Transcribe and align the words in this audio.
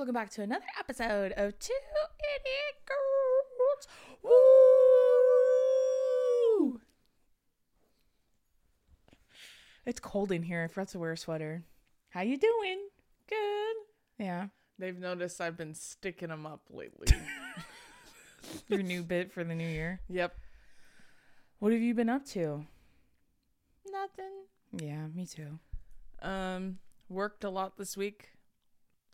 Welcome 0.00 0.14
back 0.14 0.30
to 0.30 0.40
another 0.40 0.64
episode 0.78 1.32
of 1.32 1.58
Two 1.58 1.74
Idiot 2.38 2.76
Girls. 2.86 3.86
Woo! 4.22 4.30
It's 9.84 10.00
cold 10.00 10.32
in 10.32 10.44
here. 10.44 10.64
I 10.64 10.68
forgot 10.68 10.88
to 10.92 10.98
wear 10.98 11.12
a 11.12 11.18
sweater. 11.18 11.64
How 12.08 12.22
you 12.22 12.38
doing? 12.38 12.78
Good. 13.28 13.76
Yeah. 14.18 14.46
They've 14.78 14.98
noticed 14.98 15.38
I've 15.38 15.58
been 15.58 15.74
sticking 15.74 16.30
them 16.30 16.46
up 16.46 16.62
lately. 16.70 17.08
Your 18.68 18.82
new 18.82 19.02
bit 19.02 19.30
for 19.30 19.44
the 19.44 19.54
new 19.54 19.68
year. 19.68 20.00
yep. 20.08 20.34
What 21.58 21.72
have 21.72 21.82
you 21.82 21.92
been 21.92 22.08
up 22.08 22.24
to? 22.28 22.64
Nothing. 23.92 24.32
Yeah, 24.78 25.08
me 25.08 25.26
too. 25.26 25.58
Um, 26.22 26.78
worked 27.10 27.44
a 27.44 27.50
lot 27.50 27.76
this 27.76 27.98
week. 27.98 28.30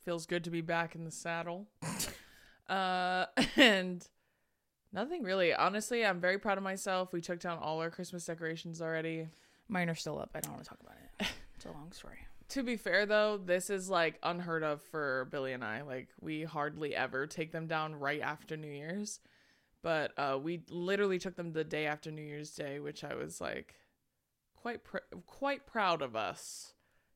Feels 0.06 0.24
good 0.24 0.44
to 0.44 0.50
be 0.50 0.60
back 0.60 0.94
in 0.94 1.02
the 1.02 1.10
saddle. 1.10 1.66
uh, 2.68 3.26
and 3.56 4.06
nothing 4.92 5.24
really. 5.24 5.52
Honestly, 5.52 6.06
I'm 6.06 6.20
very 6.20 6.38
proud 6.38 6.58
of 6.58 6.62
myself. 6.62 7.12
We 7.12 7.20
took 7.20 7.40
down 7.40 7.58
all 7.58 7.80
our 7.80 7.90
Christmas 7.90 8.24
decorations 8.24 8.80
already. 8.80 9.26
Mine 9.68 9.90
are 9.90 9.96
still 9.96 10.20
up. 10.20 10.30
I 10.32 10.38
don't 10.38 10.52
want 10.52 10.62
to 10.62 10.68
talk 10.68 10.78
about 10.80 10.94
it. 11.18 11.26
It's 11.56 11.64
a 11.64 11.72
long 11.72 11.90
story. 11.90 12.18
To 12.50 12.62
be 12.62 12.76
fair 12.76 13.06
though, 13.06 13.40
this 13.44 13.70
is 13.70 13.90
like 13.90 14.20
unheard 14.22 14.62
of 14.62 14.80
for 14.80 15.26
Billy 15.32 15.52
and 15.52 15.64
I. 15.64 15.82
Like 15.82 16.10
we 16.20 16.44
hardly 16.44 16.94
ever 16.94 17.26
take 17.26 17.50
them 17.50 17.66
down 17.66 17.96
right 17.96 18.20
after 18.20 18.56
New 18.56 18.70
Year's. 18.70 19.18
But 19.82 20.12
uh 20.16 20.38
we 20.40 20.62
literally 20.70 21.18
took 21.18 21.34
them 21.34 21.52
the 21.52 21.64
day 21.64 21.86
after 21.86 22.12
New 22.12 22.22
Year's 22.22 22.52
Day, 22.52 22.78
which 22.78 23.02
I 23.02 23.16
was 23.16 23.40
like 23.40 23.74
quite 24.54 24.84
pr- 24.84 24.98
quite 25.26 25.66
proud 25.66 26.02
of 26.02 26.14
us 26.14 26.74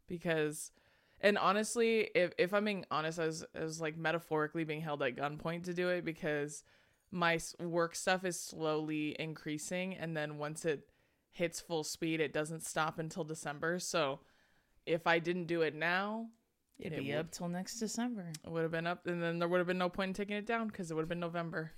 because 0.08 0.72
and 1.20 1.36
honestly, 1.38 2.10
if 2.14 2.32
if 2.38 2.52
I'm 2.54 2.64
being 2.64 2.84
honest, 2.90 3.18
I 3.18 3.26
was, 3.26 3.44
I 3.54 3.60
was 3.62 3.80
like 3.80 3.96
metaphorically 3.96 4.64
being 4.64 4.80
held 4.80 5.02
at 5.02 5.16
gunpoint 5.16 5.64
to 5.64 5.74
do 5.74 5.88
it 5.88 6.04
because 6.04 6.64
my 7.12 7.38
work 7.60 7.94
stuff 7.96 8.24
is 8.24 8.38
slowly 8.40 9.16
increasing 9.18 9.94
and 9.96 10.16
then 10.16 10.38
once 10.38 10.64
it 10.64 10.88
hits 11.32 11.60
full 11.60 11.82
speed, 11.84 12.20
it 12.20 12.32
doesn't 12.32 12.64
stop 12.64 12.98
until 12.98 13.24
December. 13.24 13.78
So 13.78 14.20
if 14.86 15.06
I 15.06 15.18
didn't 15.18 15.46
do 15.46 15.62
it 15.62 15.74
now, 15.74 16.28
It'd 16.78 16.94
It 16.94 17.02
be 17.02 17.10
would- 17.10 17.18
up 17.18 17.30
till 17.30 17.48
next 17.48 17.78
December. 17.78 18.32
it 18.42 18.50
would 18.50 18.62
have 18.62 18.70
been 18.70 18.86
up, 18.86 19.06
and 19.06 19.22
then 19.22 19.38
there 19.38 19.46
would 19.48 19.58
have 19.58 19.66
been 19.66 19.76
no 19.76 19.90
point 19.90 20.08
in 20.08 20.14
taking 20.14 20.36
it 20.36 20.46
down 20.46 20.66
because 20.68 20.90
it 20.90 20.94
would 20.94 21.02
have 21.02 21.10
been 21.10 21.20
November. 21.20 21.72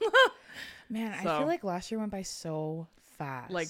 Man, 0.88 1.12
I 1.12 1.22
feel 1.22 1.46
like 1.46 1.64
last 1.64 1.90
year 1.90 1.98
went 2.00 2.12
by 2.12 2.22
so 2.22 2.86
fast. 3.18 3.50
Like 3.52 3.68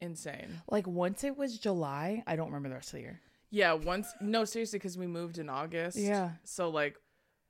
insane. 0.00 0.60
like 0.70 0.86
once 0.86 1.24
it 1.24 1.36
was 1.36 1.58
July, 1.58 2.22
I 2.26 2.36
don't 2.36 2.46
remember 2.48 2.68
the 2.68 2.74
rest 2.76 2.88
of 2.88 2.94
the 2.94 3.00
year. 3.00 3.20
Yeah, 3.52 3.74
once 3.74 4.08
no 4.20 4.44
seriously 4.44 4.78
because 4.78 4.96
we 4.98 5.06
moved 5.06 5.38
in 5.38 5.48
August. 5.48 5.96
Yeah. 5.98 6.30
So 6.42 6.70
like 6.70 6.96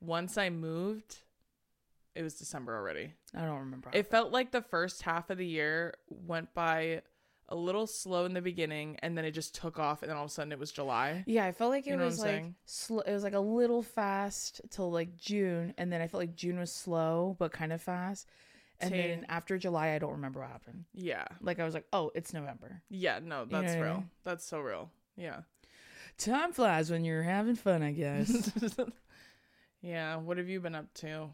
once 0.01 0.37
I 0.37 0.51
moved, 0.51 1.19
it 2.15 2.23
was 2.23 2.35
December 2.35 2.77
already. 2.77 3.15
I 3.35 3.43
don't 3.43 3.61
remember. 3.61 3.89
It 3.95 4.09
felt 4.09 4.33
like 4.33 4.51
the 4.51 4.61
first 4.63 5.03
half 5.03 5.31
of 5.31 5.39
the 5.39 5.47
year 5.47 5.95
went 6.11 6.53
by 6.55 7.03
a 7.49 7.55
little 7.55 7.87
slow 7.87 8.25
in 8.25 8.35
the 8.35 8.41
beginning, 8.41 8.97
and 9.03 9.17
then 9.17 9.25
it 9.25 9.31
just 9.31 9.55
took 9.55 9.79
off, 9.79 10.03
and 10.03 10.11
then 10.11 10.17
all 10.17 10.25
of 10.25 10.31
a 10.31 10.33
sudden 10.33 10.53
it 10.53 10.59
was 10.59 10.73
July. 10.73 11.23
yeah, 11.27 11.45
I 11.45 11.53
felt 11.53 11.71
like 11.71 11.87
it 11.87 11.91
You 11.91 11.97
know 11.97 12.05
was 12.07 12.19
like 12.19 12.47
sl- 12.65 13.01
it 13.01 13.13
was 13.13 13.23
like 13.23 13.35
a 13.35 13.41
little 13.41 13.83
fast 13.83 14.61
till 14.71 14.91
like 14.91 15.17
June, 15.17 15.75
and 15.79 15.93
then 15.93 16.01
I 16.01 16.09
felt 16.09 16.21
like 16.23 16.35
June 16.35 16.59
was 16.59 16.73
slow 16.73 17.37
but 17.39 17.53
kind 17.53 17.73
of 17.73 17.81
fast, 17.81 18.29
and 18.81 18.93
then 18.93 19.27
after 19.29 19.57
July, 19.59 19.91
I 19.91 19.99
don't 19.99 20.13
remember 20.13 20.41
what 20.41 20.49
happened. 20.51 20.87
Yeah. 20.95 21.27
Like 21.41 21.61
I 21.61 21.65
was 21.65 21.75
like, 21.75 21.87
oh, 21.93 22.11
it's 22.15 22.33
November. 22.33 22.83
Yeah. 22.89 23.21
No, 23.23 23.45
that's 23.45 23.75
what 23.75 23.79
I 23.79 23.81
real. 23.81 23.95
mean? 23.95 24.11
That's 24.25 24.45
so 24.45 24.59
real. 24.61 24.91
Yeah. 25.17 25.43
Time 26.19 26.53
flies 26.53 26.91
when 26.91 27.05
you're 27.05 27.23
having 27.23 27.57
fun, 27.57 27.83
I 27.83 27.93
guess. 27.93 28.51
yeah. 29.83 30.17
What 30.17 30.39
have 30.39 30.49
you 30.49 30.61
been 30.61 30.75
up 30.75 30.93
to? 30.95 31.29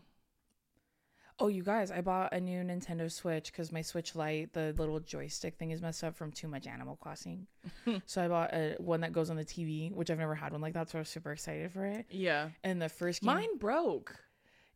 oh, 1.41 1.47
you 1.47 1.63
guys, 1.63 1.93
I 1.93 2.01
bought 2.01 2.33
a 2.33 2.41
new 2.41 2.65
Nintendo 2.65 3.09
Switch 3.09 3.53
because 3.53 3.71
my 3.71 3.81
Switch 3.81 4.17
Lite, 4.17 4.53
the 4.55 4.75
little 4.77 4.99
joystick 4.99 5.55
thing, 5.57 5.71
is 5.71 5.81
messed 5.81 6.03
up 6.03 6.17
from 6.17 6.33
too 6.33 6.49
much 6.49 6.67
Animal 6.67 6.97
Crossing. 6.97 7.47
so 8.07 8.25
I 8.25 8.27
bought 8.27 8.53
a 8.53 8.75
one 8.79 9.03
that 9.03 9.13
goes 9.13 9.31
on 9.31 9.37
the 9.37 9.45
TV, 9.45 9.93
which 9.95 10.11
I've 10.11 10.19
never 10.19 10.35
had 10.35 10.51
one 10.51 10.61
like 10.61 10.75
that, 10.75 10.91
so 10.91 10.99
I 10.99 11.03
was 11.03 11.09
super 11.09 11.31
excited 11.31 11.71
for 11.71 11.87
it. 11.87 12.07
Yeah. 12.11 12.49
And 12.65 12.83
the 12.83 12.89
first 12.89 13.21
game, 13.23 13.27
Mine 13.35 13.57
broke. 13.59 14.17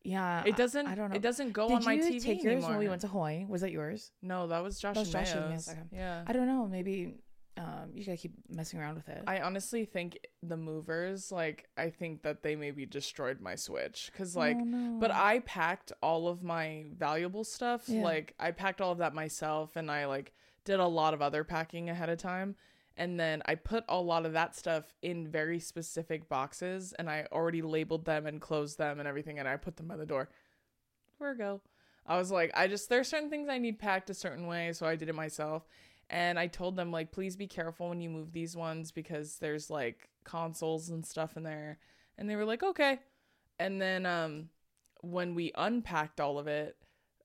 yeah, 0.05 0.45
It 0.47 0.55
doesn't. 0.57 0.87
I, 0.87 0.93
I 0.93 0.95
don't 0.95 1.11
know. 1.11 1.17
It 1.17 1.23
doesn't 1.23 1.51
go 1.53 1.67
Did 1.67 1.79
on 1.79 1.85
my 1.85 1.97
TV 1.99 2.23
take 2.23 2.45
yours 2.45 2.53
anymore. 2.53 2.71
when 2.71 2.79
we 2.79 2.89
went 2.89 3.01
to 3.01 3.09
Hawaii? 3.09 3.45
Was 3.49 3.63
that 3.63 3.73
yours? 3.73 4.13
no, 4.23 4.47
that 4.47 4.63
was 4.63 4.79
Josh 4.79 4.95
That 4.95 5.01
was 5.01 5.13
and 5.13 5.27
Josh's, 5.27 5.35
Mayo's. 5.35 5.51
yes, 5.51 5.69
okay. 5.71 5.81
Yeah. 5.91 6.23
I 6.29 6.33
don't 6.33 6.47
know. 6.47 6.69
Maybe 6.69 7.17
um, 7.57 7.91
you 7.93 8.05
gotta 8.05 8.17
keep 8.17 8.33
messing 8.49 8.81
around 8.81 8.95
with 8.95 9.09
it. 9.09 9.23
I 9.27 9.41
honestly 9.41 9.85
think 9.85 10.19
the 10.43 10.57
movers, 10.57 11.31
like, 11.31 11.69
I 11.77 11.91
think 11.91 12.23
that 12.23 12.43
they 12.43 12.57
maybe 12.57 12.87
destroyed 12.87 13.41
my 13.41 13.57
Switch. 13.57 14.11
Cause, 14.17 14.35
like, 14.35 14.57
oh, 14.59 14.65
no. 14.65 14.99
but 14.99 15.11
I 15.11 15.41
packed 15.41 15.93
all 16.03 16.29
of 16.29 16.43
my 16.43 16.87
valuable 16.97 17.45
stuff. 17.45 17.85
Yeah. 17.89 18.03
Like, 18.03 18.35
I 18.41 18.53
packed 18.53 18.81
all 18.81 18.93
of 18.93 18.99
that 18.99 19.15
myself 19.15 19.77
and 19.77 19.91
I, 19.91 20.07
like, 20.07 20.33
did 20.65 20.81
a 20.81 20.87
lot 20.87 21.13
of 21.13 21.21
other 21.21 21.45
packing 21.45 21.91
ahead 21.91 22.09
of 22.09 22.19
time. 22.19 22.57
And 22.97 23.19
then 23.19 23.43
I 23.47 23.55
put 23.55 23.85
a 23.89 24.01
lot 24.01 24.27
of 24.27 24.35
that 24.35 24.55
stuff 24.55 24.85
in 25.03 25.29
very 25.29 25.59
specific 25.59 26.29
boxes 26.29 26.93
and 26.99 27.09
I 27.09 27.27
already 27.33 27.63
labeled 27.63 28.05
them 28.05 28.27
and 28.27 28.41
closed 28.41 28.79
them 28.79 28.99
and 28.99 29.09
everything. 29.09 29.39
And 29.39 29.49
I 29.49 29.57
put 29.57 29.77
them 29.77 29.89
by 29.89 29.97
the 29.97 30.07
door. 30.07 30.29
Virgo. 31.19 31.61
I 32.07 32.19
was 32.19 32.31
like, 32.31 32.51
I 32.55 32.67
just, 32.67 32.89
there's 32.89 33.09
certain 33.09 33.31
things 33.31 33.49
I 33.49 33.59
need 33.59 33.79
packed 33.79 34.11
a 34.11 34.15
certain 34.15 34.47
way. 34.47 34.73
So 34.73 34.87
I 34.87 34.97
did 34.97 35.09
it 35.09 35.15
myself. 35.15 35.67
And 36.13 36.39
I 36.39 36.47
told 36.47 36.77
them, 36.77 36.93
like, 36.93 37.11
please 37.11 37.37
be 37.37 37.47
careful 37.47 37.89
when 37.89 38.03
you 38.03 38.11
move 38.11 38.33
these 38.33 38.55
ones 38.55 38.93
because 38.93 39.39
there's 39.39 39.71
like 39.71 40.11
consoles 40.25 40.91
and 40.91 41.05
stuff 41.05 41.39
in 41.39 41.43
there. 41.43 41.79
And 42.19 42.29
they 42.29 42.37
were 42.37 42.45
like, 42.45 42.63
okay. 42.63 42.99
And 43.59 43.81
then 43.81 44.05
um, 44.05 44.51
when 45.01 45.35
we 45.35 45.53
unpacked 45.57 46.21
all 46.21 46.39
of 46.39 46.47
it, 46.47 46.77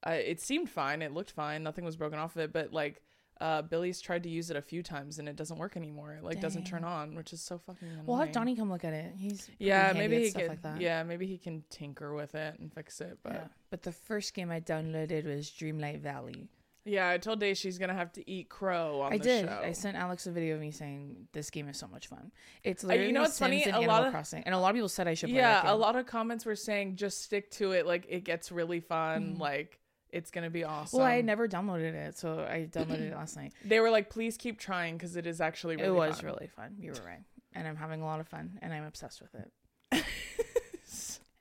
uh, 0.07 0.11
it 0.11 0.39
seemed 0.39 0.69
fine. 0.69 1.01
It 1.01 1.11
looked 1.13 1.31
fine. 1.31 1.63
Nothing 1.63 1.83
was 1.83 1.97
broken 1.97 2.17
off 2.17 2.37
of 2.37 2.41
it. 2.43 2.53
But 2.53 2.71
like, 2.71 3.01
uh, 3.41 3.61
Billy's 3.61 3.99
tried 4.01 4.23
to 4.23 4.29
use 4.29 4.49
it 4.49 4.57
a 4.57 4.61
few 4.61 4.81
times 4.81 5.19
and 5.19 5.27
it 5.29 5.35
doesn't 5.35 5.57
work 5.57 5.77
anymore. 5.77 6.13
It 6.13 6.23
like 6.23 6.41
doesn't 6.41 6.65
turn 6.65 6.83
on, 6.83 7.13
which 7.13 7.33
is 7.33 7.41
so 7.41 7.59
fucking 7.59 7.87
annoying. 7.87 8.05
we'll 8.05 8.17
have 8.17 8.31
Donnie 8.31 8.55
come 8.55 8.71
look 8.71 8.83
at 8.83 8.93
it. 8.93 9.13
He's 9.15 9.49
Yeah, 9.59 9.93
maybe 9.95 10.17
he 10.19 10.29
stuff 10.29 10.41
can. 10.43 10.49
like 10.49 10.61
that. 10.63 10.81
Yeah, 10.81 11.03
maybe 11.03 11.27
he 11.27 11.37
can 11.37 11.63
tinker 11.69 12.15
with 12.15 12.33
it 12.33 12.57
and 12.57 12.73
fix 12.73 12.99
it. 13.01 13.19
But 13.21 13.33
yeah. 13.33 13.47
But 13.69 13.83
the 13.83 13.91
first 13.91 14.33
game 14.33 14.49
I 14.49 14.59
downloaded 14.59 15.25
was 15.25 15.49
Dreamlight 15.51 15.99
Valley. 15.99 16.49
Yeah, 16.87 17.09
I 17.09 17.17
told 17.17 17.39
Day 17.39 17.53
she's 17.53 17.77
gonna 17.77 17.93
have 17.93 18.11
to 18.13 18.29
eat 18.29 18.49
crow 18.49 19.01
on 19.01 19.13
I 19.13 19.17
the 19.17 19.23
did. 19.23 19.45
show. 19.45 19.61
I 19.63 19.71
sent 19.73 19.97
Alex 19.97 20.25
a 20.27 20.31
video 20.31 20.55
of 20.55 20.61
me 20.61 20.71
saying 20.71 21.27
this 21.33 21.49
game 21.49 21.67
is 21.69 21.77
so 21.77 21.87
much 21.87 22.07
fun. 22.07 22.31
It's 22.63 22.83
you 22.83 23.11
know 23.11 23.21
what's 23.21 23.33
Sims 23.35 23.39
funny? 23.49 23.63
and 23.63 23.73
A 23.73 23.77
Animal 23.77 23.95
lot 23.95 24.05
of- 24.07 24.13
Crossing, 24.13 24.43
and 24.43 24.55
a 24.55 24.57
lot 24.59 24.69
of 24.69 24.75
people 24.75 24.89
said 24.89 25.07
I 25.07 25.13
should. 25.13 25.29
Play 25.29 25.37
yeah, 25.39 25.61
a 25.71 25.75
lot 25.75 25.95
of 25.95 26.05
comments 26.05 26.45
were 26.45 26.55
saying 26.55 26.95
just 26.95 27.23
stick 27.23 27.51
to 27.51 27.71
it. 27.73 27.85
Like 27.85 28.05
it 28.09 28.23
gets 28.23 28.51
really 28.51 28.79
fun. 28.79 29.35
Mhm. 29.35 29.39
Like 29.39 29.79
it's 30.09 30.31
gonna 30.31 30.49
be 30.49 30.63
awesome. 30.63 30.99
Well, 30.99 31.07
I 31.07 31.21
never 31.21 31.47
downloaded 31.47 31.93
it, 31.93 32.17
so 32.17 32.39
I 32.39 32.67
downloaded 32.71 33.01
it 33.11 33.13
last 33.13 33.35
night. 33.35 33.53
They 33.65 33.79
were 33.81 33.91
like, 33.91 34.09
please 34.09 34.37
keep 34.37 34.57
trying 34.59 34.95
because 34.97 35.15
it 35.17 35.27
is 35.27 35.41
actually 35.41 35.75
really 35.75 35.87
it 35.89 35.91
was 35.93 36.17
fun. 36.17 36.25
really 36.25 36.47
fun. 36.47 36.75
You 36.79 36.91
were 36.93 37.01
right, 37.05 37.23
and 37.53 37.67
I'm 37.67 37.75
having 37.75 38.01
a 38.01 38.05
lot 38.05 38.19
of 38.21 38.27
fun, 38.27 38.57
and 38.61 38.73
I'm 38.73 38.85
obsessed 38.85 39.21
with 39.21 39.35
it, 39.35 39.51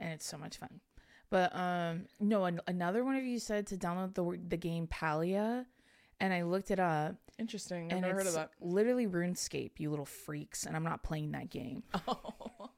and 0.01 0.13
it's 0.13 0.27
so 0.27 0.37
much 0.37 0.57
fun. 0.59 0.81
But 1.31 1.55
um, 1.57 2.07
no, 2.21 2.45
an- 2.45 2.61
another 2.67 3.05
one 3.05 3.17
of 3.17 3.25
you 3.25 3.39
said 3.39 3.67
to 3.69 3.77
download 3.77 4.15
the 4.15 4.39
the 4.49 4.57
game 4.57 4.87
Palia, 4.87 5.67
and 6.21 6.33
I 6.33 6.43
looked 6.43 6.71
it 6.71 6.79
up, 6.81 7.17
Interesting. 7.39 7.87
I've 7.87 7.99
and 7.99 8.01
never 8.03 8.15
heard 8.19 8.27
of 8.29 8.35
that. 8.35 8.51
literally 8.61 9.07
RuneScape. 9.07 9.73
You 9.79 9.91
little 9.91 10.05
freaks, 10.07 10.65
and 10.67 10.77
I'm 10.77 10.85
not 10.85 11.03
playing 11.03 11.33
that 11.33 11.51
game. 11.51 11.83
Oh. 12.09 12.33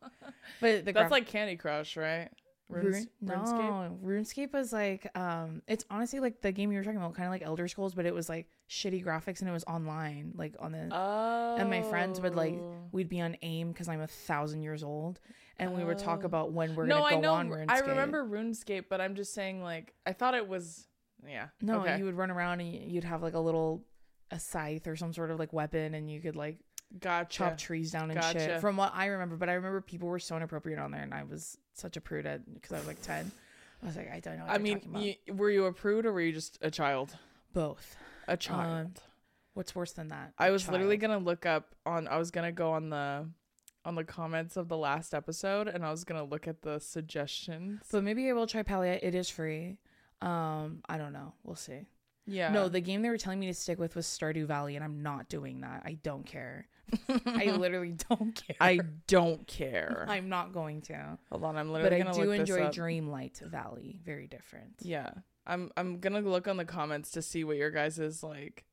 But 0.60 0.86
the 0.86 0.92
That's 0.92 0.94
graph- 0.94 1.10
like 1.10 1.26
Candy 1.26 1.56
Crush, 1.56 1.96
right? 1.96 2.30
Rune, 2.68 3.08
no, 3.20 3.98
RuneScape? 4.04 4.52
Was 4.52 4.72
like 4.72 5.08
um 5.16 5.62
it's 5.66 5.84
honestly 5.90 6.20
like 6.20 6.40
the 6.42 6.52
game 6.52 6.70
you 6.70 6.78
were 6.78 6.84
talking 6.84 6.98
about, 6.98 7.14
kind 7.14 7.26
of 7.26 7.32
like 7.32 7.42
Elder 7.42 7.66
Scrolls, 7.68 7.94
but 7.94 8.04
it 8.06 8.14
was 8.14 8.28
like 8.28 8.46
shitty 8.68 9.02
graphics 9.04 9.40
and 9.40 9.48
it 9.48 9.52
was 9.52 9.64
online, 9.64 10.32
like 10.36 10.54
on 10.58 10.72
the 10.72 10.88
Oh. 10.92 11.56
and 11.58 11.70
my 11.70 11.82
friends 11.82 12.20
would 12.20 12.34
like 12.34 12.54
we'd 12.92 13.08
be 13.08 13.20
on 13.20 13.36
AIM 13.42 13.72
because 13.72 13.88
I'm 13.88 14.00
a 14.02 14.06
thousand 14.06 14.62
years 14.62 14.82
old, 14.82 15.18
and 15.58 15.74
we 15.74 15.82
would 15.84 15.98
talk 15.98 16.20
Oh. 16.22 16.26
about 16.26 16.52
when 16.52 16.74
we're 16.76 16.86
no, 16.86 16.96
gonna 17.00 17.06
I 17.06 17.14
go 17.14 17.20
know. 17.20 17.34
on 17.34 17.48
RuneScape. 17.48 17.70
I 17.70 17.78
remember 17.80 18.24
RuneScape, 18.26 18.84
but 18.90 19.00
I'm 19.00 19.14
just 19.14 19.32
saying, 19.32 19.62
like, 19.62 19.94
I 20.06 20.12
thought 20.12 20.34
it 20.34 20.46
was. 20.46 20.86
Yeah. 21.26 21.48
No, 21.62 21.80
Okay. 21.80 21.98
you 21.98 22.04
would 22.04 22.14
run 22.16 22.30
around 22.30 22.60
and 22.60 22.70
you'd 22.92 23.04
have 23.04 23.22
like 23.22 23.34
a 23.34 23.40
little 23.40 23.84
a 24.30 24.38
scythe 24.38 24.86
or 24.86 24.94
some 24.94 25.12
sort 25.14 25.30
of 25.30 25.38
like 25.38 25.52
weapon, 25.54 25.94
and 25.94 26.10
you 26.10 26.20
could 26.20 26.36
like 26.36 26.58
Gotcha. 27.00 27.28
chop 27.30 27.58
trees 27.58 27.92
down 27.92 28.10
and 28.10 28.20
Gotcha. 28.20 28.38
shit. 28.38 28.60
From 28.60 28.76
what 28.76 28.92
I 28.94 29.06
remember, 29.06 29.36
but 29.36 29.48
I 29.48 29.54
remember 29.54 29.80
people 29.80 30.08
were 30.08 30.18
so 30.18 30.36
inappropriate 30.36 30.78
on 30.78 30.90
there, 30.90 31.02
and 31.02 31.12
I 31.12 31.22
was 31.24 31.58
such 31.74 31.96
a 31.96 32.00
prude 32.00 32.24
because 32.54 32.72
I 32.72 32.78
was 32.78 32.86
like 32.86 33.02
ten. 33.02 33.30
I 33.82 33.86
was 33.86 33.96
like, 33.96 34.10
I 34.10 34.20
don't 34.20 34.38
know. 34.38 34.44
What 34.44 34.54
I 34.54 34.58
mean, 34.58 34.80
you, 35.26 35.34
were 35.34 35.50
you 35.50 35.66
a 35.66 35.72
prude 35.72 36.06
or 36.06 36.12
were 36.12 36.20
you 36.20 36.32
just 36.32 36.58
a 36.62 36.70
child? 36.70 37.16
both. 37.52 37.96
A 38.26 38.36
child. 38.36 38.86
Um, 38.86 38.92
What's 39.54 39.74
worse 39.74 39.92
than 39.92 40.08
that? 40.08 40.34
I 40.38 40.50
was 40.50 40.68
literally 40.68 40.96
gonna 40.96 41.18
look 41.18 41.44
up 41.44 41.74
on. 41.84 42.06
I 42.06 42.16
was 42.18 42.30
gonna 42.30 42.52
go 42.52 42.70
on 42.72 42.90
the, 42.90 43.26
on 43.84 43.94
the 43.96 44.04
comments 44.04 44.56
of 44.56 44.68
the 44.68 44.76
last 44.76 45.14
episode, 45.14 45.66
and 45.66 45.84
I 45.84 45.90
was 45.90 46.04
gonna 46.04 46.22
look 46.24 46.46
at 46.46 46.62
the 46.62 46.78
suggestions. 46.78 47.80
But 47.90 48.04
maybe 48.04 48.28
I 48.28 48.32
will 48.34 48.46
try 48.46 48.62
Palia. 48.62 49.00
It 49.02 49.14
is 49.16 49.28
free. 49.28 49.78
Um, 50.22 50.82
I 50.88 50.96
don't 50.96 51.12
know. 51.12 51.32
We'll 51.42 51.56
see. 51.56 51.86
Yeah. 52.26 52.52
No, 52.52 52.68
the 52.68 52.80
game 52.80 53.02
they 53.02 53.08
were 53.08 53.18
telling 53.18 53.40
me 53.40 53.46
to 53.46 53.54
stick 53.54 53.78
with 53.80 53.96
was 53.96 54.06
Stardew 54.06 54.46
Valley, 54.46 54.76
and 54.76 54.84
I'm 54.84 55.02
not 55.02 55.28
doing 55.28 55.62
that. 55.62 55.82
I 55.84 55.98
don't 56.02 56.26
care. 56.26 56.68
I 57.26 57.46
literally 57.56 57.96
don't 58.08 58.34
care. 58.34 58.56
I 58.60 58.80
don't 59.06 59.46
care. 59.46 60.06
I'm 60.08 60.28
not 60.28 60.52
going 60.52 60.82
to. 60.82 61.18
Hold 61.30 61.44
on, 61.44 61.56
I'm 61.56 61.70
literally. 61.70 62.02
But 62.02 62.08
I 62.08 62.12
do 62.12 62.30
enjoy. 62.32 62.60
Dreamlight 62.68 63.40
Valley. 63.42 64.00
Very 64.04 64.26
different. 64.26 64.74
Yeah. 64.80 65.10
I'm 65.46 65.70
I'm 65.76 65.98
gonna 65.98 66.20
look 66.20 66.46
on 66.46 66.58
the 66.58 66.64
comments 66.64 67.10
to 67.12 67.22
see 67.22 67.42
what 67.42 67.56
your 67.56 67.70
guys' 67.70 68.22
like 68.22 68.64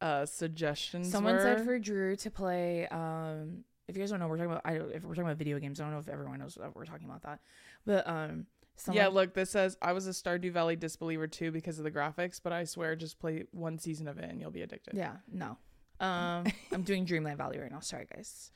uh 0.00 0.24
suggestions 0.26 1.10
Someone 1.10 1.38
said 1.40 1.64
for 1.64 1.78
Drew 1.78 2.16
to 2.16 2.30
play. 2.30 2.88
Um, 2.88 3.64
if 3.86 3.96
you 3.96 4.02
guys 4.02 4.10
don't 4.10 4.20
know, 4.20 4.28
we're 4.28 4.38
talking 4.38 4.52
about. 4.52 4.62
I 4.64 4.78
don't, 4.78 4.92
if 4.92 5.02
we're 5.04 5.14
talking 5.14 5.24
about 5.24 5.36
video 5.36 5.58
games, 5.58 5.80
I 5.80 5.84
don't 5.84 5.92
know 5.92 5.98
if 5.98 6.08
everyone 6.08 6.38
knows 6.38 6.54
that 6.54 6.74
we're 6.74 6.86
talking 6.86 7.06
about 7.06 7.22
that. 7.22 7.40
But 7.84 8.08
um, 8.08 8.46
someone, 8.76 9.02
yeah, 9.02 9.08
look, 9.08 9.34
this 9.34 9.50
says 9.50 9.76
I 9.82 9.92
was 9.92 10.06
a 10.06 10.10
Stardew 10.10 10.52
Valley 10.52 10.76
disbeliever 10.76 11.26
too 11.26 11.50
because 11.50 11.78
of 11.78 11.84
the 11.84 11.90
graphics, 11.90 12.40
but 12.42 12.52
I 12.52 12.64
swear 12.64 12.96
just 12.96 13.18
play 13.18 13.44
one 13.52 13.78
season 13.78 14.08
of 14.08 14.18
it 14.18 14.30
and 14.30 14.40
you'll 14.40 14.50
be 14.50 14.62
addicted. 14.62 14.94
Yeah, 14.94 15.16
no. 15.30 15.58
Um, 16.02 16.44
I'm 16.72 16.82
doing 16.82 17.04
Dreamland 17.04 17.38
Valley 17.38 17.58
right 17.58 17.70
now. 17.70 17.80
Sorry, 17.80 18.06
guys. 18.14 18.50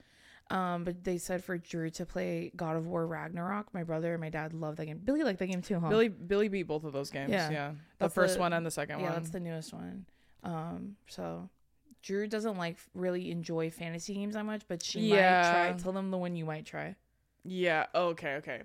Um, 0.51 0.85
but 0.85 1.03
they 1.03 1.19
said 1.19 1.43
for 1.43 1.59
Drew 1.59 1.91
to 1.91 2.07
play 2.07 2.53
God 2.55 2.77
of 2.77 2.87
War 2.87 3.07
Ragnarok. 3.07 3.73
My 3.75 3.83
brother 3.83 4.13
and 4.13 4.21
my 4.21 4.29
dad 4.29 4.53
love 4.53 4.77
that 4.77 4.87
game. 4.87 5.01
Billy 5.03 5.23
liked 5.25 5.39
that 5.41 5.47
game 5.47 5.63
too, 5.63 5.81
huh? 5.81 5.89
Billy 5.89 6.09
Billy 6.09 6.49
beat 6.49 6.65
both 6.65 6.85
of 6.85 6.93
those 6.93 7.11
games. 7.11 7.31
Yeah. 7.31 7.51
Yeah. 7.51 7.73
The 7.99 8.09
first 8.09 8.35
the- 8.35 8.41
one 8.41 8.53
and 8.53 8.65
the 8.65 8.71
second 8.71 8.99
yeah, 8.99 9.05
one. 9.05 9.13
Yeah, 9.13 9.19
that's 9.19 9.31
the 9.31 9.41
newest 9.41 9.73
one. 9.73 10.07
Um, 10.45 10.97
so 11.09 11.49
Drew 12.03 12.29
doesn't 12.29 12.57
like 12.59 12.79
really 12.95 13.33
enjoy 13.33 13.71
fantasy 13.71 14.15
games 14.15 14.35
that 14.35 14.45
much, 14.45 14.63
but 14.69 14.83
she 14.85 15.01
might 15.01 15.17
Yeah. 15.17 15.51
try. 15.51 15.73
Tell 15.83 15.93
them 15.93 16.11
the 16.13 16.19
one 16.19 16.37
you 16.37 16.45
might 16.45 16.65
try. 16.67 16.95
Yeah. 17.43 17.87
Okay. 17.95 18.35
Okay. 18.35 18.63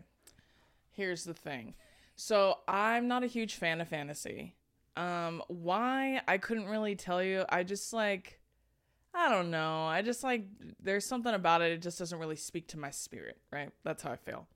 Here's 0.92 1.24
the 1.24 1.34
thing. 1.34 1.74
So 2.16 2.60
I'm 2.68 3.08
not 3.08 3.24
a 3.24 3.28
huge 3.28 3.56
fan 3.56 3.82
of 3.82 3.88
fantasy. 3.88 4.54
Um, 4.96 5.42
why? 5.48 6.22
I 6.28 6.38
couldn't 6.38 6.66
really 6.68 6.96
tell 6.96 7.24
you. 7.24 7.46
I 7.50 7.64
just 7.64 7.94
like, 7.94 8.40
I 9.14 9.30
don't 9.30 9.52
know. 9.52 9.86
I 9.86 10.02
just 10.02 10.24
like, 10.24 10.46
there's 10.82 11.06
something 11.06 11.34
about 11.34 11.62
it. 11.62 11.72
It 11.72 11.82
just 11.82 12.00
doesn't 12.00 12.18
really 12.18 12.36
speak 12.38 12.68
to 12.70 12.80
my 12.80 12.92
spirit, 12.92 13.38
right? 13.52 13.70
That's 13.84 14.04
how 14.04 14.12
I 14.12 14.16
feel. 14.16 14.48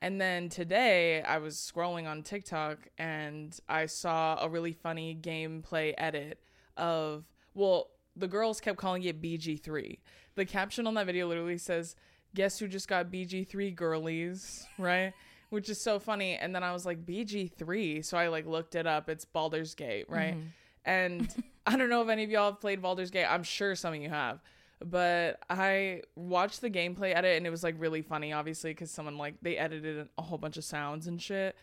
And 0.00 0.20
then 0.20 0.48
today 0.48 1.22
I 1.22 1.38
was 1.38 1.56
scrolling 1.56 2.06
on 2.08 2.22
TikTok 2.22 2.88
and 2.98 3.58
I 3.68 3.86
saw 3.86 4.38
a 4.40 4.48
really 4.48 4.72
funny 4.72 5.16
gameplay 5.20 5.94
edit 5.98 6.40
of, 6.76 7.24
well, 7.54 7.90
the 8.16 8.28
girls 8.28 8.60
kept 8.60 8.78
calling 8.78 9.02
it 9.04 9.22
BG3. 9.22 9.98
The 10.34 10.44
caption 10.44 10.86
on 10.86 10.94
that 10.94 11.06
video 11.06 11.26
literally 11.28 11.58
says, 11.58 11.94
Guess 12.34 12.58
who 12.58 12.68
just 12.68 12.88
got 12.88 13.10
BG3 13.10 13.74
girlies, 13.74 14.66
right? 14.78 15.14
Which 15.50 15.68
is 15.70 15.80
so 15.80 15.98
funny. 15.98 16.34
And 16.36 16.54
then 16.54 16.62
I 16.62 16.72
was 16.72 16.84
like, 16.84 17.06
BG3. 17.06 18.04
So 18.04 18.18
I 18.18 18.28
like 18.28 18.46
looked 18.46 18.74
it 18.74 18.86
up. 18.86 19.08
It's 19.08 19.24
Baldur's 19.24 19.74
Gate, 19.74 20.06
right? 20.10 20.36
Mhm. 20.36 20.42
And 20.84 21.44
I 21.68 21.76
don't 21.76 21.90
know 21.90 22.02
if 22.02 22.08
any 22.08 22.24
of 22.24 22.30
y'all 22.30 22.50
have 22.52 22.60
played 22.60 22.80
Baldur's 22.82 23.10
Gate. 23.10 23.26
I'm 23.26 23.42
sure 23.42 23.74
some 23.76 23.94
of 23.94 24.00
you 24.00 24.08
have. 24.08 24.40
But 24.84 25.40
I 25.50 26.02
watched 26.14 26.60
the 26.60 26.70
gameplay 26.70 27.14
edit 27.14 27.36
and 27.36 27.46
it 27.46 27.50
was 27.50 27.62
like 27.64 27.74
really 27.78 28.00
funny, 28.02 28.32
obviously, 28.32 28.70
because 28.70 28.90
someone 28.90 29.18
like 29.18 29.34
they 29.42 29.56
edited 29.56 30.08
a 30.16 30.22
whole 30.22 30.38
bunch 30.38 30.56
of 30.56 30.64
sounds 30.64 31.06
and 31.06 31.20
shit. 31.20 31.56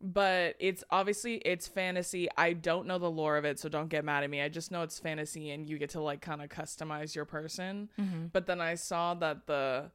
But 0.00 0.56
it's 0.58 0.82
obviously 0.90 1.36
it's 1.36 1.68
fantasy. 1.68 2.28
I 2.36 2.54
don't 2.54 2.86
know 2.88 2.98
the 2.98 3.10
lore 3.10 3.36
of 3.36 3.44
it, 3.44 3.60
so 3.60 3.68
don't 3.68 3.88
get 3.88 4.04
mad 4.04 4.24
at 4.24 4.30
me. 4.30 4.40
I 4.40 4.48
just 4.48 4.72
know 4.72 4.82
it's 4.82 4.98
fantasy 4.98 5.50
and 5.50 5.68
you 5.68 5.78
get 5.78 5.90
to 5.90 6.00
like 6.00 6.20
kind 6.20 6.42
of 6.42 6.48
customize 6.48 7.14
your 7.14 7.24
person. 7.24 7.88
Mhm. 7.98 8.32
But 8.32 8.46
then 8.46 8.60
I 8.60 8.74
saw 8.74 9.14
that 9.14 9.46
the 9.46 9.90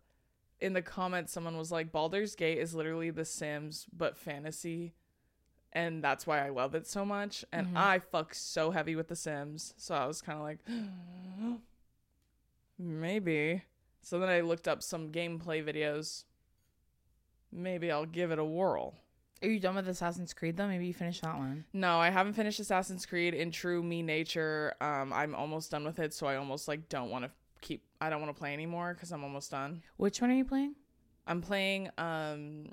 in 0.61 0.73
the 0.73 0.81
comments 0.81 1.33
someone 1.33 1.57
was 1.57 1.71
like 1.71 1.91
Baldur's 1.91 2.35
Gate 2.35 2.57
is 2.57 2.73
literally 2.73 3.09
The 3.09 3.25
Sims 3.25 3.85
but 3.95 4.17
fantasy. 4.17 4.93
And 5.73 6.03
that's 6.03 6.25
why 6.25 6.45
I 6.45 6.49
love 6.49 6.73
it 6.75 6.87
so 6.87 7.05
much. 7.05 7.43
And 7.51 7.67
Mhm. 7.67 7.77
I 7.77 7.99
fuck 7.99 8.33
so 8.33 8.71
heavy 8.71 8.95
with 8.95 9.07
The 9.09 9.15
Sims. 9.15 9.73
So 9.77 9.93
I 9.95 10.05
was 10.07 10.21
kind 10.21 10.37
of 10.37 10.43
like 10.43 10.59
maybe. 12.77 13.63
So 14.01 14.19
then 14.19 14.29
I 14.29 14.41
looked 14.41 14.67
up 14.67 14.81
some 14.81 15.11
gameplay 15.11 15.63
videos. 15.63 16.23
Maybe 17.51 17.91
I'll 17.91 18.05
give 18.05 18.31
it 18.31 18.39
a 18.39 18.45
whirl. 18.45 18.95
Are 19.43 19.47
you 19.47 19.59
done 19.59 19.75
with 19.75 19.87
Assassin's 19.87 20.33
Creed 20.33 20.57
though? 20.57 20.67
Maybe 20.67 20.87
you 20.87 20.93
finish 20.93 21.21
that 21.21 21.37
one. 21.37 21.65
No, 21.73 21.99
I 21.99 22.09
haven't 22.09 22.33
finished 22.33 22.59
Assassin's 22.59 23.05
Creed 23.05 23.33
in 23.33 23.51
true 23.51 23.83
me 23.83 24.01
nature. 24.01 24.73
Um, 24.81 25.13
I'm 25.13 25.35
almost 25.35 25.69
done 25.71 25.83
with 25.85 25.99
it, 25.99 26.13
so 26.13 26.25
I 26.27 26.37
almost 26.37 26.67
like 26.67 26.89
don't 26.89 27.11
want 27.11 27.25
to 27.25 27.31
keep. 27.61 27.83
I 28.01 28.09
don't 28.09 28.21
want 28.21 28.35
to 28.35 28.39
play 28.39 28.53
anymore 28.53 28.93
because 28.93 29.11
I'm 29.11 29.23
almost 29.23 29.51
done. 29.51 29.83
Which 29.97 30.21
one 30.21 30.31
are 30.31 30.35
you 30.35 30.45
playing? 30.45 30.75
I'm 31.27 31.41
playing 31.41 31.89
um, 31.99 32.69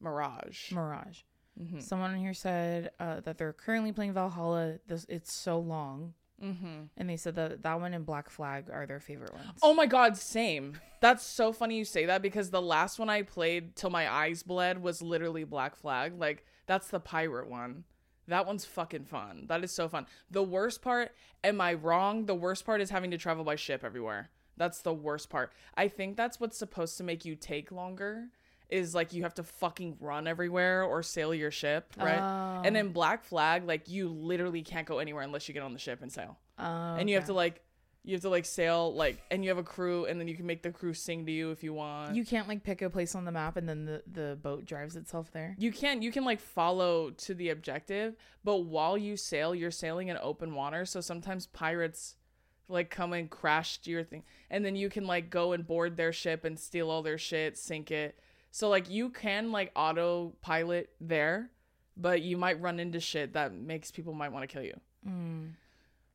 Mirage. 0.00 0.72
Mirage. 0.72 1.20
Hmm 1.58 1.80
Someone 1.80 2.16
here 2.16 2.34
said 2.34 2.90
uh, 2.98 3.20
that 3.20 3.38
they're 3.38 3.52
currently 3.52 3.92
playing 3.92 4.12
Valhalla. 4.12 4.78
This 4.86 5.06
it's 5.08 5.32
so 5.32 5.58
long, 5.58 6.14
hmm 6.40 6.82
and 6.96 7.08
they 7.08 7.16
said 7.16 7.34
that 7.36 7.62
that 7.62 7.80
one 7.80 7.94
and 7.94 8.04
Black 8.06 8.28
Flag 8.30 8.66
are 8.72 8.86
their 8.86 9.00
favorite 9.00 9.32
ones. 9.34 9.58
Oh 9.62 9.74
my 9.74 9.86
god, 9.86 10.16
same. 10.16 10.78
That's 11.00 11.24
so 11.24 11.52
funny 11.52 11.76
you 11.76 11.84
say 11.84 12.06
that 12.06 12.22
because 12.22 12.50
the 12.50 12.62
last 12.62 12.98
one 12.98 13.08
I 13.10 13.22
played 13.22 13.76
till 13.76 13.90
my 13.90 14.12
eyes 14.12 14.42
bled 14.42 14.82
was 14.82 15.02
literally 15.02 15.44
Black 15.44 15.76
Flag. 15.76 16.18
Like 16.18 16.44
that's 16.66 16.88
the 16.88 17.00
pirate 17.00 17.48
one. 17.48 17.84
That 18.26 18.46
one's 18.46 18.64
fucking 18.64 19.04
fun. 19.04 19.44
That 19.48 19.62
is 19.64 19.70
so 19.70 19.86
fun. 19.86 20.06
The 20.30 20.42
worst 20.42 20.80
part, 20.80 21.12
am 21.42 21.60
I 21.60 21.74
wrong? 21.74 22.24
The 22.24 22.34
worst 22.34 22.64
part 22.64 22.80
is 22.80 22.88
having 22.88 23.10
to 23.10 23.18
travel 23.18 23.44
by 23.44 23.56
ship 23.56 23.84
everywhere. 23.84 24.30
That's 24.56 24.80
the 24.80 24.94
worst 24.94 25.28
part. 25.28 25.52
I 25.76 25.88
think 25.88 26.16
that's 26.16 26.40
what's 26.40 26.56
supposed 26.56 26.96
to 26.96 27.04
make 27.04 27.24
you 27.26 27.36
take 27.36 27.70
longer 27.70 28.28
is 28.74 28.94
like 28.94 29.12
you 29.12 29.22
have 29.22 29.34
to 29.34 29.42
fucking 29.44 29.96
run 30.00 30.26
everywhere 30.26 30.82
or 30.82 31.02
sail 31.02 31.32
your 31.32 31.50
ship, 31.50 31.92
right? 31.96 32.18
Oh. 32.18 32.62
And 32.64 32.74
then 32.74 32.88
Black 32.88 33.24
Flag, 33.24 33.66
like 33.66 33.88
you 33.88 34.08
literally 34.08 34.62
can't 34.62 34.86
go 34.86 34.98
anywhere 34.98 35.22
unless 35.22 35.46
you 35.48 35.54
get 35.54 35.62
on 35.62 35.72
the 35.72 35.78
ship 35.78 36.02
and 36.02 36.10
sail 36.12 36.36
Oh, 36.58 36.94
and 36.98 37.08
you 37.08 37.16
have 37.16 37.26
to 37.26 37.32
like 37.32 37.60
you 38.06 38.12
have 38.14 38.20
to 38.22 38.28
like 38.28 38.44
sail 38.44 38.94
like 38.94 39.16
and 39.30 39.42
you 39.42 39.50
have 39.50 39.58
a 39.58 39.62
crew 39.62 40.04
and 40.06 40.20
then 40.20 40.28
you 40.28 40.36
can 40.36 40.46
make 40.46 40.62
the 40.62 40.70
crew 40.70 40.92
sing 40.92 41.24
to 41.26 41.32
you 41.32 41.50
if 41.52 41.62
you 41.64 41.72
want 41.72 42.14
you, 42.14 42.20
You 42.22 42.26
can't 42.26 42.46
like 42.46 42.62
pick 42.62 42.82
a 42.82 42.90
place 42.90 43.14
on 43.14 43.24
the 43.24 43.32
map 43.32 43.56
and 43.56 43.66
then 43.68 43.84
the 43.86 44.02
the 44.06 44.38
boat 44.42 44.66
drives 44.66 44.94
itself 44.94 45.30
there. 45.32 45.56
you 45.58 45.72
can 45.72 46.02
you 46.02 46.12
can 46.12 46.24
like 46.24 46.38
follow 46.40 47.10
to 47.10 47.32
the 47.34 47.48
objective 47.50 48.14
but 48.44 48.56
while 48.66 48.98
you 48.98 49.16
sail 49.16 49.54
you're 49.54 49.70
sailing 49.70 50.08
in 50.08 50.18
open 50.20 50.54
water 50.54 50.84
so 50.84 51.00
sometimes 51.00 51.46
pirates 51.46 52.16
like 52.68 52.88
come 52.90 53.12
and 53.12 53.30
crash 53.30 53.78
to 53.78 53.90
your 53.90 54.04
thing 54.04 54.22
and 54.50 54.64
then 54.64 54.76
you 54.76 54.88
can 54.90 55.06
like 55.06 55.30
go 55.30 55.52
and 55.52 55.66
board 55.66 55.96
their 55.96 56.12
ship 56.12 56.44
and 56.44 56.58
steal 56.58 56.90
all 56.90 57.02
their 57.02 57.18
shit 57.18 57.56
sink 57.58 57.90
it 57.90 58.18
so 58.54 58.68
like 58.68 58.88
you 58.88 59.10
can 59.10 59.50
like 59.50 59.72
autopilot 59.74 60.90
there 61.00 61.50
but 61.96 62.22
you 62.22 62.36
might 62.36 62.60
run 62.60 62.78
into 62.78 63.00
shit 63.00 63.32
that 63.32 63.52
makes 63.52 63.90
people 63.90 64.12
might 64.12 64.30
want 64.30 64.48
to 64.48 64.52
kill 64.52 64.62
you 64.62 64.78
Mm. 65.06 65.52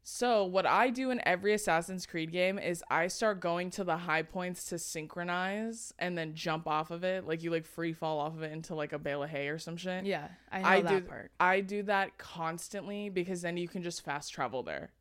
So 0.02 0.46
what 0.46 0.66
I 0.66 0.90
do 0.90 1.12
in 1.12 1.22
every 1.28 1.54
Assassin's 1.54 2.06
Creed 2.06 2.32
game 2.32 2.58
is 2.58 2.84
I 2.90 3.08
start 3.08 3.40
going 3.42 3.70
to 3.72 3.84
the 3.84 3.98
high 3.98 4.24
points 4.24 4.66
to 4.66 4.80
synchronize 4.80 5.94
and 6.00 6.18
then 6.18 6.34
jump 6.34 6.68
off 6.68 6.90
of 6.90 7.04
it. 7.04 7.28
Like 7.28 7.44
you 7.44 7.52
like 7.52 7.66
free 7.66 7.94
fall 7.94 8.20
off 8.20 8.34
of 8.34 8.42
it 8.42 8.52
into 8.52 8.74
like 8.74 8.94
a 8.94 8.98
bale 8.98 9.24
of 9.24 9.30
hay 9.30 9.50
or 9.50 9.60
some 9.60 9.78
shit. 9.78 10.06
Yeah, 10.06 10.30
I 10.52 10.62
know 10.62 10.68
I 10.68 10.82
that 10.82 10.90
do 10.90 11.02
part. 11.02 11.32
I 11.40 11.62
do 11.62 11.84
that 11.84 12.18
constantly 12.18 13.10
because 13.10 13.42
then 13.42 13.58
you 13.58 13.68
can 13.68 13.84
just 13.84 14.04
fast 14.04 14.34
travel 14.34 14.64
there. 14.64 14.92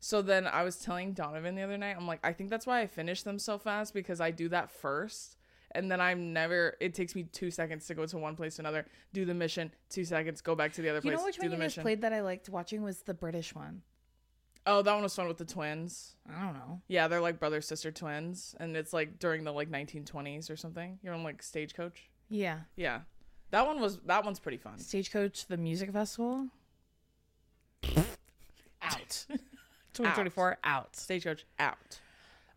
So 0.00 0.20
then 0.20 0.46
I 0.46 0.64
was 0.64 0.76
telling 0.76 1.12
Donovan 1.12 1.54
the 1.54 1.62
other 1.62 1.78
night, 1.78 1.96
I'm 1.96 2.08
like, 2.08 2.20
I 2.24 2.32
think 2.32 2.50
that's 2.50 2.66
why 2.66 2.80
I 2.80 2.88
finish 2.88 3.22
them 3.22 3.38
so 3.38 3.56
fast 3.56 3.94
because 3.94 4.20
I 4.20 4.32
do 4.32 4.48
that 4.48 4.70
first. 4.70 5.36
And 5.74 5.90
then 5.90 6.00
I'm 6.00 6.32
never. 6.32 6.76
It 6.80 6.94
takes 6.94 7.14
me 7.14 7.24
two 7.24 7.50
seconds 7.50 7.86
to 7.86 7.94
go 7.94 8.04
to 8.06 8.18
one 8.18 8.36
place 8.36 8.56
to 8.56 8.62
another, 8.62 8.86
do 9.12 9.24
the 9.24 9.34
mission, 9.34 9.72
two 9.88 10.04
seconds, 10.04 10.40
go 10.40 10.54
back 10.54 10.72
to 10.74 10.82
the 10.82 10.88
other 10.90 10.98
You 10.98 11.02
place, 11.02 11.18
know 11.18 11.24
which 11.24 11.36
do 11.36 11.42
one 11.42 11.50
the 11.50 11.56
you 11.56 11.62
mission. 11.62 11.82
played 11.82 12.02
that 12.02 12.12
I 12.12 12.20
liked 12.20 12.48
watching 12.48 12.82
was 12.82 13.02
the 13.02 13.14
British 13.14 13.54
one. 13.54 13.82
Oh, 14.64 14.80
that 14.82 14.92
one 14.94 15.02
was 15.02 15.14
fun 15.16 15.26
with 15.26 15.38
the 15.38 15.44
twins. 15.44 16.14
I 16.32 16.40
don't 16.44 16.54
know. 16.54 16.80
Yeah, 16.86 17.08
they're 17.08 17.20
like 17.20 17.40
brother 17.40 17.60
sister 17.60 17.90
twins, 17.90 18.54
and 18.60 18.76
it's 18.76 18.92
like 18.92 19.18
during 19.18 19.42
the 19.44 19.52
like 19.52 19.70
1920s 19.70 20.50
or 20.50 20.56
something. 20.56 20.98
You're 21.02 21.14
on 21.14 21.24
like 21.24 21.42
stagecoach. 21.42 22.08
Yeah, 22.28 22.60
Yeah, 22.76 23.00
that 23.50 23.66
one 23.66 23.80
was 23.80 23.98
that 24.06 24.24
one's 24.24 24.38
pretty 24.38 24.58
fun. 24.58 24.78
Stagecoach, 24.78 25.46
the 25.46 25.56
music 25.56 25.90
festival. 25.92 26.48
out. 28.82 29.26
2024 29.94 30.58
out. 30.64 30.96
Stagecoach 30.96 31.44
out. 31.58 31.98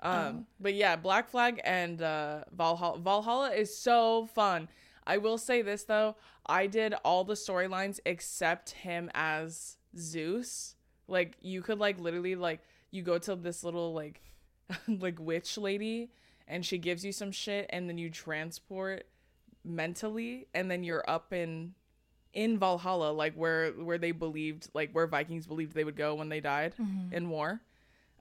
Um, 0.05 0.45
but 0.59 0.73
yeah, 0.73 0.95
Black 0.95 1.29
Flag 1.29 1.61
and 1.63 2.01
uh, 2.01 2.43
Valhalla. 2.51 2.99
Valhalla 2.99 3.51
is 3.51 3.75
so 3.75 4.27
fun. 4.33 4.67
I 5.07 5.17
will 5.17 5.37
say 5.37 5.61
this 5.61 5.83
though, 5.83 6.15
I 6.45 6.67
did 6.67 6.93
all 7.03 7.23
the 7.23 7.33
storylines 7.33 7.99
except 8.05 8.71
him 8.71 9.09
as 9.13 9.77
Zeus. 9.97 10.75
Like 11.07 11.37
you 11.41 11.61
could 11.61 11.79
like 11.79 11.99
literally 11.99 12.35
like 12.35 12.61
you 12.91 13.03
go 13.03 13.17
to 13.19 13.35
this 13.35 13.63
little 13.63 13.93
like 13.93 14.21
like 14.87 15.19
witch 15.19 15.57
lady 15.57 16.11
and 16.47 16.65
she 16.65 16.77
gives 16.77 17.03
you 17.05 17.11
some 17.11 17.31
shit 17.31 17.67
and 17.69 17.87
then 17.89 17.97
you 17.97 18.09
transport 18.09 19.05
mentally 19.63 20.47
and 20.53 20.69
then 20.69 20.83
you're 20.83 21.03
up 21.07 21.33
in 21.33 21.73
in 22.33 22.57
Valhalla 22.59 23.11
like 23.11 23.33
where 23.35 23.71
where 23.71 23.97
they 23.97 24.11
believed 24.11 24.69
like 24.73 24.91
where 24.91 25.07
Vikings 25.07 25.47
believed 25.47 25.73
they 25.73 25.83
would 25.83 25.95
go 25.95 26.15
when 26.15 26.29
they 26.29 26.39
died 26.39 26.73
in 27.11 27.29
war. 27.29 27.61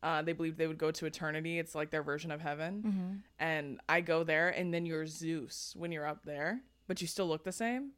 Uh, 0.05 0.21
they 0.23 0.35
believed 0.35 0.59
they 0.59 0.67
would 0.69 0.79
go 0.87 0.91
to 0.93 1.07
eternity. 1.07 1.59
It's 1.59 1.75
like 1.75 1.91
their 1.91 2.03
version 2.05 2.31
of 2.31 2.41
heaven. 2.43 2.73
Mm-hmm. 2.87 3.13
And 3.39 3.81
I 3.89 4.03
go 4.03 4.23
there, 4.23 4.51
and 4.51 4.73
then 4.75 4.85
you're 4.87 5.07
Zeus 5.07 5.75
when 5.77 5.91
you're 5.93 6.07
up 6.07 6.25
there, 6.25 6.61
but 6.87 7.01
you 7.01 7.07
still 7.09 7.27
look 7.27 7.45
the 7.45 7.53
same. 7.53 7.93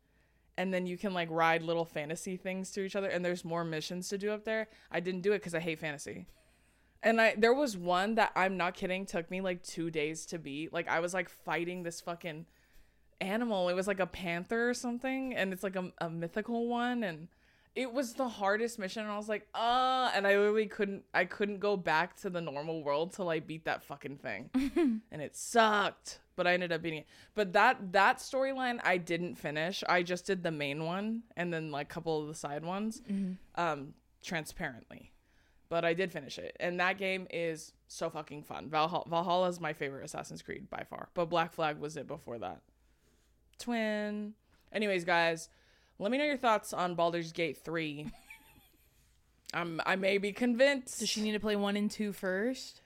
and 0.58 0.72
then 0.72 0.86
you 0.86 0.96
can 0.96 1.12
like 1.12 1.28
ride 1.30 1.62
little 1.62 1.84
fantasy 1.84 2.36
things 2.36 2.70
to 2.72 2.80
each 2.80 2.96
other 2.96 3.08
and 3.08 3.22
there's 3.24 3.44
more 3.44 3.64
missions 3.64 4.08
to 4.08 4.16
do 4.18 4.30
up 4.32 4.44
there. 4.44 4.68
I 4.90 5.00
didn't 5.00 5.20
do 5.22 5.32
it 5.32 5.42
cuz 5.42 5.54
I 5.54 5.60
hate 5.60 5.78
fantasy. 5.80 6.26
And 7.02 7.20
I 7.20 7.34
there 7.36 7.52
was 7.54 7.76
one 7.76 8.14
that 8.16 8.32
I'm 8.34 8.56
not 8.56 8.74
kidding 8.74 9.04
took 9.06 9.30
me 9.30 9.40
like 9.42 9.62
2 9.62 9.90
days 9.90 10.24
to 10.26 10.38
beat. 10.38 10.72
Like 10.72 10.88
I 10.88 11.00
was 11.00 11.12
like 11.14 11.28
fighting 11.28 11.82
this 11.82 12.00
fucking 12.00 12.46
animal. 13.20 13.68
It 13.68 13.74
was 13.74 13.86
like 13.86 14.00
a 14.00 14.06
panther 14.06 14.68
or 14.70 14.74
something 14.74 15.34
and 15.34 15.52
it's 15.52 15.62
like 15.62 15.76
a, 15.76 15.92
a 15.98 16.08
mythical 16.10 16.68
one 16.68 17.02
and 17.04 17.28
it 17.76 17.92
was 17.92 18.14
the 18.14 18.28
hardest 18.28 18.78
mission 18.78 19.02
and 19.02 19.12
I 19.12 19.16
was 19.18 19.28
like, 19.28 19.46
"Uh," 19.54 20.10
and 20.14 20.26
I 20.26 20.36
literally 20.36 20.66
couldn't 20.66 21.04
I 21.12 21.26
couldn't 21.26 21.60
go 21.60 21.76
back 21.76 22.16
to 22.22 22.30
the 22.30 22.40
normal 22.40 22.82
world 22.82 23.12
till 23.12 23.28
I 23.28 23.38
beat 23.38 23.66
that 23.66 23.84
fucking 23.84 24.16
thing. 24.16 24.50
and 25.12 25.22
it 25.22 25.36
sucked, 25.36 26.20
but 26.36 26.46
I 26.46 26.54
ended 26.54 26.72
up 26.72 26.80
beating 26.82 27.00
it. 27.00 27.06
But 27.34 27.52
that 27.52 27.92
that 27.92 28.16
storyline 28.16 28.80
I 28.82 28.96
didn't 28.96 29.36
finish. 29.36 29.84
I 29.88 30.02
just 30.02 30.26
did 30.26 30.42
the 30.42 30.50
main 30.50 30.84
one 30.84 31.22
and 31.36 31.52
then 31.52 31.70
like 31.70 31.86
a 31.86 31.94
couple 31.94 32.20
of 32.20 32.28
the 32.28 32.34
side 32.34 32.64
ones 32.64 33.02
um 33.54 33.92
transparently. 34.22 35.12
But 35.68 35.84
I 35.84 35.94
did 35.94 36.12
finish 36.12 36.38
it. 36.38 36.56
And 36.60 36.80
that 36.80 36.96
game 36.96 37.26
is 37.30 37.72
so 37.88 38.08
fucking 38.08 38.44
fun. 38.44 38.70
Valhalla, 38.70 39.04
Valhalla 39.08 39.48
is 39.48 39.60
my 39.60 39.72
favorite 39.72 40.04
Assassin's 40.04 40.40
Creed 40.40 40.70
by 40.70 40.84
far. 40.88 41.08
But 41.12 41.26
Black 41.26 41.52
Flag 41.52 41.78
was 41.78 41.96
it 41.96 42.06
before 42.06 42.38
that. 42.38 42.62
Twin. 43.58 44.34
Anyways, 44.72 45.04
guys, 45.04 45.48
let 45.98 46.10
me 46.10 46.18
know 46.18 46.24
your 46.24 46.36
thoughts 46.36 46.72
on 46.72 46.94
Baldur's 46.94 47.32
Gate 47.32 47.58
3. 47.64 48.10
I'm 49.54 49.80
I 49.86 49.96
may 49.96 50.18
be 50.18 50.32
convinced. 50.32 51.00
Does 51.00 51.08
she 51.08 51.22
need 51.22 51.32
to 51.32 51.40
play 51.40 51.56
one 51.56 51.76
and 51.76 51.90
two 51.90 52.12
first? 52.12 52.82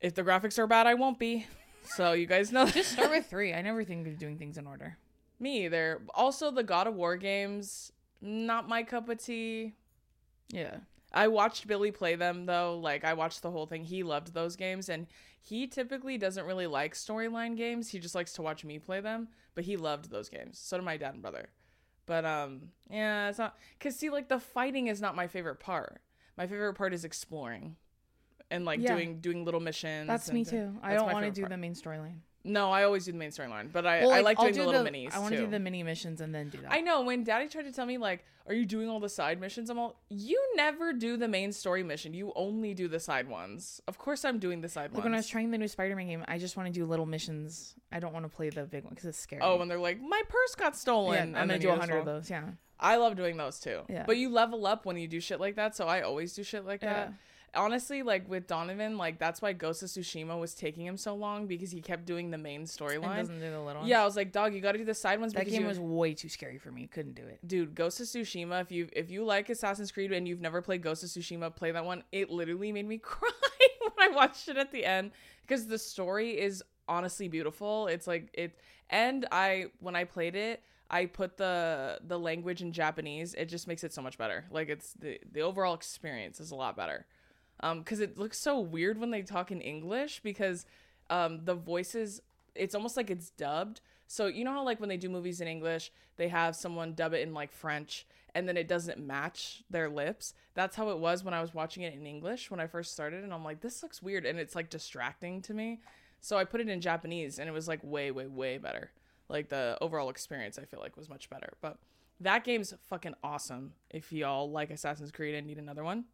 if 0.00 0.14
the 0.14 0.22
graphics 0.22 0.58
are 0.58 0.66
bad, 0.66 0.86
I 0.86 0.94
won't 0.94 1.18
be. 1.18 1.46
So 1.84 2.12
you 2.12 2.26
guys 2.26 2.52
know 2.52 2.66
Just 2.66 2.92
start 2.92 3.10
with 3.10 3.26
three. 3.26 3.54
I 3.54 3.62
never 3.62 3.84
think 3.84 4.06
of 4.06 4.18
doing 4.18 4.38
things 4.38 4.58
in 4.58 4.66
order. 4.66 4.98
me 5.38 5.64
either. 5.64 6.02
Also, 6.14 6.50
the 6.50 6.62
God 6.62 6.86
of 6.86 6.94
War 6.94 7.16
games, 7.16 7.92
not 8.20 8.68
my 8.68 8.82
cup 8.82 9.08
of 9.08 9.22
tea. 9.22 9.74
Yeah. 10.48 10.78
I 11.12 11.28
watched 11.28 11.66
Billy 11.66 11.90
play 11.92 12.14
them 12.16 12.46
though. 12.46 12.78
Like 12.78 13.04
I 13.04 13.14
watched 13.14 13.42
the 13.42 13.50
whole 13.50 13.66
thing. 13.66 13.84
He 13.84 14.02
loved 14.02 14.34
those 14.34 14.56
games 14.56 14.88
and 14.88 15.06
he 15.40 15.66
typically 15.66 16.18
doesn't 16.18 16.44
really 16.44 16.66
like 16.66 16.94
storyline 16.94 17.56
games. 17.56 17.88
He 17.88 17.98
just 17.98 18.14
likes 18.14 18.32
to 18.34 18.42
watch 18.42 18.64
me 18.64 18.78
play 18.78 19.00
them, 19.00 19.28
but 19.54 19.64
he 19.64 19.76
loved 19.76 20.10
those 20.10 20.28
games. 20.28 20.58
So 20.58 20.76
did 20.76 20.84
my 20.84 20.96
dad 20.96 21.14
and 21.14 21.22
brother. 21.22 21.48
But 22.06 22.24
um 22.24 22.70
yeah, 22.90 23.28
it's 23.28 23.38
not 23.38 23.56
cuz 23.80 23.96
see 23.96 24.10
like 24.10 24.28
the 24.28 24.38
fighting 24.40 24.86
is 24.86 25.00
not 25.00 25.14
my 25.16 25.26
favorite 25.26 25.60
part. 25.60 26.00
My 26.36 26.46
favorite 26.46 26.74
part 26.74 26.94
is 26.94 27.04
exploring 27.04 27.76
and 28.50 28.64
like 28.64 28.80
Yeah. 28.80 28.94
doing 28.94 29.20
doing 29.20 29.44
little 29.44 29.60
missions. 29.60 30.06
That's 30.06 30.30
me 30.30 30.44
too. 30.44 30.78
I 30.82 30.94
don't 30.94 31.12
want 31.12 31.24
to 31.26 31.30
do 31.32 31.42
part. 31.42 31.50
the 31.50 31.56
main 31.56 31.74
storyline. 31.74 32.18
No, 32.46 32.70
I 32.70 32.84
always 32.84 33.04
do 33.04 33.12
the 33.12 33.18
main 33.18 33.30
storyline, 33.30 33.72
but 33.72 33.86
I 33.86 34.00
Well, 34.00 34.12
I 34.12 34.20
like 34.20 34.38
I'll 34.38 34.44
doing 34.44 34.54
do 34.54 34.60
the 34.60 34.66
little 34.66 34.84
minis 34.84 35.14
I 35.14 35.18
want 35.18 35.34
to 35.34 35.40
do 35.40 35.46
the 35.46 35.58
mini 35.58 35.82
missions 35.82 36.20
and 36.20 36.34
then 36.34 36.48
do 36.48 36.58
that. 36.62 36.72
I 36.72 36.80
know 36.80 37.02
when 37.02 37.24
daddy 37.24 37.48
tried 37.48 37.64
to 37.64 37.72
tell 37.72 37.86
me 37.86 37.98
like, 37.98 38.24
are 38.46 38.54
you 38.54 38.64
doing 38.64 38.88
all 38.88 39.00
the 39.00 39.08
side 39.08 39.40
missions? 39.40 39.70
I'm 39.70 39.78
all, 39.78 39.96
you 40.08 40.40
never 40.54 40.92
do 40.92 41.16
the 41.16 41.26
main 41.26 41.50
story 41.50 41.82
mission. 41.82 42.14
You 42.14 42.32
only 42.36 42.74
do 42.74 42.86
the 42.86 43.00
side 43.00 43.28
ones. 43.28 43.80
Of 43.88 43.98
course 43.98 44.24
I'm 44.24 44.38
doing 44.38 44.60
the 44.60 44.68
side 44.68 44.90
ones. 44.90 44.94
Like 44.94 45.04
when 45.04 45.14
I 45.14 45.16
was 45.16 45.26
trying 45.26 45.50
the 45.50 45.58
new 45.58 45.66
Spider-Man 45.66 46.06
game, 46.06 46.24
I 46.28 46.38
just 46.38 46.56
want 46.56 46.68
to 46.68 46.72
do 46.72 46.86
little 46.86 47.06
missions. 47.06 47.74
I 47.90 47.98
don't 47.98 48.12
want 48.12 48.24
to 48.24 48.28
play 48.28 48.50
the 48.50 48.62
big 48.62 48.84
one 48.84 48.94
because 48.94 49.06
it's 49.06 49.18
scary. 49.18 49.42
Oh, 49.42 49.60
and 49.60 49.68
they're 49.68 49.78
like, 49.78 50.00
my 50.00 50.22
purse 50.28 50.54
got 50.54 50.74
yeah, 50.74 50.78
stolen. 50.78 51.34
I'm 51.34 51.48
gonna 51.48 51.58
do 51.58 51.70
a 51.70 51.76
hundred 51.76 51.98
of 51.98 52.04
those. 52.04 52.30
Yeah, 52.30 52.44
I 52.78 52.96
love 52.96 53.16
doing 53.16 53.36
those 53.36 53.58
too. 53.58 53.80
Yeah. 53.88 54.04
But 54.06 54.16
you 54.18 54.30
level 54.30 54.66
up 54.66 54.86
when 54.86 54.96
you 54.96 55.08
do 55.08 55.18
shit 55.18 55.40
like 55.40 55.56
that, 55.56 55.74
so 55.74 55.88
I 55.88 56.02
always 56.02 56.32
do 56.34 56.44
shit 56.44 56.64
like 56.64 56.82
that. 56.82 57.12
Honestly, 57.54 58.02
like 58.02 58.28
with 58.28 58.46
Donovan, 58.46 58.98
like 58.98 59.18
that's 59.18 59.40
why 59.40 59.52
Ghost 59.54 59.82
of 59.82 59.88
Tsushima 59.88 60.38
was 60.38 60.54
taking 60.54 60.84
him 60.84 60.96
so 60.98 61.14
long 61.14 61.46
because 61.46 61.70
he 61.70 61.80
kept 61.80 62.04
doing 62.04 62.30
the 62.30 62.36
main 62.38 62.64
storyline. 62.64 63.16
doesn't 63.16 63.40
do 63.40 63.50
the 63.50 63.60
little 63.60 63.80
ones. 63.80 63.88
Yeah, 63.88 64.02
I 64.02 64.04
was 64.04 64.16
like, 64.16 64.30
dog, 64.32 64.52
you 64.54 64.60
got 64.60 64.72
to 64.72 64.78
do 64.78 64.84
the 64.84 64.92
side 64.94 65.20
ones 65.20 65.32
that 65.32 65.40
because 65.40 65.52
game 65.54 65.62
you- 65.62 65.68
was 65.68 65.80
way 65.80 66.12
too 66.12 66.28
scary 66.28 66.58
for 66.58 66.70
me. 66.70 66.86
Couldn't 66.86 67.14
do 67.14 67.22
it. 67.26 67.38
dude 67.46 67.74
ghost 67.74 68.00
of 68.00 68.06
tsushima 68.06 68.60
if 68.60 68.70
you 68.70 68.88
if 68.92 69.10
you 69.10 69.24
like 69.24 69.48
assassin's 69.48 69.90
creed 69.92 70.12
and 70.12 70.26
you've 70.28 70.40
never 70.40 70.60
played 70.60 70.82
ghost 70.82 71.02
of 71.02 71.08
tsushima 71.08 71.54
play 71.54 71.70
that 71.70 71.84
one 71.84 72.02
it 72.12 72.30
literally 72.30 72.72
made 72.72 72.86
me 72.86 72.98
cry 73.02 73.30
when 73.80 73.92
i 73.98 74.14
watched 74.14 74.48
it 74.48 74.56
at 74.56 74.70
the 74.72 74.84
end 74.84 75.10
because 75.42 75.66
the 75.66 75.78
story 75.78 76.38
is 76.38 76.62
honestly 76.88 77.28
beautiful 77.28 77.86
it's 77.86 78.06
like 78.06 78.28
it 78.34 78.58
and 78.90 79.26
i 79.32 79.66
when 79.80 79.96
i 79.96 80.04
played 80.04 80.34
it 80.36 80.62
i 80.90 81.04
put 81.06 81.36
the 81.36 81.98
the 82.06 82.18
language 82.18 82.62
in 82.62 82.72
japanese 82.72 83.34
it 83.34 83.46
just 83.46 83.66
makes 83.66 83.82
it 83.84 83.92
so 83.92 84.00
much 84.02 84.16
better 84.18 84.44
like 84.50 84.68
it's 84.68 84.92
the 84.94 85.18
the 85.32 85.40
overall 85.40 85.74
experience 85.74 86.38
is 86.40 86.50
a 86.50 86.54
lot 86.54 86.76
better 86.76 87.06
um 87.60 87.80
because 87.80 88.00
it 88.00 88.18
looks 88.18 88.38
so 88.38 88.58
weird 88.58 88.98
when 88.98 89.10
they 89.10 89.22
talk 89.22 89.50
in 89.50 89.60
english 89.60 90.20
because 90.22 90.66
um 91.10 91.44
the 91.44 91.54
voices 91.54 92.20
it's 92.58 92.74
almost 92.74 92.96
like 92.96 93.10
it's 93.10 93.30
dubbed. 93.30 93.80
So 94.08 94.26
you 94.26 94.44
know 94.44 94.52
how 94.52 94.64
like 94.64 94.80
when 94.80 94.88
they 94.88 94.96
do 94.96 95.08
movies 95.08 95.40
in 95.40 95.48
english 95.48 95.92
they 96.16 96.28
have 96.28 96.56
someone 96.56 96.94
dub 96.94 97.12
it 97.12 97.20
in 97.20 97.34
like 97.34 97.52
french 97.52 98.06
and 98.34 98.48
then 98.48 98.56
it 98.56 98.68
doesn't 98.68 98.98
match 98.98 99.64
their 99.70 99.88
lips? 99.88 100.34
That's 100.54 100.76
how 100.76 100.90
it 100.90 100.98
was 100.98 101.24
when 101.24 101.34
i 101.34 101.40
was 101.40 101.54
watching 101.54 101.82
it 101.82 101.94
in 101.94 102.06
english 102.06 102.50
when 102.50 102.60
i 102.60 102.66
first 102.66 102.92
started 102.92 103.24
and 103.24 103.32
i'm 103.32 103.44
like 103.44 103.60
this 103.60 103.82
looks 103.82 104.02
weird 104.02 104.24
and 104.24 104.38
it's 104.38 104.54
like 104.54 104.70
distracting 104.70 105.42
to 105.42 105.54
me. 105.54 105.80
So 106.20 106.36
i 106.36 106.44
put 106.44 106.60
it 106.60 106.68
in 106.68 106.80
japanese 106.80 107.38
and 107.38 107.48
it 107.48 107.52
was 107.52 107.68
like 107.68 107.80
way 107.82 108.10
way 108.10 108.26
way 108.26 108.58
better. 108.58 108.92
Like 109.28 109.48
the 109.48 109.76
overall 109.80 110.08
experience 110.08 110.58
i 110.58 110.64
feel 110.64 110.80
like 110.80 110.96
was 110.96 111.08
much 111.08 111.28
better. 111.28 111.54
But 111.60 111.78
that 112.20 112.44
game's 112.44 112.72
fucking 112.88 113.14
awesome. 113.22 113.72
If 113.90 114.12
y'all 114.12 114.50
like 114.50 114.70
assassin's 114.70 115.10
creed 115.10 115.34
and 115.34 115.46
need 115.46 115.58
another 115.58 115.84
one 115.84 116.04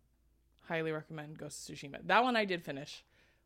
highly 0.69 0.92
recommend 0.92 1.38
ghost 1.38 1.69
of 1.69 1.76
tsushima 1.76 1.97
that 2.07 2.23
one 2.23 2.37
i 2.37 2.45
did 2.45 2.62
finish 2.62 3.04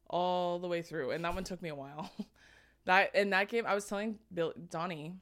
all 0.08 0.58
the 0.58 0.68
way 0.68 0.82
through 0.82 1.10
and 1.10 1.24
that 1.24 1.34
one 1.34 1.44
took 1.44 1.60
me 1.62 1.68
a 1.68 1.74
while 1.74 2.10
that 2.84 3.14
in 3.14 3.30
that 3.30 3.48
game 3.48 3.64
i 3.66 3.74
was 3.74 3.84
telling 3.86 4.18
bill 4.32 4.52
donnie 4.70 5.12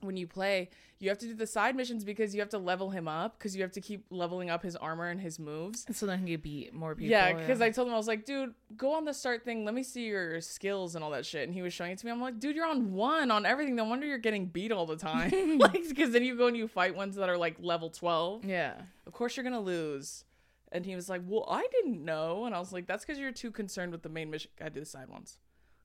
when 0.00 0.16
you 0.16 0.28
play 0.28 0.68
you 1.00 1.08
have 1.08 1.18
to 1.18 1.26
do 1.26 1.34
the 1.34 1.46
side 1.46 1.74
missions 1.76 2.04
because 2.04 2.34
you 2.34 2.40
have 2.40 2.48
to 2.50 2.58
level 2.58 2.90
him 2.90 3.08
up 3.08 3.36
because 3.38 3.54
you 3.56 3.62
have 3.62 3.72
to 3.72 3.80
keep 3.80 4.04
leveling 4.10 4.48
up 4.50 4.62
his 4.62 4.76
armor 4.76 5.08
and 5.08 5.20
his 5.20 5.38
moves 5.40 5.86
So 5.92 6.06
then 6.06 6.24
he 6.24 6.32
could 6.32 6.42
beat 6.42 6.72
more 6.74 6.94
people. 6.94 7.10
yeah, 7.10 7.32
because 7.32 7.60
I 7.60 7.70
told 7.70 7.88
him 7.88 7.94
I 7.94 7.96
was 7.96 8.06
like, 8.08 8.24
dude, 8.24 8.54
go 8.76 8.94
on 8.94 9.04
the 9.04 9.14
start 9.14 9.44
thing. 9.44 9.64
Let 9.64 9.74
me 9.74 9.82
see 9.84 10.06
your 10.06 10.40
skills 10.40 10.94
and 10.96 11.04
all 11.04 11.10
that 11.12 11.24
shit. 11.24 11.44
And 11.46 11.54
he 11.54 11.62
was 11.62 11.72
showing 11.72 11.92
it 11.92 11.98
to 11.98 12.06
me. 12.06 12.10
I'm 12.10 12.20
like, 12.20 12.40
dude, 12.40 12.56
you're 12.56 12.66
on 12.66 12.94
one 12.94 13.30
on 13.30 13.46
everything. 13.46 13.76
No 13.76 13.84
wonder 13.84 14.06
you're 14.06 14.18
getting 14.18 14.46
beat 14.46 14.72
all 14.72 14.86
the 14.86 14.96
time. 14.96 15.58
like, 15.58 15.88
because 15.88 16.10
then 16.10 16.24
you 16.24 16.36
go 16.36 16.48
and 16.48 16.56
you 16.56 16.66
fight 16.66 16.96
ones 16.96 17.14
that 17.16 17.28
are 17.28 17.36
like 17.38 17.56
level 17.60 17.90
12. 17.90 18.44
yeah. 18.44 18.74
Of 19.06 19.12
course 19.12 19.36
you're 19.36 19.44
gonna 19.44 19.60
lose. 19.60 20.24
And 20.70 20.84
he 20.84 20.94
was 20.94 21.08
like, 21.08 21.22
well, 21.26 21.46
I 21.48 21.66
didn't 21.72 22.04
know. 22.04 22.44
And 22.44 22.54
I 22.54 22.58
was 22.58 22.72
like, 22.72 22.86
that's 22.86 23.04
because 23.04 23.18
you're 23.18 23.32
too 23.32 23.50
concerned 23.50 23.92
with 23.92 24.02
the 24.02 24.08
main 24.08 24.30
mission. 24.30 24.50
Gotta 24.58 24.70
do 24.70 24.80
the 24.80 24.86
side 24.86 25.08
ones. 25.08 25.38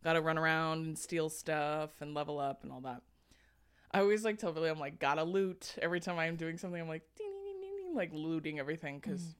Gotta 0.04 0.22
run 0.22 0.38
around 0.38 0.86
and 0.86 0.98
steal 0.98 1.30
stuff 1.30 2.02
and 2.02 2.14
level 2.14 2.40
up 2.40 2.64
and 2.64 2.72
all 2.72 2.82
that. 2.82 3.02
I 3.92 4.00
always 4.00 4.26
like 4.26 4.40
tell 4.40 4.52
Billy, 4.52 4.70
I'm 4.70 4.80
like, 4.80 5.00
gotta 5.00 5.24
loot. 5.24 5.76
Every 5.82 6.00
time 6.00 6.18
I'm 6.18 6.36
doing 6.36 6.58
something, 6.58 6.82
I'm 6.82 6.88
like, 6.88 7.04
ding, 7.16 7.32
ding, 7.44 7.62
ding, 7.62 7.86
ding, 7.86 7.96
like 7.96 8.10
looting 8.12 8.60
everything 8.60 9.00
because 9.00 9.36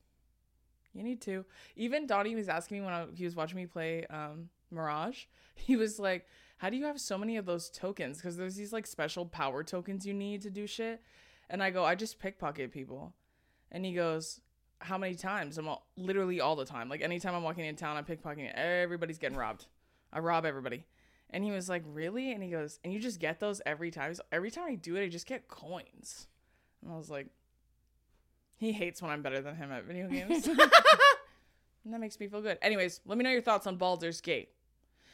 you 0.94 1.04
need 1.04 1.22
to. 1.22 1.44
Even 1.76 2.06
Donnie 2.08 2.36
was 2.36 2.48
asking 2.48 2.80
me 2.80 2.86
when 2.86 2.94
I, 2.94 3.06
he 3.16 3.26
was 3.26 3.36
watching 3.36 3.58
me 3.58 3.66
play 3.66 4.06
um, 4.10 4.50
Mirage. 4.72 5.26
He 5.56 5.76
was 5.76 6.00
like, 6.00 6.26
"How 6.58 6.72
do 6.72 6.78
you 6.78 6.86
have 6.86 7.00
so 7.00 7.16
many 7.16 7.38
of 7.38 7.46
those 7.46 7.70
tokens? 7.70 8.18
Because 8.18 8.38
there's 8.38 8.56
these 8.56 8.74
like 8.74 8.88
special 8.88 9.24
power 9.24 9.64
tokens 9.64 10.04
you 10.04 10.16
need 10.16 10.42
to 10.42 10.50
do 10.50 10.66
shit." 10.66 11.00
And 11.48 11.62
I 11.62 11.70
go, 11.70 11.86
"I 11.86 11.94
just 11.94 12.18
pickpocket 12.18 12.72
people." 12.72 13.14
And 13.72 13.86
he 13.86 13.94
goes, 13.94 14.42
"How 14.84 14.98
many 14.98 15.16
times?" 15.16 15.58
I'm 15.58 15.68
all, 15.68 15.88
literally 15.98 16.40
all 16.40 16.56
the 16.56 16.66
time. 16.66 16.90
Like 16.90 17.02
anytime 17.02 17.36
I'm 17.36 17.44
walking 17.44 17.66
in 17.66 17.76
town, 17.76 17.98
I'm 17.98 18.06
pickpocketing. 18.06 18.54
Everybody's 18.54 19.18
getting 19.18 19.38
robbed. 19.38 19.66
I 20.12 20.20
rob 20.20 20.46
everybody. 20.46 20.86
And 21.30 21.44
he 21.44 21.52
was 21.52 21.68
like, 21.70 21.84
"Really?" 21.86 22.32
And 22.32 22.44
he 22.44 22.50
goes, 22.50 22.80
"And 22.84 22.94
you 22.94 23.00
just 23.00 23.20
get 23.20 23.40
those 23.40 23.62
every 23.66 23.92
time?" 23.92 24.10
He's, 24.12 24.22
every 24.32 24.52
time 24.52 24.66
I 24.68 24.76
do 24.76 24.96
it, 24.96 25.04
I 25.04 25.10
just 25.10 25.26
get 25.26 25.48
coins. 25.48 26.28
And 26.82 26.92
I 26.94 26.98
was 26.98 27.10
like, 27.10 27.28
he 28.64 28.72
hates 28.72 29.02
when 29.02 29.12
I'm 29.12 29.22
better 29.22 29.42
than 29.42 29.56
him 29.56 29.72
at 29.72 29.84
video 29.84 30.08
games. 30.08 30.48
and 30.48 31.94
that 31.94 32.00
makes 32.00 32.20
me 32.20 32.28
feel 32.28 32.42
good. 32.42 32.58
Anyways, 32.62 33.02
let 33.06 33.18
me 33.18 33.24
know 33.24 33.30
your 33.30 33.42
thoughts 33.42 33.68
on 33.68 33.78
Baldur's 33.78 34.22
Gate. 34.22 34.50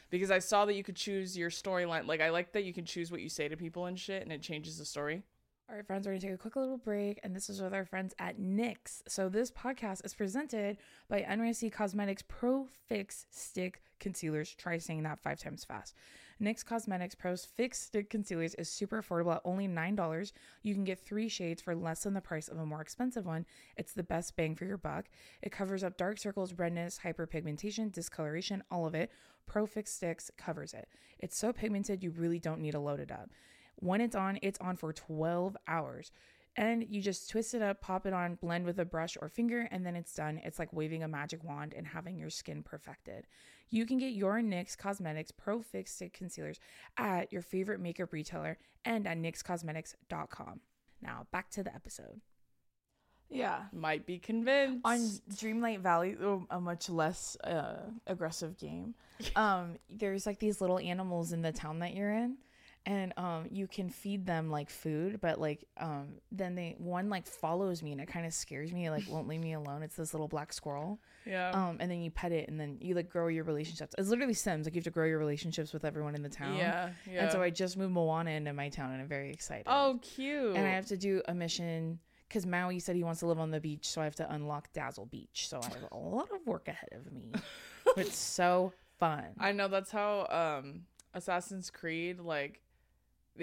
Because 0.08 0.30
I 0.30 0.40
saw 0.40 0.64
that 0.66 0.74
you 0.74 0.82
could 0.82 0.96
choose 0.96 1.36
your 1.36 1.50
storyline. 1.50 2.06
Like, 2.06 2.20
I 2.20 2.30
like 2.30 2.52
that 2.52 2.64
you 2.64 2.72
can 2.72 2.84
choose 2.84 3.10
what 3.12 3.20
you 3.20 3.28
say 3.28 3.48
to 3.48 3.56
people 3.56 3.86
and 3.86 3.98
shit, 3.98 4.22
and 4.22 4.32
it 4.32 4.42
changes 4.42 4.78
the 4.78 4.84
story. 4.84 5.22
All 5.70 5.76
right, 5.76 5.86
friends, 5.86 6.04
we're 6.04 6.14
going 6.14 6.20
to 6.22 6.26
take 6.26 6.34
a 6.34 6.38
quick 6.38 6.56
little 6.56 6.78
break, 6.78 7.20
and 7.22 7.34
this 7.34 7.48
is 7.48 7.62
with 7.62 7.72
our 7.72 7.84
friends 7.84 8.12
at 8.18 8.40
NYX. 8.40 9.02
So, 9.06 9.28
this 9.28 9.52
podcast 9.52 10.04
is 10.04 10.12
presented 10.12 10.78
by 11.08 11.20
NYX 11.20 11.70
Cosmetics 11.70 12.24
Pro 12.26 12.66
Fix 12.88 13.26
Stick 13.30 13.80
Concealers. 14.00 14.52
Try 14.56 14.78
saying 14.78 15.04
that 15.04 15.20
five 15.20 15.38
times 15.38 15.62
fast. 15.62 15.94
NYX 16.42 16.64
Cosmetics 16.64 17.14
Pro 17.14 17.36
Fix 17.36 17.78
Stick 17.78 18.10
Concealers 18.10 18.56
is 18.56 18.68
super 18.68 19.00
affordable 19.00 19.36
at 19.36 19.42
only 19.44 19.68
$9. 19.68 20.32
You 20.64 20.74
can 20.74 20.82
get 20.82 21.06
three 21.06 21.28
shades 21.28 21.62
for 21.62 21.76
less 21.76 22.02
than 22.02 22.14
the 22.14 22.20
price 22.20 22.48
of 22.48 22.58
a 22.58 22.66
more 22.66 22.80
expensive 22.80 23.24
one. 23.24 23.46
It's 23.76 23.92
the 23.92 24.02
best 24.02 24.34
bang 24.34 24.56
for 24.56 24.64
your 24.64 24.76
buck. 24.76 25.06
It 25.40 25.52
covers 25.52 25.84
up 25.84 25.96
dark 25.96 26.18
circles, 26.18 26.52
redness, 26.52 26.98
hyperpigmentation, 27.04 27.92
discoloration, 27.92 28.64
all 28.72 28.86
of 28.86 28.96
it. 28.96 29.12
Pro 29.46 29.66
Fix 29.66 29.92
Sticks 29.92 30.32
covers 30.36 30.74
it. 30.74 30.88
It's 31.20 31.38
so 31.38 31.52
pigmented, 31.52 32.02
you 32.02 32.10
really 32.10 32.40
don't 32.40 32.60
need 32.60 32.72
to 32.72 32.80
load 32.80 32.98
it 32.98 33.12
up. 33.12 33.30
When 33.80 34.00
it's 34.00 34.16
on, 34.16 34.38
it's 34.42 34.58
on 34.60 34.76
for 34.76 34.92
12 34.92 35.56
hours. 35.66 36.12
And 36.56 36.84
you 36.88 37.00
just 37.00 37.30
twist 37.30 37.54
it 37.54 37.62
up, 37.62 37.80
pop 37.80 38.06
it 38.06 38.12
on, 38.12 38.34
blend 38.34 38.66
with 38.66 38.78
a 38.80 38.84
brush 38.84 39.16
or 39.20 39.28
finger, 39.28 39.68
and 39.70 39.86
then 39.86 39.94
it's 39.94 40.12
done. 40.14 40.40
It's 40.44 40.58
like 40.58 40.72
waving 40.72 41.02
a 41.02 41.08
magic 41.08 41.44
wand 41.44 41.74
and 41.76 41.86
having 41.86 42.18
your 42.18 42.30
skin 42.30 42.62
perfected. 42.62 43.26
You 43.70 43.86
can 43.86 43.98
get 43.98 44.12
your 44.12 44.40
NYX 44.40 44.76
Cosmetics 44.76 45.30
Pro 45.30 45.60
Fix 45.60 45.92
Stick 45.92 46.12
Concealers 46.12 46.58
at 46.96 47.32
your 47.32 47.42
favorite 47.42 47.80
makeup 47.80 48.12
retailer 48.12 48.58
and 48.84 49.06
at 49.06 49.16
nyxcosmetics.com. 49.16 50.60
Now 51.00 51.26
back 51.30 51.50
to 51.50 51.62
the 51.62 51.74
episode. 51.74 52.20
Yeah. 53.30 53.62
Might 53.72 54.06
be 54.06 54.18
convinced. 54.18 54.80
On 54.84 54.98
Dreamlight 54.98 55.80
Valley, 55.80 56.16
a 56.50 56.60
much 56.60 56.90
less 56.90 57.36
uh, 57.44 57.76
aggressive 58.06 58.58
game, 58.58 58.94
um, 59.36 59.76
there's 59.88 60.26
like 60.26 60.40
these 60.40 60.60
little 60.60 60.78
animals 60.78 61.32
in 61.32 61.42
the 61.42 61.52
town 61.52 61.78
that 61.78 61.94
you're 61.94 62.12
in, 62.12 62.38
and 62.86 63.12
um, 63.16 63.46
you 63.50 63.66
can 63.66 63.90
feed 63.90 64.26
them 64.26 64.50
like 64.50 64.70
food, 64.70 65.20
but 65.20 65.40
like 65.40 65.64
um, 65.78 66.14
then 66.32 66.54
they 66.54 66.74
one 66.78 67.10
like 67.10 67.26
follows 67.26 67.82
me 67.82 67.92
and 67.92 68.00
it 68.00 68.08
kind 68.08 68.24
of 68.24 68.32
scares 68.32 68.72
me, 68.72 68.86
it, 68.86 68.90
like 68.90 69.04
won't 69.08 69.28
leave 69.28 69.40
me 69.40 69.52
alone. 69.52 69.82
It's 69.82 69.96
this 69.96 70.14
little 70.14 70.28
black 70.28 70.52
squirrel, 70.52 70.98
yeah. 71.26 71.50
um, 71.50 71.76
and 71.80 71.90
then 71.90 72.00
you 72.00 72.10
pet 72.10 72.32
it, 72.32 72.48
and 72.48 72.58
then 72.58 72.78
you 72.80 72.94
like 72.94 73.10
grow 73.10 73.28
your 73.28 73.44
relationships. 73.44 73.94
It's 73.98 74.08
literally 74.08 74.34
Sims, 74.34 74.66
like 74.66 74.74
you 74.74 74.78
have 74.78 74.84
to 74.84 74.90
grow 74.90 75.06
your 75.06 75.18
relationships 75.18 75.72
with 75.72 75.84
everyone 75.84 76.14
in 76.14 76.22
the 76.22 76.28
town. 76.28 76.56
yeah. 76.56 76.90
Yeah. 77.10 77.24
And 77.24 77.32
so 77.32 77.42
I 77.42 77.50
just 77.50 77.76
moved 77.76 77.92
Moana 77.92 78.30
into 78.30 78.52
my 78.52 78.68
town, 78.68 78.92
and 78.92 79.02
I'm 79.02 79.08
very 79.08 79.30
excited. 79.30 79.66
oh, 79.66 79.98
cute. 80.02 80.56
and 80.56 80.66
I 80.66 80.70
have 80.70 80.86
to 80.86 80.96
do 80.96 81.22
a 81.28 81.34
mission 81.34 81.98
because 82.28 82.46
Maui 82.46 82.78
said 82.78 82.94
he 82.94 83.02
wants 83.02 83.20
to 83.20 83.26
live 83.26 83.40
on 83.40 83.50
the 83.50 83.60
beach, 83.60 83.88
so 83.88 84.00
I 84.00 84.04
have 84.04 84.14
to 84.16 84.32
unlock 84.32 84.72
Dazzle 84.72 85.06
Beach. 85.06 85.48
So 85.48 85.60
I 85.60 85.66
have 85.66 85.88
a 85.90 85.96
lot 85.96 86.28
of 86.32 86.46
work 86.46 86.68
ahead 86.68 86.90
of 86.92 87.12
me. 87.12 87.32
but 87.84 88.06
it's 88.06 88.16
so 88.16 88.72
fun. 88.98 89.24
I 89.38 89.50
know 89.52 89.66
that's 89.68 89.90
how 89.90 90.26
um 90.62 90.82
Assassin's 91.12 91.70
Creed 91.70 92.20
like 92.20 92.62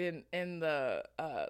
in 0.00 0.24
in 0.32 0.60
the 0.60 1.04
uh 1.18 1.46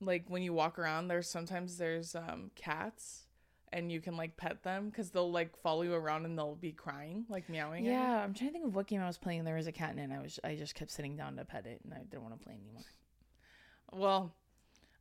like 0.00 0.24
when 0.28 0.42
you 0.42 0.52
walk 0.52 0.78
around 0.78 1.08
there's 1.08 1.28
sometimes 1.28 1.78
there's 1.78 2.14
um 2.14 2.50
cats 2.54 3.24
and 3.72 3.90
you 3.90 4.00
can 4.00 4.16
like 4.16 4.36
pet 4.36 4.62
them 4.62 4.90
cuz 4.90 5.10
they'll 5.10 5.30
like 5.30 5.56
follow 5.56 5.82
you 5.82 5.94
around 5.94 6.24
and 6.26 6.36
they'll 6.36 6.56
be 6.56 6.72
crying 6.72 7.24
like 7.28 7.48
meowing 7.48 7.84
yeah, 7.84 8.22
I'm 8.22 8.34
trying 8.34 8.50
to 8.50 8.52
think 8.52 8.66
of 8.66 8.74
what 8.74 8.86
game 8.86 9.00
I 9.00 9.06
was 9.06 9.18
playing. 9.18 9.44
There 9.44 9.56
was 9.56 9.66
a 9.66 9.72
cat 9.72 9.92
in 9.92 9.98
it. 9.98 10.04
And 10.04 10.12
I 10.12 10.20
was 10.20 10.38
I 10.44 10.56
just 10.56 10.74
kept 10.74 10.90
sitting 10.90 11.16
down 11.16 11.36
to 11.36 11.44
pet 11.44 11.66
it, 11.66 11.80
and 11.84 11.94
I 11.94 11.98
didn't 11.98 12.22
want 12.22 12.38
to 12.38 12.44
play 12.44 12.54
anymore. 12.54 12.82
Well, 13.92 14.34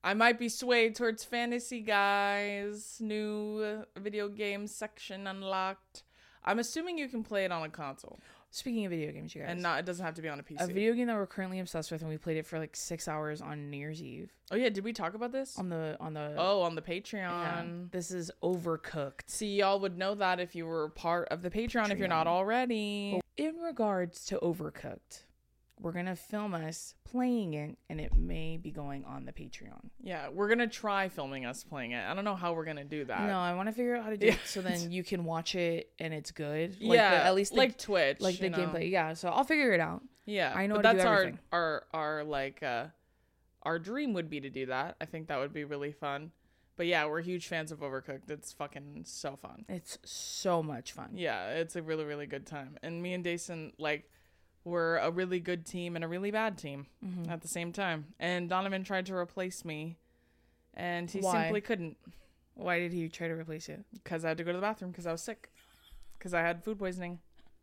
I 0.04 0.14
might 0.14 0.40
be 0.40 0.50
swayed 0.50 0.96
towards 0.96 1.24
fantasy 1.24 1.82
guys. 1.82 2.98
New 3.00 3.86
uh, 3.96 4.00
video 4.00 4.30
game 4.30 4.68
section 4.68 5.28
unlocked. 5.28 6.04
I'm 6.44 6.60
assuming 6.60 6.98
you 6.98 7.08
can 7.08 7.24
play 7.24 7.46
it 7.46 7.52
on 7.52 7.64
a 7.64 7.70
console 7.70 8.20
Speaking 8.52 8.86
of 8.86 8.92
video 8.92 9.12
games, 9.12 9.34
you 9.34 9.42
guys, 9.42 9.50
and 9.52 9.62
not 9.62 9.80
it 9.80 9.86
doesn't 9.86 10.06
have 10.06 10.16
to 10.16 10.22
be 10.22 10.30
on 10.30 10.40
a 10.40 10.44
PC. 10.44 10.62
a 10.62 10.68
video 10.68 10.94
game 10.94 11.08
that 11.08 11.16
we're 11.16 11.26
currently 11.26 11.60
obsessed 11.60 11.92
with, 11.92 12.02
and 12.02 12.10
we 12.10 12.18
played 12.18 12.38
it 12.38 12.46
for 12.46 12.60
like 12.60 12.76
six 12.76 13.08
hours 13.08 13.42
on 13.42 13.70
New 13.70 13.78
Year's 13.78 14.02
Eve 14.02 14.32
oh 14.52 14.56
yeah, 14.56 14.70
did 14.70 14.84
we 14.84 14.94
talk 14.94 15.14
about 15.14 15.32
this? 15.32 15.58
on 15.58 15.70
the 15.70 15.98
on 16.00 16.14
the. 16.14 16.36
oh, 16.38 16.62
on 16.62 16.76
the 16.76 16.84
yeah. 16.86 16.94
Patreon. 16.94 17.92
This 17.92 18.12
is 18.12 18.30
Overcooked. 18.44 19.28
See, 19.28 19.56
y'all 19.56 19.80
would 19.80 19.98
know 19.98 20.14
that 20.16 20.40
if 20.40 20.56
you 20.56 20.66
were 20.66 20.90
part 20.90 21.30
of 21.30 21.42
the 21.42 21.50
Patreon, 21.50 21.90
if 21.90 21.98
you're 21.98 22.08
not 22.08 22.28
already. 22.28 23.20
In 23.38 23.56
regards 23.56 24.26
to 24.26 24.38
Overcooked, 24.40 25.24
we're 25.82 25.92
gonna 25.92 26.16
film 26.16 26.54
us 26.54 26.94
playing 27.04 27.56
it, 27.56 27.78
and 27.90 28.00
it 28.00 28.16
may 28.16 28.58
be 28.58 28.72
going 28.72 29.04
on 29.06 29.26
the 29.26 29.32
Patreon. 29.32 29.90
Yeah, 30.02 30.30
we're 30.30 30.48
gonna 30.48 30.68
try 30.68 31.10
filming 31.10 31.46
us 31.46 31.64
playing 31.64 31.92
it. 31.92 32.04
I 32.04 32.14
don't 32.14 32.24
know 32.24 32.36
how 32.36 32.54
we're 32.54 32.66
gonna 32.66 32.84
do 32.84 33.06
that. 33.06 33.28
no, 33.28 33.38
I 33.38 33.54
want 33.56 33.68
to 33.68 33.74
figure 33.74 33.96
out 33.96 34.04
how 34.04 34.12
to 34.12 34.18
do 34.18 34.28
it 34.28 34.40
so 34.46 34.62
then 34.62 34.92
you 34.92 35.04
can 35.04 35.26
watch 35.26 35.56
it 35.56 35.92
and 36.00 36.14
it's 36.14 36.32
good. 36.32 36.78
Like 36.82 36.98
yeah, 36.98 37.12
the, 37.12 37.26
at 37.26 37.36
least 37.36 37.54
the, 37.54 37.58
like 37.58 37.78
Twitch, 37.78 38.22
like 38.22 38.38
the 38.38 38.50
know? 38.50 38.58
gameplay. 38.60 38.92
Yeah, 38.92 39.14
so 39.14 39.30
I'll 39.30 39.44
figure 39.44 39.74
it 39.74 39.80
out. 39.80 40.04
Yeah, 40.26 40.54
I 40.56 40.68
know 40.68 40.76
but 40.76 40.86
how 40.86 40.92
to 40.92 40.98
that's 40.98 41.06
do 41.06 41.10
our 41.10 41.34
our 41.52 41.84
our 41.94 42.24
like 42.24 42.62
uh 42.62 42.86
our 43.64 43.80
dream 43.80 44.14
would 44.14 44.30
be 44.30 44.40
to 44.42 44.50
do 44.50 44.68
that. 44.68 44.96
I 45.02 45.06
think 45.06 45.28
that 45.28 45.40
would 45.40 45.54
be 45.54 45.64
really 45.64 45.92
fun. 45.92 46.32
But 46.78 46.88
yeah, 46.88 47.06
we're 47.06 47.22
huge 47.22 47.48
fans 47.48 47.72
of 47.72 47.80
Overcooked. 47.80 48.32
It's 48.32 48.54
fucking 48.54 49.04
so 49.06 49.36
fun. 49.36 49.66
It's 49.68 50.00
so 50.04 50.64
much 50.64 50.94
fun. 50.94 51.12
Yeah, 51.16 51.50
it's 51.50 51.76
a 51.76 51.82
really 51.82 52.06
really 52.06 52.28
good 52.28 52.46
time. 52.46 52.78
And 52.84 53.02
me 53.02 53.14
and 53.14 53.24
Dason 53.24 53.74
like 53.78 54.10
we're 54.64 54.98
a 54.98 55.10
really 55.12 55.40
good 55.40 55.66
team 55.66 55.96
and 55.96 56.06
a 56.06 56.08
really 56.08 56.32
bad 56.32 56.58
team 56.58 56.86
Mhm. 57.04 57.30
at 57.30 57.42
the 57.42 57.48
same 57.48 57.72
time. 57.74 58.14
And 58.20 58.48
Donovan 58.50 58.84
tried 58.84 59.06
to 59.08 59.16
replace 59.16 59.66
me, 59.66 59.98
and 60.74 61.10
he 61.10 61.20
Why? 61.20 61.44
simply 61.44 61.62
couldn't 61.62 61.98
Why 62.54 62.80
did 62.80 62.92
he 62.94 63.08
try 63.10 63.28
to 63.28 63.34
replace 63.34 63.68
you? 63.70 63.84
because 63.94 64.24
I 64.26 64.30
had 64.30 64.38
to 64.38 64.44
go 64.44 64.52
to 64.52 64.58
the 64.58 64.62
bathroom 64.62 64.92
because 64.92 65.08
I 65.08 65.12
was 65.12 65.24
sick 65.24 65.50
because 66.18 66.34
I 66.34 66.42
had 66.42 66.64
food 66.64 66.78
poisoning. 66.78 67.20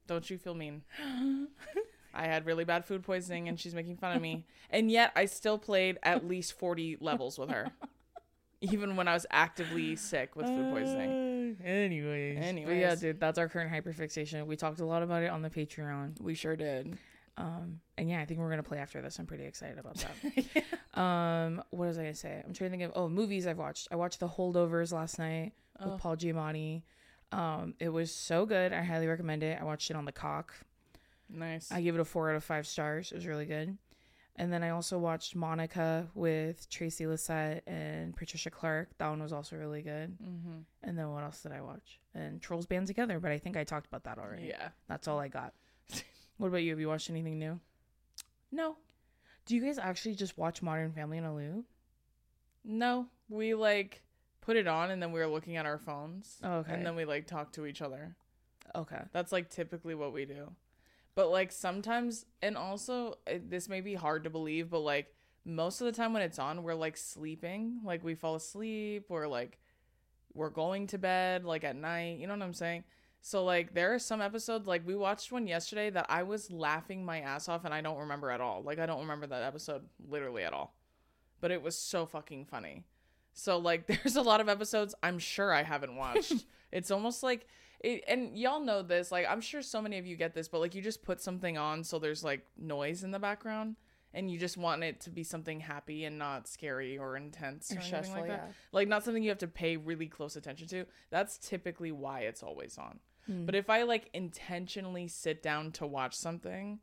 Don't 0.07 0.29
you 0.31 0.39
feel 0.39 0.55
mean? 0.55 0.83
I 2.15 2.27
had 2.27 2.47
really 2.47 2.65
bad 2.65 2.85
food 2.87 3.05
poisoning, 3.05 3.49
and 3.49 3.61
she's 3.61 3.75
making 3.75 3.99
fun 3.99 4.17
of 4.17 4.23
me. 4.23 4.47
And 4.71 4.91
yet, 4.91 5.13
I 5.15 5.27
still 5.27 5.59
played 5.59 5.99
at 6.03 6.27
least 6.27 6.55
forty 6.55 6.97
levels 7.01 7.39
with 7.39 7.51
her, 7.51 7.71
even 8.61 8.97
when 8.97 9.07
I 9.07 9.13
was 9.15 9.27
actively 9.31 9.95
sick 9.95 10.35
with 10.35 10.47
food 10.47 10.71
poisoning. 10.71 11.38
Uh, 11.61 11.67
anyways. 11.67 12.65
But 12.67 12.73
yeah, 12.77 12.95
dude, 12.95 13.21
that's 13.21 13.39
our 13.39 13.49
current 13.49 13.71
hyperfixation. 13.73 14.47
We 14.47 14.57
talked 14.57 14.81
a 14.81 14.85
lot 14.85 15.03
about 15.03 15.23
it 15.23 15.31
on 15.31 15.43
the 15.43 15.51
Patreon. 15.51 16.21
We 16.21 16.35
sure 16.35 16.57
did. 16.57 16.99
Um, 17.37 17.81
and 17.97 18.11
yeah, 18.11 18.21
I 18.21 18.25
think 18.25 18.41
we're 18.41 18.51
gonna 18.51 18.63
play 18.65 18.79
after 18.79 19.01
this. 19.01 19.19
I'm 19.19 19.27
pretty 19.27 19.45
excited 19.45 19.79
about 19.79 19.97
that. 19.97 21.01
um, 21.01 21.63
what 21.71 21.87
was 21.87 21.99
I 21.99 22.03
gonna 22.03 22.15
say? 22.15 22.43
I'm 22.45 22.53
trying 22.53 22.71
to 22.73 22.77
think 22.77 22.83
of 22.91 22.93
oh 22.97 23.09
movies 23.09 23.47
I've 23.47 23.59
watched. 23.59 23.89
I 23.93 23.97
watched 23.97 24.19
The 24.21 24.29
Holdovers 24.29 24.93
last 24.93 25.19
night 25.19 25.53
with 25.79 25.89
Oh. 25.93 25.97
Paul 25.99 26.17
Giamatti. 26.17 26.83
Um, 27.31 27.75
it 27.79 27.91
was 27.91 28.13
so 28.13 28.45
good. 28.47 28.73
I 28.73 28.83
highly 28.83 29.07
recommend 29.07 29.43
it. 29.43 29.59
I 29.61 29.65
watched 29.65 29.91
it 29.91 29.97
on 29.97 30.05
Peacock. 30.07 30.55
Nice. 31.31 31.71
I 31.71 31.81
give 31.83 31.95
it 31.95 32.01
a 32.01 32.05
four 32.05 32.31
out 32.31 32.37
of 32.37 32.43
five 32.43 32.67
stars. 32.67 33.13
It 33.13 33.17
was 33.17 33.27
really 33.27 33.45
good. 33.47 33.77
And 34.39 34.53
then 34.53 34.63
I 34.63 34.71
also 34.71 34.99
watched 34.99 35.35
Monica 35.35 36.07
with 36.15 36.71
Tracy 36.71 37.05
Lysette 37.05 37.63
and 37.67 38.17
Patricia 38.17 38.51
Clark. 38.51 38.89
That 38.99 39.09
one 39.09 39.21
was 39.21 39.33
also 39.33 39.57
really 39.57 39.83
good. 39.83 40.17
mm-hmm. 40.23 40.59
And 40.85 40.97
then 40.97 41.11
what 41.11 41.25
else 41.25 41.43
did 41.43 41.51
I 41.51 41.61
watch? 41.61 41.99
And 42.15 42.41
Trolls 42.41 42.65
Band 42.65 42.87
Together, 42.87 43.19
but 43.19 43.33
I 43.33 43.39
think 43.39 43.57
I 43.57 43.65
talked 43.65 43.89
about 43.89 44.05
that 44.05 44.17
already. 44.17 44.47
Yeah. 44.47 44.69
That's 44.89 45.09
all 45.09 45.19
I 45.19 45.27
got. 45.27 45.55
what 46.37 46.49
about 46.49 46.63
you? 46.63 46.71
Have 46.71 46.79
you 46.79 46.87
watched 46.87 47.11
anything 47.11 47.41
new? 47.41 47.59
No. 48.53 48.77
Do 49.45 49.57
you 49.57 49.65
guys 49.65 49.77
actually 49.77 50.15
just 50.15 50.39
watch 50.39 50.63
Modern 50.63 50.93
Family 50.93 51.19
on 51.19 51.25
a 51.25 51.35
loop? 51.35 51.65
No. 52.65 53.07
We 53.29 53.55
like 53.55 54.03
put 54.41 54.57
it 54.57 54.69
on, 54.69 54.93
and 54.93 55.03
then 55.03 55.11
we 55.11 55.19
were 55.19 55.27
looking 55.27 55.57
at 55.57 55.67
our 55.67 55.79
phones. 55.79 56.39
Oh, 56.45 56.59
okay. 56.59 56.75
And 56.75 56.87
then 56.87 56.95
we 56.95 57.05
like 57.05 57.27
talk 57.27 57.53
to 57.53 57.67
each 57.67 57.83
other. 57.83 58.15
Okay. 58.75 59.03
That's 59.13 59.33
like 59.33 59.51
typically 59.51 59.97
what 59.97 60.13
we 60.13 60.27
do. 60.27 60.53
But 61.19 61.33
like 61.33 61.51
sometimes, 61.51 62.27
and 62.43 62.57
also 62.57 63.17
uh, 63.27 63.39
this 63.45 63.69
may 63.69 63.81
be 63.81 63.97
hard 63.97 64.23
to 64.23 64.31
believe, 64.31 64.71
but 64.71 64.83
like 64.83 65.13
most 65.45 65.81
of 65.81 65.87
the 65.87 65.91
time 65.91 66.13
when 66.13 66.23
it's 66.23 66.39
on, 66.39 66.63
we're 66.63 66.75
like 66.75 66.97
sleeping. 66.97 67.81
Like 67.83 68.05
we 68.05 68.15
fall 68.15 68.37
asleep 68.37 69.07
or 69.09 69.27
like 69.27 69.59
we're 70.33 70.49
going 70.49 70.87
to 70.87 70.97
bed 70.97 71.45
like 71.45 71.65
at 71.65 71.75
night. 71.75 72.21
You 72.21 72.29
know 72.29 72.35
what 72.35 72.45
I'm 72.45 72.55
saying? 72.55 72.85
So 73.21 73.45
like 73.45 73.75
there 73.75 73.93
are 73.93 73.99
some 73.99 74.21
episodes 74.21 74.69
like 74.69 74.87
we 74.87 74.95
watched 74.95 75.33
one 75.33 75.49
yesterday 75.49 75.91
that 75.91 76.07
I 76.09 76.23
was 76.23 76.53
laughing 76.53 77.05
my 77.05 77.19
ass 77.19 77.49
off 77.49 77.65
and 77.65 77.75
I 77.75 77.81
don't 77.81 77.99
remember 77.99 78.31
at 78.31 78.41
all. 78.41 78.63
Like 78.63 78.79
I 78.79 78.87
don't 78.87 79.01
remember 79.01 79.27
that 79.27 79.43
episode 79.43 79.83
literally 80.09 80.45
at 80.45 80.53
all. 80.53 80.77
But 81.41 81.51
it 81.51 81.61
was 81.61 81.77
so 81.77 82.07
fucking 82.07 82.45
funny. 82.45 82.85
So 83.33 83.59
like 83.59 83.87
there's 83.89 84.15
a 84.15 84.23
lot 84.23 84.41
of 84.41 84.49
episodes 84.49 84.95
I'm 85.03 85.19
sure 85.19 85.53
I 85.53 85.65
haven't 85.65 85.97
watched. 85.97 86.45
it's 86.71 86.93
almost 86.93 87.25
like 87.25 87.49
it, 87.81 88.05
and 88.09 88.37
y'all 88.37 88.61
know 88.61 88.83
this 88.83 89.13
like 89.13 89.27
I'm 89.29 89.41
sure 89.41 89.63
so 89.63 89.81
many 89.81 89.99
of 89.99 90.07
you 90.07 90.17
get 90.17 90.35
this 90.35 90.49
but 90.49 90.61
like 90.61 90.75
you 90.75 90.83
just 90.83 91.03
put 91.03 91.21
something 91.21 91.57
on 91.57 91.85
so 91.85 91.99
there's 91.99 92.25
like 92.25 92.45
noise 92.57 93.05
in 93.05 93.11
the 93.11 93.19
background 93.19 93.77
and 94.15 94.31
you 94.31 94.39
just 94.39 94.57
want 94.57 94.83
it 94.83 95.01
to 95.01 95.11
be 95.11 95.23
something 95.23 95.61
happy 95.61 96.05
and 96.05 96.19
not 96.19 96.49
scary 96.49 96.97
or 96.97 97.17
intense 97.17 97.73
or, 97.73 97.79
anything 97.79 98.13
like 98.13 98.29
that. 98.29 98.53
Like 98.73 98.89
not 98.89 99.05
something 99.05 99.23
you 99.23 99.29
have 99.29 99.39
to 99.39 99.49
pay 99.49 99.77
really 99.77 100.07
close 100.07 100.35
attention 100.35 100.67
to. 100.69 100.87
That's 101.11 101.37
typically 101.39 101.93
why 101.93 102.21
it's 102.21 102.43
always 102.43 102.79
on. 102.79 103.01
Hmm. 103.27 103.45
But 103.45 103.55
if 103.55 103.69
I 103.69 103.83
like 103.83 104.09
intentionally 104.15 105.09
sit 105.09 105.43
down 105.43 105.73
to 105.73 105.87
watch 105.87 106.15
something, 106.15 106.81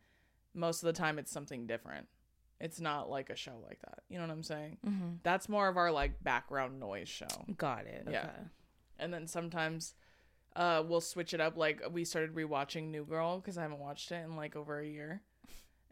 most 0.54 0.84
of 0.84 0.88
the 0.88 0.94
time 0.94 1.18
it's 1.18 1.32
something 1.32 1.66
different. 1.66 2.08
It's 2.62 2.80
not 2.80 3.10
like 3.10 3.30
a 3.30 3.36
show 3.36 3.58
like 3.68 3.82
that. 3.82 4.04
You 4.08 4.18
know 4.18 4.26
what 4.26 4.32
I'm 4.32 4.44
saying? 4.44 4.78
mm-hmm. 4.86 5.10
That's 5.24 5.50
more 5.50 5.68
of 5.68 5.78
our 5.78 5.92
like 5.92 6.24
background 6.24 6.80
noise 6.80 7.10
show. 7.10 7.46
Got 7.58 7.86
it. 7.88 8.08
Yeah. 8.10 8.20
Okay. 8.20 8.48
And 9.00 9.14
then 9.14 9.28
sometimes 9.28 9.94
uh 10.56 10.84
we'll 10.88 11.02
switch 11.02 11.34
it 11.34 11.42
up 11.42 11.58
like 11.58 11.82
we 11.92 12.06
started 12.06 12.34
rewatching 12.36 12.90
New 12.90 13.06
Girl 13.06 13.42
cuz 13.42 13.58
I 13.58 13.64
haven't 13.64 13.80
watched 13.80 14.12
it 14.12 14.24
in 14.24 14.36
like 14.36 14.56
over 14.56 14.80
a 14.80 14.88
year. 14.88 15.22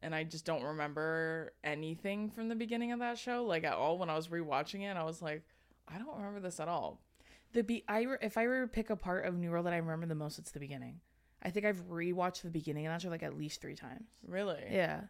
And 0.01 0.13
I 0.13 0.23
just 0.23 0.45
don't 0.45 0.63
remember 0.63 1.53
anything 1.63 2.29
from 2.29 2.49
the 2.49 2.55
beginning 2.55 2.91
of 2.91 2.99
that 2.99 3.17
show 3.17 3.45
like 3.45 3.63
at 3.63 3.73
all 3.73 3.97
when 3.97 4.09
I 4.09 4.15
was 4.15 4.27
rewatching 4.27 4.81
it. 4.81 4.97
I 4.97 5.03
was 5.03 5.21
like 5.21 5.43
I 5.87 5.97
don't 5.97 6.15
remember 6.15 6.39
this 6.39 6.59
at 6.59 6.67
all. 6.67 7.01
The 7.53 7.63
be 7.63 7.83
I 7.87 8.01
re- 8.03 8.17
if 8.21 8.37
I 8.37 8.47
were 8.47 8.61
to 8.61 8.67
pick 8.67 8.89
a 8.89 8.95
part 8.95 9.25
of 9.25 9.35
New 9.35 9.49
Girl 9.49 9.63
that 9.63 9.73
I 9.73 9.77
remember 9.77 10.05
the 10.05 10.15
most, 10.15 10.39
it's 10.39 10.51
the 10.51 10.59
beginning. 10.59 11.01
I 11.43 11.49
think 11.49 11.65
I've 11.65 11.89
rewatched 11.89 12.41
the 12.41 12.49
beginning 12.49 12.87
of 12.87 12.93
that 12.93 13.01
show 13.01 13.09
like 13.09 13.23
at 13.23 13.37
least 13.37 13.61
three 13.61 13.75
times. 13.75 14.07
Really? 14.25 14.63
Yeah. 14.71 15.01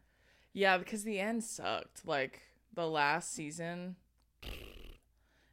Yeah, 0.52 0.78
because 0.78 1.04
the 1.04 1.20
end 1.20 1.44
sucked. 1.44 2.06
Like 2.06 2.42
the 2.74 2.88
last 2.88 3.34
season. 3.34 3.96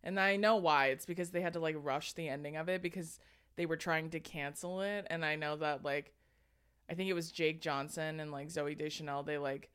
And 0.02 0.18
I 0.18 0.36
know 0.36 0.56
why. 0.56 0.86
It's 0.86 1.06
because 1.06 1.30
they 1.30 1.42
had 1.42 1.52
to 1.52 1.60
like 1.60 1.76
rush 1.78 2.14
the 2.14 2.28
ending 2.28 2.56
of 2.56 2.68
it 2.68 2.82
because 2.82 3.18
they 3.60 3.66
were 3.66 3.76
trying 3.76 4.08
to 4.08 4.20
cancel 4.20 4.80
it. 4.80 5.06
And 5.10 5.22
I 5.22 5.36
know 5.36 5.54
that 5.56 5.84
like 5.84 6.14
I 6.88 6.94
think 6.94 7.10
it 7.10 7.14
was 7.14 7.30
Jake 7.30 7.60
Johnson 7.60 8.18
and 8.18 8.32
like 8.32 8.48
Zooey 8.48 8.76
Deschanel, 8.76 9.22
they 9.22 9.36
like 9.36 9.68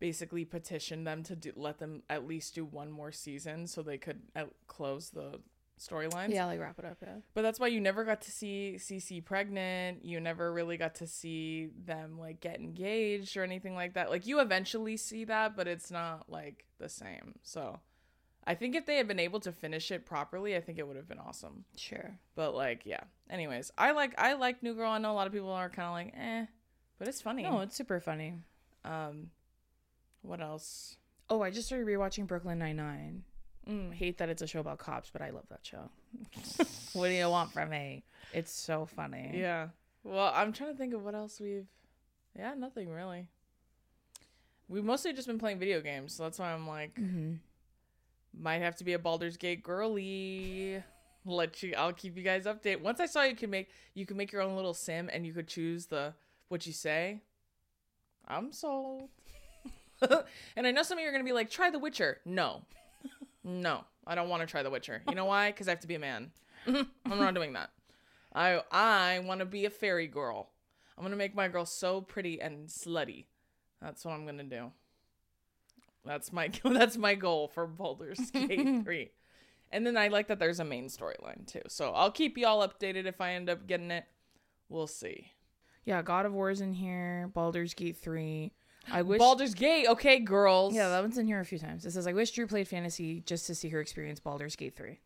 basically 0.00 0.44
petitioned 0.44 1.06
them 1.06 1.22
to 1.22 1.34
do, 1.34 1.50
let 1.56 1.78
them 1.78 2.02
at 2.10 2.26
least 2.26 2.54
do 2.54 2.66
one 2.66 2.90
more 2.90 3.10
season 3.10 3.66
so 3.66 3.80
they 3.80 3.96
could 3.96 4.20
uh, 4.36 4.44
close 4.66 5.08
the 5.08 5.40
storylines. 5.80 6.28
Yeah, 6.28 6.44
like 6.44 6.60
wrap 6.60 6.78
it 6.78 6.84
up. 6.84 6.98
Yeah. 7.00 7.14
But 7.32 7.40
that's 7.40 7.58
why 7.58 7.68
you 7.68 7.80
never 7.80 8.04
got 8.04 8.20
to 8.20 8.30
see 8.30 8.74
Cece 8.78 9.24
pregnant. 9.24 10.04
You 10.04 10.20
never 10.20 10.52
really 10.52 10.76
got 10.76 10.96
to 10.96 11.06
see 11.06 11.70
them 11.86 12.18
like 12.20 12.40
get 12.40 12.60
engaged 12.60 13.34
or 13.38 13.44
anything 13.44 13.74
like 13.74 13.94
that. 13.94 14.10
Like 14.10 14.26
you 14.26 14.40
eventually 14.40 14.98
see 14.98 15.24
that, 15.24 15.56
but 15.56 15.66
it's 15.66 15.90
not 15.90 16.28
like 16.28 16.66
the 16.78 16.90
same. 16.90 17.36
So 17.42 17.80
I 18.44 18.54
think 18.54 18.74
if 18.74 18.86
they 18.86 18.96
had 18.96 19.06
been 19.06 19.20
able 19.20 19.40
to 19.40 19.52
finish 19.52 19.90
it 19.90 20.04
properly, 20.04 20.56
I 20.56 20.60
think 20.60 20.78
it 20.78 20.86
would 20.86 20.96
have 20.96 21.08
been 21.08 21.18
awesome. 21.18 21.64
Sure. 21.76 22.18
But 22.34 22.54
like, 22.54 22.82
yeah. 22.84 23.00
Anyways, 23.30 23.70
I 23.78 23.92
like 23.92 24.18
I 24.18 24.34
like 24.34 24.62
New 24.62 24.74
Girl. 24.74 24.90
I 24.90 24.98
know 24.98 25.12
a 25.12 25.14
lot 25.14 25.26
of 25.26 25.32
people 25.32 25.50
are 25.50 25.68
kind 25.68 25.86
of 25.86 25.92
like, 25.92 26.14
eh, 26.20 26.46
but 26.98 27.08
it's 27.08 27.20
funny. 27.20 27.44
No, 27.44 27.60
it's 27.60 27.76
super 27.76 28.00
funny. 28.00 28.34
Um, 28.84 29.30
what 30.22 30.40
else? 30.40 30.96
Oh, 31.30 31.40
I 31.40 31.50
just 31.50 31.68
started 31.68 31.86
rewatching 31.86 32.26
Brooklyn 32.26 32.58
Nine 32.58 32.76
Nine. 32.76 33.22
Mm. 33.68 33.94
Hate 33.94 34.18
that 34.18 34.28
it's 34.28 34.42
a 34.42 34.46
show 34.46 34.58
about 34.58 34.78
cops, 34.78 35.10
but 35.10 35.22
I 35.22 35.30
love 35.30 35.46
that 35.50 35.60
show. 35.62 35.88
what 36.94 37.08
do 37.08 37.14
you 37.14 37.28
want 37.28 37.52
from 37.52 37.70
me? 37.70 38.02
It's 38.32 38.52
so 38.52 38.86
funny. 38.86 39.30
Yeah. 39.34 39.68
Well, 40.02 40.32
I'm 40.34 40.52
trying 40.52 40.72
to 40.72 40.76
think 40.76 40.94
of 40.94 41.04
what 41.04 41.14
else 41.14 41.38
we've. 41.40 41.68
Yeah, 42.36 42.54
nothing 42.54 42.90
really. 42.90 43.28
We've 44.68 44.82
mostly 44.82 45.12
just 45.12 45.28
been 45.28 45.38
playing 45.38 45.60
video 45.60 45.80
games, 45.80 46.14
so 46.14 46.24
that's 46.24 46.40
why 46.40 46.52
I'm 46.52 46.66
like, 46.66 46.96
hmm 46.96 47.34
might 48.38 48.62
have 48.62 48.76
to 48.76 48.84
be 48.84 48.92
a 48.92 48.98
Baldur's 48.98 49.36
Gate 49.36 49.62
girly. 49.62 50.82
Let 51.24 51.62
you. 51.62 51.74
I'll 51.76 51.92
keep 51.92 52.16
you 52.16 52.22
guys 52.22 52.46
update. 52.46 52.80
Once 52.80 52.98
I 52.98 53.06
saw 53.06 53.22
you 53.22 53.36
can 53.36 53.50
make 53.50 53.70
you 53.94 54.06
can 54.06 54.16
make 54.16 54.32
your 54.32 54.42
own 54.42 54.56
little 54.56 54.74
sim 54.74 55.08
and 55.12 55.24
you 55.24 55.32
could 55.32 55.46
choose 55.46 55.86
the 55.86 56.14
what 56.48 56.66
you 56.66 56.72
say. 56.72 57.20
I'm 58.26 58.52
sold. 58.52 59.08
and 60.56 60.66
I 60.66 60.70
know 60.72 60.82
some 60.82 60.98
of 60.98 61.02
you 61.02 61.08
are 61.08 61.12
gonna 61.12 61.24
be 61.24 61.32
like, 61.32 61.50
try 61.50 61.70
The 61.70 61.78
Witcher. 61.78 62.18
No, 62.24 62.62
no, 63.44 63.84
I 64.06 64.14
don't 64.14 64.28
want 64.28 64.40
to 64.42 64.46
try 64.46 64.62
The 64.62 64.70
Witcher. 64.70 65.02
You 65.08 65.14
know 65.14 65.26
why? 65.26 65.50
Because 65.50 65.68
I 65.68 65.72
have 65.72 65.80
to 65.80 65.86
be 65.86 65.94
a 65.94 66.00
man. 66.00 66.32
I'm 66.66 66.88
not 67.06 67.34
doing 67.34 67.52
that. 67.52 67.70
I 68.34 68.62
I 68.70 69.20
want 69.20 69.40
to 69.40 69.46
be 69.46 69.64
a 69.64 69.70
fairy 69.70 70.08
girl. 70.08 70.50
I'm 70.96 71.04
gonna 71.04 71.16
make 71.16 71.34
my 71.34 71.48
girl 71.48 71.66
so 71.66 72.00
pretty 72.00 72.40
and 72.40 72.68
slutty. 72.68 73.26
That's 73.80 74.04
what 74.04 74.12
I'm 74.12 74.26
gonna 74.26 74.44
do. 74.44 74.72
That's 76.04 76.32
my 76.32 76.50
that's 76.64 76.96
my 76.96 77.14
goal 77.14 77.48
for 77.48 77.66
Baldur's 77.66 78.30
Gate 78.32 78.84
3. 78.84 79.10
And 79.70 79.86
then 79.86 79.96
I 79.96 80.08
like 80.08 80.28
that 80.28 80.38
there's 80.38 80.60
a 80.60 80.64
main 80.64 80.86
storyline 80.86 81.46
too. 81.46 81.62
So 81.68 81.92
I'll 81.92 82.10
keep 82.10 82.36
y'all 82.36 82.66
updated 82.66 83.06
if 83.06 83.20
I 83.20 83.32
end 83.34 83.48
up 83.48 83.66
getting 83.66 83.90
it. 83.90 84.04
We'll 84.68 84.86
see. 84.86 85.28
Yeah, 85.84 86.02
God 86.02 86.26
of 86.26 86.32
War's 86.32 86.60
in 86.60 86.72
here. 86.74 87.30
Baldur's 87.32 87.74
Gate 87.74 87.96
three. 87.96 88.52
I 88.90 89.02
wish. 89.02 89.18
Baldur's 89.18 89.54
Gate, 89.54 89.86
okay, 89.88 90.18
girls. 90.18 90.74
yeah, 90.74 90.88
that 90.88 91.00
one's 91.00 91.16
in 91.18 91.26
here 91.26 91.40
a 91.40 91.44
few 91.44 91.58
times. 91.58 91.86
It 91.86 91.92
says, 91.92 92.06
"I 92.06 92.12
wish 92.12 92.32
Drew 92.32 92.46
played 92.46 92.66
fantasy 92.68 93.20
just 93.20 93.46
to 93.46 93.54
see 93.54 93.68
her 93.70 93.80
experience 93.80 94.18
Baldur's 94.20 94.56
Gate 94.56 94.76
3. 94.76 94.98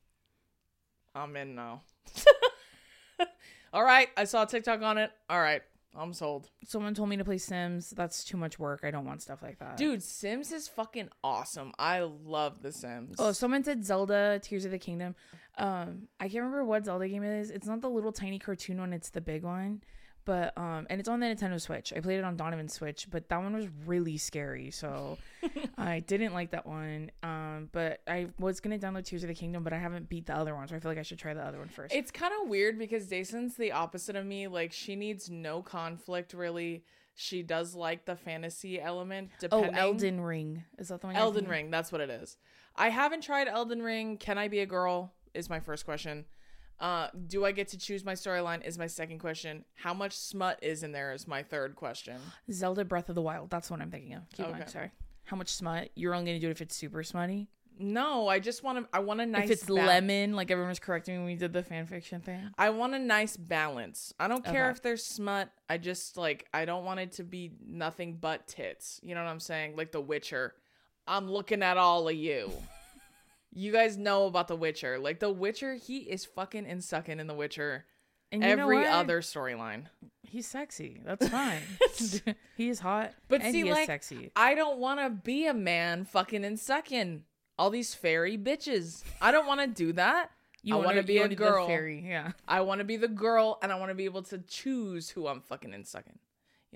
I'm 1.14 1.36
in 1.36 1.54
now. 1.54 1.82
All 3.72 3.84
right, 3.84 4.08
I 4.16 4.24
saw 4.24 4.44
a 4.44 4.46
TikTok 4.46 4.80
on 4.82 4.96
it. 4.98 5.10
All 5.28 5.40
right, 5.40 5.62
I'm 5.98 6.12
sold. 6.12 6.50
Someone 6.64 6.94
told 6.94 7.08
me 7.08 7.16
to 7.16 7.24
play 7.24 7.38
Sims. 7.38 7.90
That's 7.90 8.24
too 8.24 8.36
much 8.36 8.58
work. 8.58 8.80
I 8.84 8.90
don't 8.90 9.04
want 9.04 9.22
stuff 9.22 9.42
like 9.42 9.58
that. 9.58 9.76
Dude, 9.76 10.02
Sims 10.02 10.52
is 10.52 10.68
fucking 10.68 11.08
awesome. 11.24 11.72
I 11.78 12.00
love 12.00 12.62
The 12.62 12.72
Sims. 12.72 13.16
Oh, 13.18 13.32
someone 13.32 13.64
said 13.64 13.84
Zelda 13.84 14.40
Tears 14.42 14.64
of 14.64 14.70
the 14.70 14.78
Kingdom. 14.78 15.14
Um, 15.58 16.08
I 16.20 16.24
can't 16.24 16.44
remember 16.44 16.64
what 16.64 16.84
Zelda 16.84 17.08
game 17.08 17.22
it 17.22 17.40
is. 17.40 17.50
It's 17.50 17.66
not 17.66 17.80
the 17.80 17.88
little 17.88 18.12
tiny 18.12 18.38
cartoon 18.38 18.78
one, 18.78 18.92
it's 18.92 19.10
the 19.10 19.20
big 19.20 19.42
one. 19.42 19.82
But 20.26 20.58
um 20.58 20.86
and 20.90 21.00
it's 21.00 21.08
on 21.08 21.20
the 21.20 21.26
Nintendo 21.26 21.58
Switch. 21.58 21.92
I 21.96 22.00
played 22.00 22.18
it 22.18 22.24
on 22.24 22.36
Donovan's 22.36 22.74
Switch, 22.74 23.06
but 23.10 23.28
that 23.30 23.38
one 23.40 23.54
was 23.54 23.68
really 23.86 24.18
scary. 24.18 24.70
So 24.70 25.16
I 25.78 26.00
didn't 26.00 26.34
like 26.34 26.50
that 26.50 26.66
one. 26.66 27.10
Um 27.22 27.70
but 27.72 28.02
I 28.06 28.26
was 28.38 28.60
gonna 28.60 28.78
download 28.78 29.04
Tears 29.04 29.22
of 29.22 29.28
the 29.28 29.34
Kingdom, 29.34 29.62
but 29.64 29.72
I 29.72 29.78
haven't 29.78 30.10
beat 30.10 30.26
the 30.26 30.36
other 30.36 30.54
one, 30.54 30.68
so 30.68 30.76
I 30.76 30.80
feel 30.80 30.90
like 30.90 30.98
I 30.98 31.02
should 31.02 31.18
try 31.18 31.32
the 31.32 31.42
other 31.42 31.58
one 31.58 31.68
first. 31.68 31.94
It's 31.94 32.10
kind 32.10 32.34
of 32.42 32.48
weird 32.48 32.78
because 32.78 33.06
Dason's 33.06 33.56
the 33.56 33.72
opposite 33.72 34.16
of 34.16 34.26
me. 34.26 34.48
Like 34.48 34.72
she 34.72 34.96
needs 34.96 35.30
no 35.30 35.62
conflict 35.62 36.34
really. 36.34 36.84
She 37.14 37.42
does 37.42 37.74
like 37.74 38.04
the 38.04 38.14
fantasy 38.14 38.78
element. 38.78 39.30
oh, 39.50 39.62
Elden 39.62 40.20
Ring. 40.20 40.64
Is 40.78 40.88
that 40.88 41.00
the 41.00 41.06
one 41.06 41.16
Elden? 41.16 41.48
Ring. 41.48 41.70
That's 41.70 41.90
what 41.90 42.02
it 42.02 42.10
is. 42.10 42.36
I 42.76 42.90
haven't 42.90 43.22
tried 43.22 43.48
Elden 43.48 43.80
Ring. 43.80 44.18
Can 44.18 44.36
I 44.36 44.48
be 44.48 44.60
a 44.60 44.66
girl? 44.66 45.14
Is 45.32 45.48
my 45.48 45.60
first 45.60 45.86
question. 45.86 46.26
Uh, 46.78 47.08
do 47.26 47.44
I 47.44 47.52
get 47.52 47.68
to 47.68 47.78
choose 47.78 48.04
my 48.04 48.12
storyline? 48.12 48.64
Is 48.64 48.76
my 48.78 48.86
second 48.86 49.18
question. 49.18 49.64
How 49.74 49.94
much 49.94 50.12
smut 50.16 50.58
is 50.62 50.82
in 50.82 50.92
there? 50.92 51.12
Is 51.12 51.26
my 51.26 51.42
third 51.42 51.74
question. 51.74 52.16
Zelda 52.50 52.84
Breath 52.84 53.08
of 53.08 53.14
the 53.14 53.22
Wild. 53.22 53.48
That's 53.50 53.70
what 53.70 53.80
I'm 53.80 53.90
thinking 53.90 54.14
of. 54.14 54.22
Keep 54.34 54.46
going, 54.46 54.60
Okay. 54.62 54.70
sorry. 54.70 54.90
How 55.24 55.36
much 55.36 55.48
smut? 55.48 55.88
You're 55.94 56.14
only 56.14 56.26
gonna 56.32 56.40
do 56.40 56.48
it 56.48 56.52
if 56.52 56.60
it's 56.60 56.76
super 56.76 57.02
smutty? 57.02 57.48
No, 57.78 58.26
I 58.28 58.38
just 58.38 58.62
want 58.62 58.78
to. 58.78 58.88
I 58.96 59.00
want 59.00 59.20
a 59.20 59.26
nice. 59.26 59.44
if 59.44 59.50
it's 59.50 59.68
lemon, 59.68 60.34
like 60.34 60.50
everyone 60.50 60.70
was 60.70 60.78
correcting 60.78 61.14
me 61.14 61.18
when 61.18 61.26
we 61.26 61.34
did 61.36 61.52
the 61.52 61.62
fan 61.62 61.86
fiction 61.86 62.20
thing. 62.22 62.50
I 62.56 62.70
want 62.70 62.94
a 62.94 62.98
nice 62.98 63.36
balance. 63.36 64.14
I 64.18 64.28
don't 64.28 64.42
care 64.44 64.64
Okay. 64.68 64.70
if 64.76 64.82
there's 64.82 65.04
smut. 65.04 65.50
I 65.68 65.76
just 65.76 66.16
like 66.16 66.46
I 66.54 66.64
don't 66.64 66.84
want 66.84 67.00
it 67.00 67.12
to 67.12 67.24
be 67.24 67.52
nothing 67.66 68.16
but 68.18 68.46
tits. 68.46 68.98
You 69.02 69.14
know 69.14 69.22
what 69.24 69.28
I'm 69.30 69.40
saying? 69.40 69.76
Like 69.76 69.92
The 69.92 70.00
Witcher. 70.00 70.54
I'm 71.06 71.30
looking 71.30 71.62
at 71.62 71.76
all 71.76 72.08
of 72.08 72.14
you. 72.14 72.50
You 73.56 73.72
guys 73.72 73.96
know 73.96 74.26
about 74.26 74.48
The 74.48 74.56
Witcher. 74.56 74.98
Like 74.98 75.18
The 75.18 75.30
Witcher, 75.30 75.74
he 75.74 75.98
is 75.98 76.26
fucking 76.26 76.66
and 76.66 76.84
sucking 76.84 77.18
in 77.18 77.26
The 77.26 77.34
Witcher. 77.34 77.86
And 78.30 78.42
you 78.42 78.48
Every 78.48 78.84
other 78.84 79.22
storyline. 79.22 79.84
He's 80.22 80.46
sexy. 80.46 81.00
That's 81.04 81.26
fine. 81.28 81.62
he 82.56 82.68
is 82.68 82.80
hot. 82.80 83.14
But 83.28 83.40
and 83.40 83.52
see, 83.52 83.62
he 83.62 83.70
like, 83.70 83.82
is 83.82 83.86
sexy. 83.86 84.30
I 84.36 84.54
don't 84.54 84.78
want 84.78 85.00
to 85.00 85.08
be 85.08 85.46
a 85.46 85.54
man 85.54 86.04
fucking 86.04 86.44
and 86.44 86.58
sucking 86.58 87.22
all 87.58 87.70
these 87.70 87.94
fairy 87.94 88.36
bitches. 88.36 89.02
I 89.22 89.32
don't 89.32 89.46
want 89.46 89.60
to 89.60 89.66
do 89.66 89.92
that. 89.94 90.30
I 90.70 90.76
wanna- 90.76 91.02
be 91.04 91.18
a 91.18 91.28
girl. 91.28 91.66
fairy, 91.66 92.04
yeah. 92.06 92.32
I 92.48 92.60
want 92.62 92.80
to 92.80 92.84
be 92.84 92.96
the 92.96 93.08
girl 93.08 93.58
and 93.62 93.70
I 93.70 93.78
want 93.78 93.90
to 93.90 93.94
be 93.94 94.04
able 94.04 94.22
to 94.24 94.38
choose 94.38 95.10
who 95.10 95.28
I'm 95.28 95.40
fucking 95.40 95.72
and 95.72 95.86
sucking. 95.86 96.18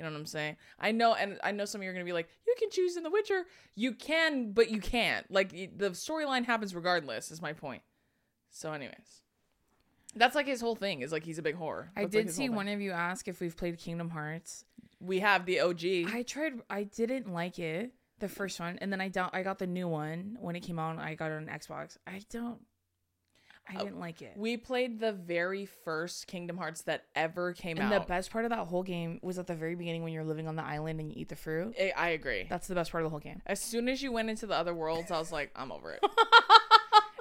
You 0.01 0.07
know 0.07 0.13
what 0.13 0.19
I'm 0.21 0.25
saying? 0.27 0.57
I 0.79 0.93
know, 0.93 1.13
and 1.13 1.39
I 1.45 1.53
know 1.53 1.67
some 1.67 1.83
of 1.83 1.85
you 1.85 1.91
are 1.91 1.93
gonna 1.93 2.07
be 2.07 2.15
like, 2.15 2.31
you 2.47 2.55
can 2.59 2.71
choose 2.71 2.97
in 2.97 3.03
The 3.03 3.11
Witcher. 3.11 3.45
You 3.75 3.93
can, 3.93 4.53
but 4.53 4.71
you 4.71 4.81
can't. 4.81 5.31
Like 5.31 5.51
the 5.51 5.91
storyline 5.91 6.47
happens 6.47 6.75
regardless. 6.75 7.31
Is 7.31 7.43
my 7.43 7.53
point. 7.53 7.83
So, 8.49 8.73
anyways, 8.73 9.21
that's 10.17 10.35
like 10.35 10.47
his 10.47 10.63
whole 10.63 10.75
thing. 10.75 11.03
Is 11.03 11.13
like 11.13 11.23
he's 11.23 11.37
a 11.37 11.43
big 11.43 11.59
whore. 11.59 11.89
I 11.95 12.05
That's, 12.05 12.05
like, 12.05 12.11
did 12.13 12.27
his 12.29 12.35
see 12.35 12.49
one 12.49 12.67
of 12.67 12.81
you 12.81 12.93
ask 12.93 13.29
if 13.29 13.43
we've 13.43 13.55
played 13.55 13.79
Kingdom 13.79 14.09
Hearts. 14.09 14.65
We 15.01 15.21
have 15.21 15.45
the 15.45 15.61
OG. 15.61 15.85
I 16.15 16.25
tried. 16.27 16.55
I 16.71 16.85
didn't 16.85 17.31
like 17.31 17.59
it, 17.59 17.93
the 18.21 18.29
first 18.29 18.59
one, 18.59 18.79
and 18.81 18.91
then 18.91 19.03
I 19.03 19.09
don't. 19.09 19.35
I 19.35 19.43
got 19.43 19.59
the 19.59 19.67
new 19.67 19.87
one 19.87 20.39
when 20.41 20.57
it 20.57 20.61
came 20.61 20.79
out. 20.79 20.99
I 20.99 21.15
got 21.15 21.31
it 21.31 21.35
on 21.35 21.45
Xbox. 21.45 21.99
I 22.07 22.23
don't. 22.31 22.59
I 23.71 23.81
Oh, 23.81 23.85
didn't 23.85 24.01
like 24.01 24.21
it. 24.23 24.33
we 24.37 24.57
played 24.57 24.99
the 25.01 25.13
very 25.13 25.67
first 25.67 26.27
Kingdom 26.27 26.57
Hearts 26.57 26.83
that 26.83 27.05
ever 27.15 27.53
came 27.53 27.77
and 27.77 27.87
out. 27.87 27.93
And 27.93 28.03
the 28.03 28.07
best 28.07 28.31
part 28.31 28.45
of 28.45 28.51
that 28.51 28.67
whole 28.67 28.83
game 28.83 29.21
was 29.23 29.39
at 29.39 29.47
the 29.47 29.55
very 29.55 29.75
beginning 29.77 30.03
when 30.03 30.13
you're 30.13 30.25
living 30.25 30.49
on 30.49 30.57
the 30.57 30.65
island 30.65 30.99
and 31.01 31.11
you 31.11 31.21
eat 31.21 31.29
the 31.29 31.37
fruit. 31.37 31.75
I, 31.81 31.93
I 31.97 32.09
agree. 32.11 32.47
That's 32.49 32.67
the 32.67 32.75
best 32.75 32.91
part 32.91 33.03
of 33.05 33.07
the 33.07 33.11
whole 33.11 33.21
game. 33.21 33.43
As 33.47 33.61
soon 33.61 33.89
as 33.89 34.03
you 34.03 34.11
went 34.13 34.31
into 34.31 34.47
the 34.47 34.55
other 34.55 34.75
worlds, 34.75 35.11
I 35.11 35.19
was 35.19 35.31
like, 35.33 35.51
I'm 35.55 35.71
over 35.73 35.93
it. 35.93 36.05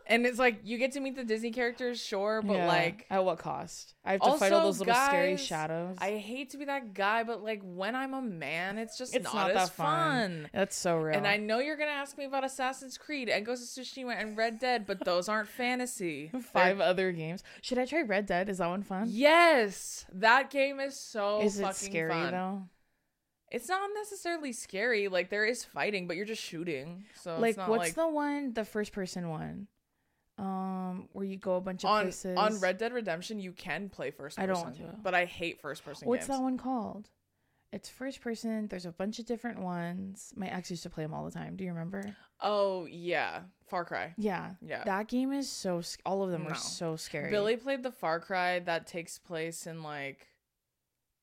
and 0.09 0.25
it's 0.25 0.39
like 0.39 0.59
you 0.63 0.77
get 0.77 0.91
to 0.93 0.99
meet 0.99 1.15
the 1.15 1.23
Disney 1.23 1.51
characters, 1.51 1.99
sure, 2.01 2.41
but 2.41 2.57
Yeah. 2.57 2.67
like 2.67 3.05
at 3.09 3.23
what 3.23 3.37
cost? 3.37 3.93
I 4.03 4.13
have 4.13 4.21
to 4.21 4.37
fight 4.37 4.51
all 4.51 4.61
those 4.65 4.79
little 4.79 4.93
scary 4.93 5.37
shadows. 5.37 5.95
I 6.01 6.17
hate 6.17 6.49
to 6.49 6.57
be 6.57 6.65
that 6.65 6.93
guy, 6.93 7.23
but 7.23 7.43
like 7.43 7.61
when 7.63 7.95
I'm 7.95 8.13
a 8.13 8.21
man, 8.21 8.77
it's 8.77 8.97
just 8.97 9.15
It's 9.15 9.23
not, 9.23 9.33
not 9.35 9.49
as 9.51 9.55
that 9.55 9.69
fun. 9.71 10.21
fun. 10.21 10.49
That's 10.51 10.75
so 10.75 10.97
real. 10.97 11.15
And 11.15 11.25
I 11.27 11.37
know 11.37 11.59
you're 11.59 11.77
gonna 11.77 11.91
ask 11.91 12.17
me 12.17 12.25
about 12.25 12.43
Assassin's 12.43 12.97
Creed 12.97 13.29
and 13.29 13.45
Ghost 13.45 13.77
of 13.77 13.83
Tsushima 13.85 14.19
and 14.19 14.35
Red 14.35 14.59
Dead, 14.59 14.85
but 14.85 15.05
those 15.05 15.29
aren't 15.29 15.47
fantasy. 15.47 16.31
5 16.53 16.79
other 16.81 17.11
games. 17.11 17.43
Should 17.61 17.77
I 17.77 17.85
try 17.85 18.01
Red 18.01 18.25
Dead? 18.25 18.49
Is 18.49 18.57
that 18.57 18.67
one 18.67 18.83
fun? 18.83 19.05
Yes, 19.07 20.05
that 20.11 20.49
game 20.49 20.79
is 20.79 20.99
so 20.99 21.41
Is 21.41 21.55
fucking 21.61 21.69
it 21.69 21.75
scary 21.75 22.09
fun. 22.11 22.31
though? 22.31 22.63
It's 23.51 23.67
not 23.67 23.89
necessarily 23.95 24.51
scary. 24.51 25.07
Like 25.07 25.29
there 25.29 25.45
is 25.45 25.63
fighting, 25.65 26.05
but 26.07 26.15
you're 26.15 26.25
just 26.25 26.41
shooting. 26.43 27.05
So 27.21 27.37
like 27.39 27.49
it's 27.49 27.57
not 27.57 27.69
what's 27.69 27.79
like 27.79 27.95
the 27.95 28.07
one, 28.07 28.53
the 28.53 28.65
first 28.65 28.91
person 28.91 29.29
one? 29.29 29.67
Um, 30.39 31.09
where 31.11 31.25
you 31.25 31.37
go 31.37 31.55
a 31.55 31.61
bunch 31.61 31.83
of 31.83 31.89
on 31.89 32.03
places. 32.05 32.37
on 32.37 32.59
Red 32.59 32.77
Dead 32.77 32.93
Redemption, 32.93 33.39
you 33.39 33.51
can 33.51 33.89
play 33.89 34.09
first 34.11 34.37
person. 34.37 34.49
I 34.49 34.53
don't 34.53 34.63
want 34.63 34.75
to. 34.77 34.95
But 35.03 35.13
I 35.13 35.25
hate 35.25 35.59
first 35.61 35.83
person 35.83 36.07
What's 36.07 36.27
games. 36.27 36.37
that 36.39 36.43
one 36.43 36.57
called? 36.57 37.09
It's 37.71 37.89
first 37.89 38.21
person. 38.21 38.67
There's 38.67 38.85
a 38.87 38.91
bunch 38.91 39.19
of 39.19 39.25
different 39.25 39.59
ones. 39.59 40.33
My 40.35 40.47
ex 40.47 40.71
used 40.71 40.83
to 40.83 40.89
play 40.89 41.03
them 41.03 41.13
all 41.13 41.25
the 41.25 41.31
time. 41.31 41.55
Do 41.55 41.63
you 41.63 41.69
remember? 41.71 42.15
Oh 42.41 42.85
yeah, 42.85 43.41
Far 43.67 43.83
Cry. 43.85 44.13
Yeah. 44.17 44.51
Yeah. 44.61 44.83
That 44.85 45.07
game 45.07 45.31
is 45.33 45.49
so. 45.49 45.81
sc- 45.81 45.99
All 46.05 46.23
of 46.23 46.31
them 46.31 46.43
No. 46.43 46.49
are 46.51 46.55
so 46.55 46.95
scary. 46.95 47.29
Billy 47.29 47.57
played 47.57 47.83
the 47.83 47.91
Far 47.91 48.19
Cry 48.21 48.59
that 48.59 48.87
takes 48.87 49.19
place 49.19 49.67
in 49.67 49.83
like 49.83 50.25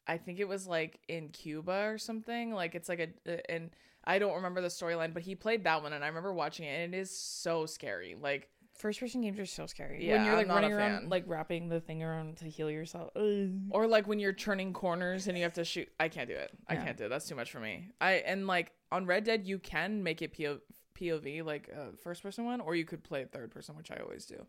I 0.06 0.18
think 0.18 0.38
it 0.38 0.46
was 0.46 0.66
like 0.68 1.00
in 1.08 1.30
Cuba 1.30 1.86
or 1.88 1.98
something. 1.98 2.52
Like 2.52 2.74
it's 2.74 2.88
like 2.88 3.00
a 3.26 3.50
and 3.50 3.70
I 4.04 4.20
don't 4.20 4.34
remember 4.36 4.60
the 4.60 4.68
storyline, 4.68 5.12
but 5.12 5.24
he 5.24 5.34
played 5.34 5.64
that 5.64 5.82
one 5.82 5.92
and 5.92 6.04
I 6.04 6.06
remember 6.06 6.32
watching 6.32 6.64
it 6.66 6.78
and 6.84 6.94
it 6.94 6.98
is 6.98 7.10
so 7.10 7.66
scary. 7.66 8.14
Like 8.14 8.48
First 8.78 9.00
person 9.00 9.22
games 9.22 9.38
are 9.38 9.46
so 9.46 9.66
scary. 9.66 10.04
Yeah, 10.06 10.16
when 10.16 10.24
you're 10.24 10.32
I'm 10.32 10.38
like 10.38 10.46
not 10.48 10.54
running 10.56 10.72
around, 10.72 11.10
like 11.10 11.24
wrapping 11.26 11.68
the 11.68 11.80
thing 11.80 12.02
around 12.02 12.36
to 12.38 12.44
heal 12.46 12.70
yourself. 12.70 13.10
Ugh. 13.16 13.50
or 13.70 13.86
like 13.86 14.06
when 14.06 14.18
you're 14.18 14.32
turning 14.32 14.72
corners 14.72 15.28
and 15.28 15.36
you 15.36 15.42
have 15.44 15.54
to 15.54 15.64
shoot 15.64 15.88
I 15.98 16.08
can't 16.08 16.28
do 16.28 16.34
it. 16.36 16.50
I 16.68 16.74
Yeah. 16.74 16.84
can't 16.84 16.96
do 16.96 17.04
it. 17.06 17.08
That's 17.08 17.26
too 17.28 17.34
much 17.34 17.50
for 17.50 17.60
me. 17.60 17.88
I 18.00 18.14
and 18.14 18.46
like 18.46 18.72
on 18.92 19.06
Red 19.06 19.24
Dead 19.24 19.46
you 19.46 19.58
can 19.58 20.02
make 20.02 20.20
it 20.22 20.36
PO, 20.36 20.58
POV 20.98 21.42
like 21.44 21.68
a 21.68 21.96
first 21.96 22.22
person 22.22 22.44
one 22.44 22.60
or 22.60 22.74
you 22.74 22.84
could 22.84 23.02
play 23.02 23.22
it 23.22 23.32
third 23.32 23.50
person, 23.50 23.76
which 23.76 23.90
I 23.90 23.96
always 23.96 24.26
do. 24.26 24.44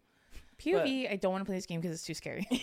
POV. 0.59 1.11
I 1.11 1.15
don't 1.15 1.31
want 1.31 1.41
to 1.43 1.45
play 1.45 1.55
this 1.55 1.65
game 1.65 1.79
because 1.79 1.95
it's 1.95 2.05
too 2.05 2.13
scary. 2.13 2.47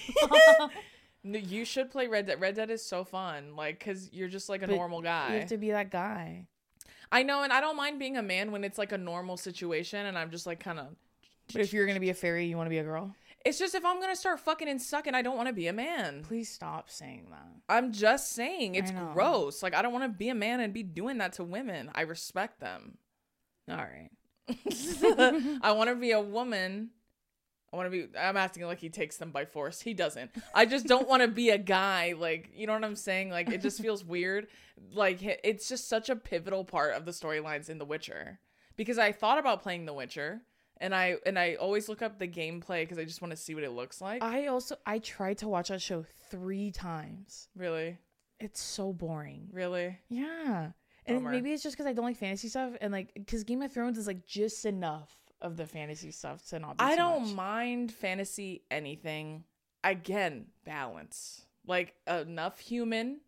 You 1.27 1.65
should 1.65 1.91
play 1.91 2.07
Red 2.07 2.27
Dead. 2.27 2.39
Red 2.39 2.55
Dead 2.57 2.69
is 2.69 2.85
so 2.85 3.03
fun. 3.03 3.57
Like 3.57 3.81
cuz 3.81 4.13
you're 4.13 4.29
just 4.29 4.51
like 4.51 4.63
a 4.63 4.67
But 4.67 4.77
normal 4.77 5.01
guy. 5.01 5.33
you 5.33 5.39
have 5.41 5.49
to 5.49 5.57
be 5.57 5.71
that 5.71 5.91
guy. 5.91 6.49
I 7.11 7.23
know, 7.23 7.43
and 7.45 7.53
I 7.53 7.63
don't 7.63 7.77
mind 7.77 7.99
being 7.99 8.19
a 8.19 8.23
man 8.23 8.53
when 8.53 8.63
it's 8.63 8.77
like 8.77 8.93
a 8.93 8.99
normal 8.99 9.37
situation, 9.39 10.05
and 10.05 10.19
I'm 10.19 10.31
just 10.31 10.45
like 10.47 10.61
kind 10.61 10.79
of. 10.79 10.89
But 11.53 11.63
if 11.63 11.73
you're 11.73 11.87
gonna 11.87 12.01
be 12.01 12.11
a 12.11 12.15
fairy, 12.15 12.47
you 12.47 12.57
want 12.57 12.67
to 12.67 12.71
be 12.71 12.79
a 12.79 12.85
girl. 12.85 13.15
It's 13.45 13.59
just 13.59 13.75
if 13.75 13.85
I'm 13.85 14.01
gonna 14.01 14.17
start 14.17 14.41
fucking 14.41 14.69
and 14.69 14.81
sucking, 14.81 15.15
I 15.15 15.23
don't 15.23 15.37
want 15.37 15.49
to 15.49 15.55
be 15.55 15.67
a 15.67 15.73
man. 15.73 16.23
Please 16.23 16.49
stop 16.49 16.89
saying 16.89 17.27
that. 17.31 17.47
I'm 17.69 17.93
just 17.93 18.33
saying 18.33 18.75
it's 18.75 18.91
know. 18.91 19.11
gross. 19.13 19.63
Like 19.63 19.75
I 19.75 19.83
don't 19.83 19.93
want 19.93 20.05
to 20.05 20.09
be 20.09 20.31
a 20.31 20.35
man 20.35 20.61
and 20.61 20.73
be 20.73 20.83
doing 20.83 21.19
that 21.19 21.35
to 21.35 21.45
women. 21.45 21.91
I 21.95 22.03
respect 22.03 22.61
them. 22.61 22.97
All 23.71 23.77
right. 23.77 24.11
I 25.63 25.73
want 25.73 25.91
to 25.91 25.97
be 25.97 26.13
a 26.13 26.21
woman. 26.21 26.91
I 27.73 27.77
want 27.77 27.87
to 27.87 27.91
be. 27.91 28.19
I'm 28.19 28.37
acting 28.37 28.65
like 28.65 28.79
he 28.79 28.89
takes 28.89 29.17
them 29.17 29.31
by 29.31 29.45
force. 29.45 29.81
He 29.81 29.95
doesn't. 29.95 30.31
I 30.55 30.65
just 30.65 30.87
don't 30.87 31.09
want 31.09 31.23
to 31.23 31.29
be 31.29 31.51
a 31.51 31.59
guy. 31.59 32.15
Like 32.17 32.51
you 32.55 32.67
know 32.67 32.73
what 32.73 32.85
I'm 32.85 32.97
saying? 32.97 33.31
Like 33.31 33.51
it 33.51 33.61
just 33.61 33.81
feels 33.81 34.05
weird. 34.05 34.47
Like 34.93 35.19
it's 35.23 35.69
just 35.69 35.89
such 35.89 36.09
a 36.09 36.17
pivotal 36.17 36.65
part 36.65 36.95
of 36.95 37.05
the 37.05 37.11
storylines 37.11 37.69
in 37.69 37.79
The 37.79 37.85
Witcher. 37.85 38.39
Because 38.77 38.99
I 38.99 39.13
thought 39.13 39.39
about 39.39 39.63
playing 39.63 39.87
The 39.87 39.93
Witcher, 39.93 40.43
and 40.79 40.95
I 40.95 41.17
and 41.27 41.39
I 41.39 41.55
always 41.55 41.89
look 41.89 42.03
up 42.03 42.19
the 42.19 42.29
gameplay 42.29 42.83
because 42.83 42.99
I 42.99 43.05
just 43.05 43.23
want 43.23 43.31
to 43.33 43.37
see 43.37 43.55
what 43.55 43.65
it 43.65 43.71
looks 43.73 44.01
like. 44.01 44.23
I 44.23 44.47
also 44.49 44.77
I 44.87 44.99
tried 44.99 45.39
to 45.39 45.49
watch 45.49 45.69
that 45.69 45.81
show 45.83 46.05
three 46.31 46.71
times. 46.71 47.49
really, 47.57 47.99
It's 48.41 48.61
so 48.61 48.93
boring. 48.93 49.49
really. 49.53 49.99
Yeah. 50.09 50.71
And 51.07 51.19
Bummer. 51.19 51.31
maybe 51.33 51.53
it's 51.53 51.63
just 51.63 51.77
because 51.77 51.87
I 51.87 51.93
don't 51.93 52.05
like 52.07 52.17
fantasy 52.17 52.49
stuff, 52.49 52.73
and 52.81 52.93
like 52.93 53.13
because 53.15 53.45
Game 53.45 53.61
of 53.63 53.71
Thrones 53.73 53.99
is 53.99 54.07
like 54.07 54.25
just 54.27 54.65
enough 54.65 55.15
of 55.43 55.57
the 55.59 55.67
fantasy 55.67 56.11
stuff 56.11 56.45
to 56.49 56.59
not. 56.59 56.79
Be 56.79 56.85
I 56.85 56.97
don't 56.97 57.27
much. 57.27 57.35
mind 57.35 57.93
fantasy 57.93 58.63
anything. 58.71 59.45
Again, 59.85 60.47
balance. 60.65 61.43
Like 61.67 61.95
enough 62.07 62.59
human, 62.59 63.21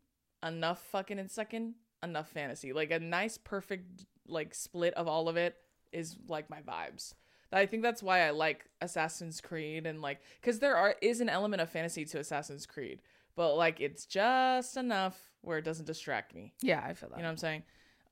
enough 0.43 0.81
fucking 0.91 1.19
and 1.19 1.31
second, 1.31 1.75
enough 2.03 2.29
fantasy. 2.31 2.73
Like 2.73 2.91
a 2.91 2.99
nice 2.99 3.37
perfect 3.37 4.07
like 4.27 4.55
split 4.55 4.95
of 4.95 5.07
all 5.07 5.29
of 5.29 5.37
it 5.37 5.55
is 5.93 6.17
like 6.29 6.49
my 6.51 6.61
vibes. 6.63 7.13
I 7.53 7.67
think 7.67 7.83
that's 7.83 8.03
why 8.03 8.27
I 8.27 8.31
like 8.31 8.67
Assassin's 8.81 9.41
Creed 9.41 9.87
and 9.87 10.03
like 10.03 10.21
cuz 10.43 10.59
there 10.59 10.77
are 10.77 10.97
is 11.01 11.21
an 11.21 11.29
element 11.29 11.63
of 11.63 11.71
fantasy 11.71 12.05
to 12.07 12.19
Assassin's 12.19 12.67
Creed, 12.67 13.03
but 13.35 13.55
like 13.57 13.81
it's 13.81 14.07
just 14.07 14.77
enough 14.77 15.33
where 15.43 15.59
it 15.59 15.65
doesn't 15.65 15.87
distract 15.87 16.35
me. 16.35 16.53
Yeah, 16.61 16.83
I 16.85 16.95
feel 16.95 17.09
that. 17.11 17.17
You 17.19 17.23
know 17.23 17.29
what 17.29 17.33
I'm 17.33 17.37
saying? 17.39 17.63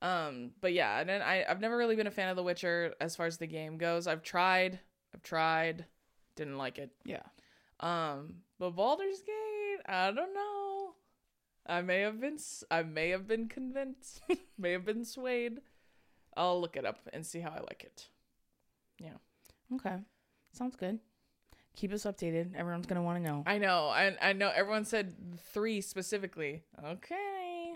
Um, 0.01 0.51
but 0.61 0.73
yeah, 0.73 0.99
and 0.99 1.09
then 1.09 1.21
I 1.21 1.45
I've 1.47 1.61
never 1.61 1.77
really 1.77 1.95
been 1.95 2.07
a 2.07 2.11
fan 2.11 2.29
of 2.29 2.35
The 2.35 2.43
Witcher 2.43 2.93
as 3.01 3.15
far 3.15 3.25
as 3.25 3.37
the 3.37 3.47
game 3.47 3.77
goes. 3.77 4.07
I've 4.07 4.23
tried, 4.23 4.79
I've 5.13 5.23
tried, 5.23 5.85
didn't 6.35 6.57
like 6.57 6.77
it. 6.77 6.91
yeah. 7.05 7.23
Um, 7.79 8.35
but 8.57 8.71
Baldur's 8.71 9.21
Gate, 9.21 9.81
I 9.85 10.11
don't 10.11 10.33
know. 10.33 10.93
I 11.65 11.81
may 11.81 12.01
have 12.01 12.21
been 12.21 12.37
I 12.71 12.83
may 12.83 13.09
have 13.09 13.27
been 13.27 13.47
convinced, 13.47 14.21
may 14.57 14.71
have 14.71 14.85
been 14.85 15.03
swayed. 15.03 15.59
I'll 16.37 16.59
look 16.61 16.75
it 16.77 16.85
up 16.85 16.99
and 17.13 17.25
see 17.25 17.39
how 17.39 17.49
I 17.51 17.59
like 17.59 17.83
it. 17.83 18.07
Okay. 19.73 19.97
Sounds 20.53 20.75
good. 20.75 20.99
Keep 21.75 21.91
us 21.93 22.03
updated. 22.05 22.55
Everyone's 22.55 22.85
gonna 22.85 23.01
want 23.03 23.23
to 23.23 23.29
know. 23.29 23.43
I 23.45 23.57
know, 23.57 23.87
I 23.89 24.15
I 24.21 24.33
know 24.33 24.51
everyone 24.55 24.85
said 24.85 25.13
3 25.53 25.81
specifically. 25.81 26.63
Okay. 26.83 27.73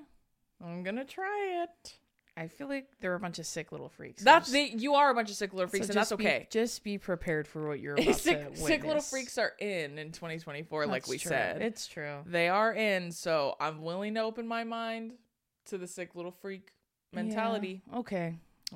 I'm 0.64 0.84
going 0.84 0.98
to 0.98 1.06
try 1.06 1.64
it. 1.64 1.98
I 2.36 2.48
feel 2.48 2.68
like 2.68 2.88
they're 3.00 3.16
a 3.16 3.20
bunch 3.20 3.40
of 3.40 3.46
sick 3.46 3.72
little 3.72 3.88
freaks. 3.90 4.24
That's 4.24 4.52
the 4.52 4.62
you 4.62 4.94
are 4.96 5.10
a 5.10 5.14
bunch 5.14 5.30
of 5.30 5.36
sick 5.38 5.54
little 5.54 5.68
freaks 5.70 5.88
so 5.88 5.92
and 5.92 5.98
that's 5.98 6.10
be- 6.12 6.26
okay. 6.26 6.48
just 6.50 6.84
be 6.84 6.98
prepared 6.98 7.48
for 7.48 7.68
what 7.68 7.80
you're 7.82 7.96
about 8.00 8.16
sick, 8.16 8.54
to 8.54 8.58
sick 8.60 8.84
little 8.86 9.02
freaks 9.02 9.38
are 9.38 9.54
in 9.60 9.98
in 9.98 10.12
2024 10.12 10.86
like 10.86 11.08
we 11.08 11.18
true. 11.18 11.30
said 11.30 11.62
It's 11.62 11.88
true. 11.88 12.20
they 12.26 12.48
are 12.48 12.74
in 12.74 13.12
so 13.12 13.56
i'm 13.60 13.82
willing 13.82 14.14
to 14.16 14.22
open 14.22 14.48
my 14.48 14.64
mind 14.64 15.14
to 15.66 15.78
the 15.78 15.88
sick 15.88 16.16
little 16.16 16.32
freak 16.32 16.72
mentality 17.14 17.82
Yeah. 17.92 18.00
Okay. 18.00 18.36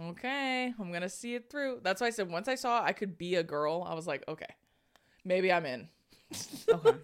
Okay 0.10 0.74
i'm 0.80 0.92
gonna 0.92 1.10
see 1.10 1.36
it 1.36 1.50
through 1.50 1.80
that's 1.84 2.02
why 2.02 2.08
i 2.08 2.10
said 2.10 2.30
once 2.30 2.48
i 2.48 2.56
saw 2.56 2.84
i 2.84 2.92
could 2.92 3.18
be 3.18 3.36
a 3.36 3.44
girl 3.44 3.86
i 3.88 3.94
was 3.94 4.08
like 4.08 4.24
okay 4.28 4.48
maybe 5.24 5.52
i'm 5.52 5.66
in 5.66 5.88
Okay. 6.70 6.98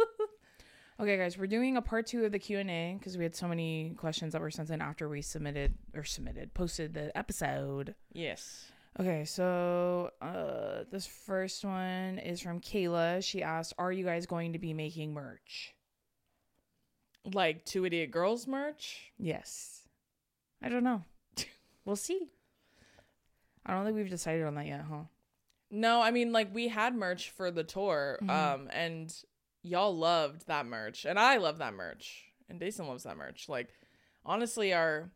okay, 0.99 1.17
guys, 1.17 1.37
we're 1.37 1.47
doing 1.47 1.77
a 1.77 1.81
part 1.81 2.07
two 2.07 2.25
of 2.25 2.31
the 2.31 2.39
Q 2.39 2.59
and 2.59 2.69
A 2.69 2.95
because 2.97 3.17
we 3.17 3.23
had 3.23 3.35
so 3.35 3.47
many 3.47 3.93
questions 3.97 4.33
that 4.33 4.41
were 4.41 4.51
sent 4.51 4.69
in 4.69 4.81
after 4.81 5.07
we 5.07 5.21
submitted 5.21 5.75
or 5.95 6.03
submitted 6.03 6.53
posted 6.53 6.93
the 6.93 7.15
episode. 7.17 7.95
yes 8.11 8.71
Okay, 8.99 9.23
so 9.23 10.09
uh, 10.19 10.83
this 10.91 11.05
first 11.05 11.63
one 11.63 12.17
is 12.17 12.41
from 12.41 12.59
Kayla. 12.59 13.23
She 13.23 13.43
asked, 13.43 13.73
"Are 13.77 13.91
you 13.91 14.03
guys 14.03 14.25
going 14.25 14.53
to 14.53 14.59
be 14.59 14.73
making 14.73 15.13
merch?" 15.13 15.75
like 17.35 17.63
two 17.65 17.85
idiot 17.85 18.09
girls 18.09 18.47
merch 18.47 19.11
Yes. 19.17 19.83
I 20.63 20.69
don't 20.69 20.83
know. 20.83 21.03
we'll 21.85 21.95
see. 21.95 22.31
I 23.69 23.73
don't 23.75 23.85
think 23.85 23.95
we've 23.97 24.09
decided 24.09 24.45
on 24.45 24.55
that 24.55 24.65
yet, 24.65 24.81
huh? 24.89 25.03
no 25.71 26.01
i 26.01 26.09
mean 26.09 26.31
like 26.31 26.51
we 26.51 26.67
had 26.67 26.95
merch 26.95 27.29
for 27.29 27.51
the 27.51 27.63
tour 27.63 28.17
Mhm. 28.23 28.29
um 28.29 28.69
and 28.73 29.13
y'all 29.61 29.95
loved 29.95 30.47
that 30.47 30.65
merch 30.65 31.05
and 31.05 31.19
i 31.19 31.37
love 31.37 31.59
that 31.59 31.75
merch 31.75 32.23
and 32.49 32.59
Dason 32.59 32.87
loves 32.87 33.03
that 33.03 33.15
merch 33.17 33.47
like 33.47 33.69
honestly 34.25 34.73
our 34.73 35.11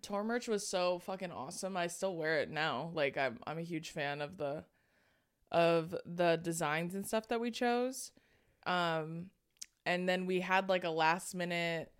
tour 0.00 0.24
merch 0.24 0.48
was 0.48 0.66
so 0.66 0.98
fucking 0.98 1.30
awesome 1.30 1.76
i 1.76 1.86
still 1.86 2.16
wear 2.16 2.40
it 2.40 2.50
now 2.50 2.90
like 2.92 3.16
i'm, 3.16 3.38
I'm 3.46 3.58
a 3.58 3.62
huge 3.62 3.90
fan 3.92 4.20
of 4.20 4.36
the 4.36 4.64
of 5.52 5.94
the 6.04 6.40
designs 6.42 6.96
and 6.96 7.06
stuff 7.06 7.28
that 7.28 7.40
we 7.40 7.52
chose 7.52 8.10
um 8.66 9.26
and 9.86 10.08
then 10.08 10.26
we 10.26 10.40
had 10.40 10.68
like 10.68 10.82
a 10.82 10.90
last 10.90 11.36
minute 11.36 11.92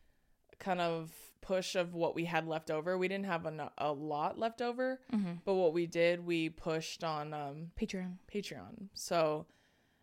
kind 0.58 0.80
of 0.80 1.12
push 1.42 1.74
of 1.74 1.92
what 1.92 2.14
we 2.14 2.24
had 2.24 2.46
left 2.48 2.70
over 2.70 2.96
we 2.96 3.08
didn't 3.08 3.26
have 3.26 3.44
a, 3.44 3.70
a 3.78 3.92
lot 3.92 4.38
left 4.38 4.62
over 4.62 5.00
Mm-hmm. 5.12 5.32
but 5.44 5.54
what 5.54 5.74
we 5.74 5.86
did 5.86 6.24
we 6.24 6.48
pushed 6.48 7.04
on 7.04 7.34
um 7.34 7.72
Patreon. 7.78 8.14
Patreon. 8.32 8.88
So 8.94 9.46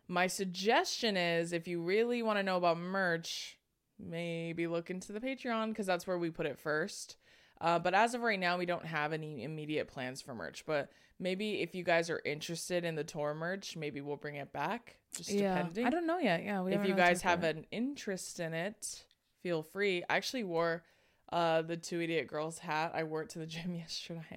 my 0.06 0.26
suggestion 0.28 1.16
is 1.16 1.52
if 1.52 1.66
you 1.66 1.80
really 1.82 2.22
want 2.22 2.38
to 2.38 2.42
know 2.42 2.56
about 2.56 2.78
merch, 2.78 3.58
maybe 3.98 4.66
look 4.66 4.90
into 4.90 5.12
the 5.12 5.20
Patreon 5.20 5.68
because 5.68 5.86
that's 5.86 6.06
where 6.06 6.18
we 6.18 6.30
put 6.30 6.46
it 6.46 6.58
first. 6.58 7.16
Uh, 7.60 7.78
but 7.78 7.94
as 7.94 8.14
of 8.14 8.22
right 8.22 8.40
now, 8.40 8.56
we 8.58 8.66
don't 8.66 8.86
have 8.86 9.12
any 9.12 9.44
immediate 9.44 9.86
plans 9.86 10.20
for 10.22 10.34
merch. 10.34 10.64
But 10.66 10.90
maybe 11.18 11.60
if 11.62 11.74
you 11.74 11.84
guys 11.84 12.08
are 12.10 12.20
interested 12.24 12.84
in 12.84 12.94
the 12.94 13.04
tour 13.04 13.34
merch, 13.34 13.76
maybe 13.76 14.00
we'll 14.00 14.16
bring 14.16 14.36
it 14.36 14.52
back. 14.52 14.96
Just 15.14 15.30
Yeah, 15.30 15.58
depending. 15.58 15.86
I 15.86 15.90
don't 15.90 16.06
know 16.06 16.18
yet. 16.18 16.42
Yeah, 16.42 16.62
we 16.62 16.72
if 16.72 16.86
you 16.86 16.94
guys 16.94 17.22
have 17.22 17.44
it. 17.44 17.56
an 17.56 17.66
interest 17.70 18.40
in 18.40 18.54
it, 18.54 19.04
feel 19.42 19.62
free. 19.62 20.02
I 20.08 20.16
actually 20.16 20.44
wore 20.44 20.82
uh, 21.32 21.62
the 21.62 21.76
two 21.76 22.00
idiot 22.00 22.26
girls 22.26 22.58
hat. 22.58 22.92
I 22.94 23.04
wore 23.04 23.22
it 23.22 23.30
to 23.30 23.38
the 23.38 23.46
gym 23.54 23.74
yesterday. 23.74 24.36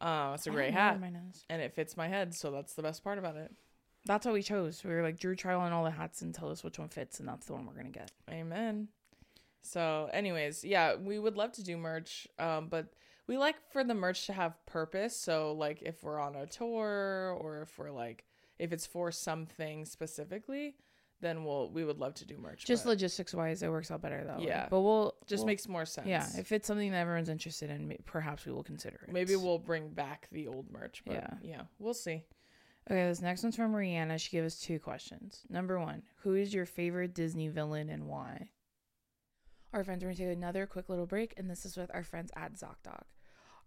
uh, 0.00 0.32
it's 0.34 0.46
a 0.46 0.50
I 0.50 0.54
great 0.54 0.72
hat 0.72 1.00
and 1.48 1.62
it 1.62 1.74
fits 1.74 1.96
my 1.96 2.08
head, 2.08 2.34
so 2.34 2.50
that's 2.50 2.74
the 2.74 2.82
best 2.82 3.02
part 3.02 3.18
about 3.18 3.36
it. 3.36 3.52
That's 4.06 4.26
what 4.26 4.34
we 4.34 4.42
chose. 4.42 4.84
We 4.84 4.90
were 4.90 5.02
like, 5.02 5.18
Drew, 5.18 5.34
try 5.34 5.54
on 5.54 5.72
all 5.72 5.84
the 5.84 5.90
hats 5.90 6.20
and 6.20 6.34
tell 6.34 6.50
us 6.50 6.62
which 6.62 6.78
one 6.78 6.88
fits, 6.88 7.20
and 7.20 7.28
that's 7.28 7.46
the 7.46 7.54
one 7.54 7.64
we're 7.66 7.72
gonna 7.74 7.88
get. 7.88 8.12
Amen. 8.30 8.88
So, 9.62 10.10
anyways, 10.12 10.62
yeah, 10.62 10.94
we 10.96 11.18
would 11.18 11.36
love 11.38 11.52
to 11.52 11.64
do 11.64 11.78
merch, 11.78 12.28
um, 12.38 12.68
but 12.68 12.92
we 13.26 13.38
like 13.38 13.56
for 13.72 13.82
the 13.82 13.94
merch 13.94 14.26
to 14.26 14.34
have 14.34 14.54
purpose. 14.66 15.16
So, 15.16 15.52
like, 15.52 15.80
if 15.80 16.02
we're 16.02 16.20
on 16.20 16.36
a 16.36 16.44
tour 16.46 17.34
or 17.40 17.62
if 17.62 17.78
we're 17.78 17.90
like, 17.90 18.26
if 18.58 18.72
it's 18.72 18.86
for 18.86 19.10
something 19.10 19.86
specifically, 19.86 20.76
then 21.24 21.44
we'll 21.44 21.70
we 21.70 21.84
would 21.84 21.98
love 21.98 22.14
to 22.14 22.26
do 22.26 22.36
merch. 22.36 22.64
Just 22.64 22.84
but 22.84 22.90
logistics 22.90 23.32
wise, 23.34 23.62
it 23.62 23.70
works 23.70 23.90
out 23.90 24.02
better 24.02 24.24
way. 24.38 24.44
Yeah. 24.46 24.68
but 24.70 24.80
we'll 24.82 25.14
just 25.26 25.40
we'll- 25.40 25.46
makes 25.46 25.66
more 25.66 25.86
sense. 25.86 26.06
yeah. 26.06 26.28
If 26.38 26.52
it's 26.52 26.66
something 26.66 26.90
that 26.92 26.98
everyone's 26.98 27.28
interested 27.30 27.70
in, 27.70 27.96
perhaps 28.04 28.44
we 28.46 28.52
will 28.52 28.62
consider 28.62 29.00
it. 29.06 29.12
maybe 29.12 29.34
we'll 29.36 29.58
bring 29.58 29.88
back 29.88 30.28
the 30.30 30.46
old 30.46 30.70
merch. 30.70 31.02
But 31.06 31.14
yeah, 31.14 31.28
Yeah. 31.42 31.50
yeah, 31.50 31.62
we'll 31.78 31.94
see. 31.94 32.22
Okay, 32.90 33.08
this 33.08 33.22
next 33.22 33.42
one's 33.42 33.56
from 33.56 33.72
Rihanna. 33.72 34.20
She 34.20 34.30
gave 34.30 34.44
us 34.44 34.60
two 34.60 34.78
questions. 34.78 35.42
Number 35.48 35.80
one, 35.80 36.02
who 36.22 36.34
is 36.34 36.52
your 36.52 36.66
favorite 36.66 37.14
Disney 37.14 37.48
villain 37.48 37.88
and 37.88 38.06
why? 38.06 38.50
Our 39.72 39.82
friends 39.82 40.02
are 40.04 40.06
going 40.06 40.16
to 40.16 40.22
take 40.28 40.36
another 40.36 40.66
quick 40.66 40.88
little 40.90 41.06
break, 41.06 41.32
and 41.38 41.50
this 41.50 41.64
is 41.64 41.76
with 41.76 41.90
our 41.94 42.04
friends 42.04 42.30
at 42.36 42.52
ZocDoc. 42.54 43.04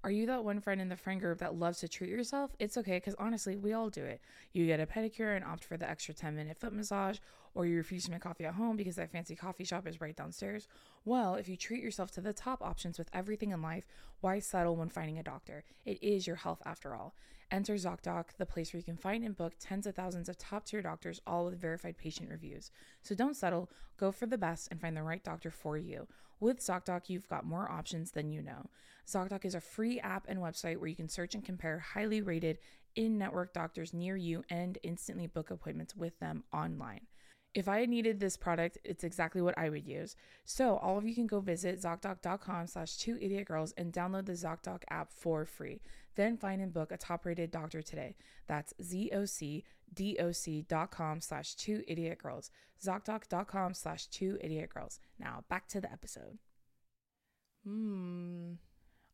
Are 0.08 0.12
you 0.12 0.26
that 0.28 0.46
one 0.46 0.62
friend 0.62 0.80
in 0.80 0.88
the 0.88 0.96
friend 0.96 1.20
group 1.20 1.40
that 1.40 1.56
loves 1.56 1.80
to 1.80 1.90
treat 1.90 2.10
yourself? 2.10 2.56
It's 2.60 2.78
okay, 2.78 2.96
because 2.96 3.14
honestly, 3.20 3.58
we 3.58 3.74
all 3.74 3.90
do 3.90 4.06
it. 4.06 4.22
You 4.54 4.66
get 4.66 4.80
a 4.80 4.86
pedicure 4.86 5.36
and 5.36 5.44
opt 5.44 5.66
for 5.66 5.76
the 5.76 5.90
extra 5.90 6.14
10 6.14 6.34
minute 6.34 6.58
foot 6.58 6.72
massage, 6.72 7.18
or 7.54 7.66
you 7.66 7.76
refuse 7.76 8.06
to 8.06 8.12
make 8.12 8.22
coffee 8.22 8.46
at 8.46 8.54
home 8.54 8.78
because 8.78 8.96
that 8.96 9.12
fancy 9.12 9.36
coffee 9.36 9.66
shop 9.66 9.86
is 9.86 10.00
right 10.00 10.16
downstairs. 10.16 10.70
Well, 11.04 11.36
if 11.36 11.50
you 11.50 11.58
treat 11.58 11.84
yourself 11.84 12.10
to 12.12 12.22
the 12.22 12.32
top 12.32 12.62
options 12.62 12.98
with 12.98 13.10
everything 13.12 13.52
in 13.52 13.62
life, 13.62 13.86
why 14.22 14.40
settle 14.40 14.78
when 14.78 14.88
finding 14.88 15.20
a 15.20 15.24
doctor? 15.24 15.66
It 15.84 16.02
is 16.02 16.26
your 16.26 16.38
health 16.38 16.62
after 16.66 16.96
all. 16.96 17.14
Enter 17.52 17.74
ZocDoc, 17.74 18.38
the 18.38 18.46
place 18.46 18.72
where 18.72 18.78
you 18.78 18.86
can 18.86 18.96
find 18.96 19.26
and 19.26 19.36
book 19.36 19.56
tens 19.60 19.86
of 19.88 19.96
thousands 19.96 20.30
of 20.30 20.38
top 20.38 20.64
tier 20.64 20.82
doctors, 20.82 21.20
all 21.28 21.44
with 21.44 21.60
verified 21.60 21.98
patient 21.98 22.30
reviews. 22.30 22.72
So 23.02 23.14
don't 23.14 23.36
settle, 23.36 23.70
go 23.98 24.14
for 24.14 24.26
the 24.26 24.38
best 24.38 24.70
and 24.72 24.80
find 24.80 24.96
the 24.96 25.04
right 25.04 25.22
doctor 25.22 25.52
for 25.52 25.78
you. 25.78 26.08
With 26.40 26.60
ZocDoc, 26.60 27.10
you've 27.10 27.28
got 27.28 27.46
more 27.46 27.70
options 27.72 28.12
than 28.12 28.30
you 28.30 28.42
know. 28.42 28.70
ZocDoc 29.08 29.46
is 29.46 29.56
a 29.56 29.62
free 29.62 30.00
app 30.00 30.26
and 30.28 30.40
website 30.40 30.78
where 30.78 30.90
you 30.90 30.96
can 30.96 31.10
search 31.10 31.34
and 31.34 31.44
compare 31.44 31.80
highly 31.80 32.22
rated 32.22 32.60
in 32.96 33.18
network 33.18 33.54
doctors 33.54 33.94
near 33.94 34.16
you 34.18 34.44
and 34.50 34.78
instantly 34.84 35.28
book 35.28 35.50
appointments 35.52 35.96
with 35.96 36.20
them 36.20 36.44
online. 36.54 37.02
if 37.58 37.68
I 37.68 37.86
needed 37.86 38.20
this 38.20 38.38
product, 38.38 38.78
it's 38.84 39.04
exactly 39.04 39.42
what 39.42 39.58
I 39.58 39.70
would 39.70 39.88
use. 39.88 40.16
So 40.46 40.78
all 40.78 40.98
of 40.98 41.06
you 41.08 41.16
can 41.16 41.26
go 41.26 41.40
visit 41.40 41.82
ZocDoc.com 41.82 42.68
slash 42.68 42.98
two 42.98 43.18
idiot 43.20 43.48
girls 43.48 43.74
and 43.78 43.92
download 43.92 44.28
the 44.28 44.34
ZocDoc 44.34 44.84
app 44.92 45.12
for 45.12 45.44
free. 45.44 45.82
Then 46.18 46.36
find 46.36 46.62
and 46.62 46.74
book 46.74 46.92
a 46.92 46.98
top 46.98 47.26
rated 47.26 47.52
doctor 47.52 47.82
today. 47.82 48.18
That's 48.48 48.74
ZocDoc.com 48.82 51.22
slash 51.22 51.56
two 51.56 51.84
idiot 51.88 52.18
girls. 52.22 52.52
ZocDoc.com 52.84 53.74
slash 53.74 54.08
two 54.08 54.38
idiot 54.42 54.72
girls. 54.74 55.00
Now 55.18 55.46
back 55.48 55.70
to 55.70 55.80
the 55.80 55.90
episode. 55.92 56.40
Hmm. 57.64 58.56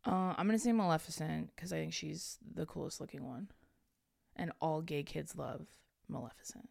Uh, 0.06 0.34
I'm 0.38 0.48
gonna 0.48 0.58
say 0.58 0.72
Maleficent 0.72 1.52
because 1.56 1.72
I 1.72 1.78
think 1.78 1.94
she's 1.94 2.40
the 2.56 2.66
coolest 2.66 3.00
looking 3.00 3.28
one, 3.28 3.50
and 4.36 4.52
all 4.60 4.82
gay 4.82 5.04
kids 5.04 5.38
love 5.38 5.68
Maleficent. 6.10 6.70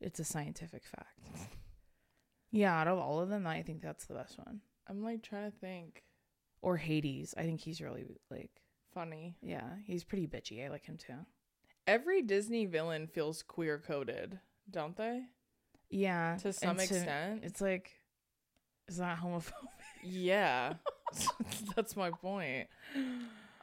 It's 0.00 0.18
a 0.18 0.24
scientific 0.24 0.82
fact. 0.84 1.20
Yeah, 2.54 2.78
out 2.78 2.86
of 2.86 2.98
all 2.98 3.20
of 3.20 3.30
them, 3.30 3.46
I 3.46 3.62
think 3.62 3.80
that's 3.80 4.04
the 4.04 4.12
best 4.12 4.36
one. 4.36 4.60
I'm 4.86 5.02
like 5.02 5.22
trying 5.22 5.50
to 5.50 5.56
think. 5.56 6.02
Or 6.60 6.76
Hades. 6.76 7.34
I 7.36 7.44
think 7.44 7.60
he's 7.60 7.80
really 7.80 8.04
like, 8.30 8.61
Funny. 8.94 9.36
yeah, 9.42 9.68
he's 9.84 10.04
pretty 10.04 10.26
bitchy. 10.26 10.64
I 10.64 10.68
like 10.68 10.84
him 10.84 10.96
too. 10.96 11.14
Every 11.86 12.22
Disney 12.22 12.66
villain 12.66 13.06
feels 13.06 13.42
queer 13.42 13.78
coded, 13.78 14.38
don't 14.70 14.96
they? 14.96 15.22
Yeah, 15.90 16.36
To 16.42 16.52
some 16.52 16.70
and 16.70 16.80
extent. 16.80 17.40
it's 17.44 17.60
like, 17.60 18.00
is 18.88 18.98
that 18.98 19.18
homophobic? 19.18 19.52
Yeah. 20.02 20.74
that's 21.76 21.96
my 21.96 22.10
point. 22.10 22.68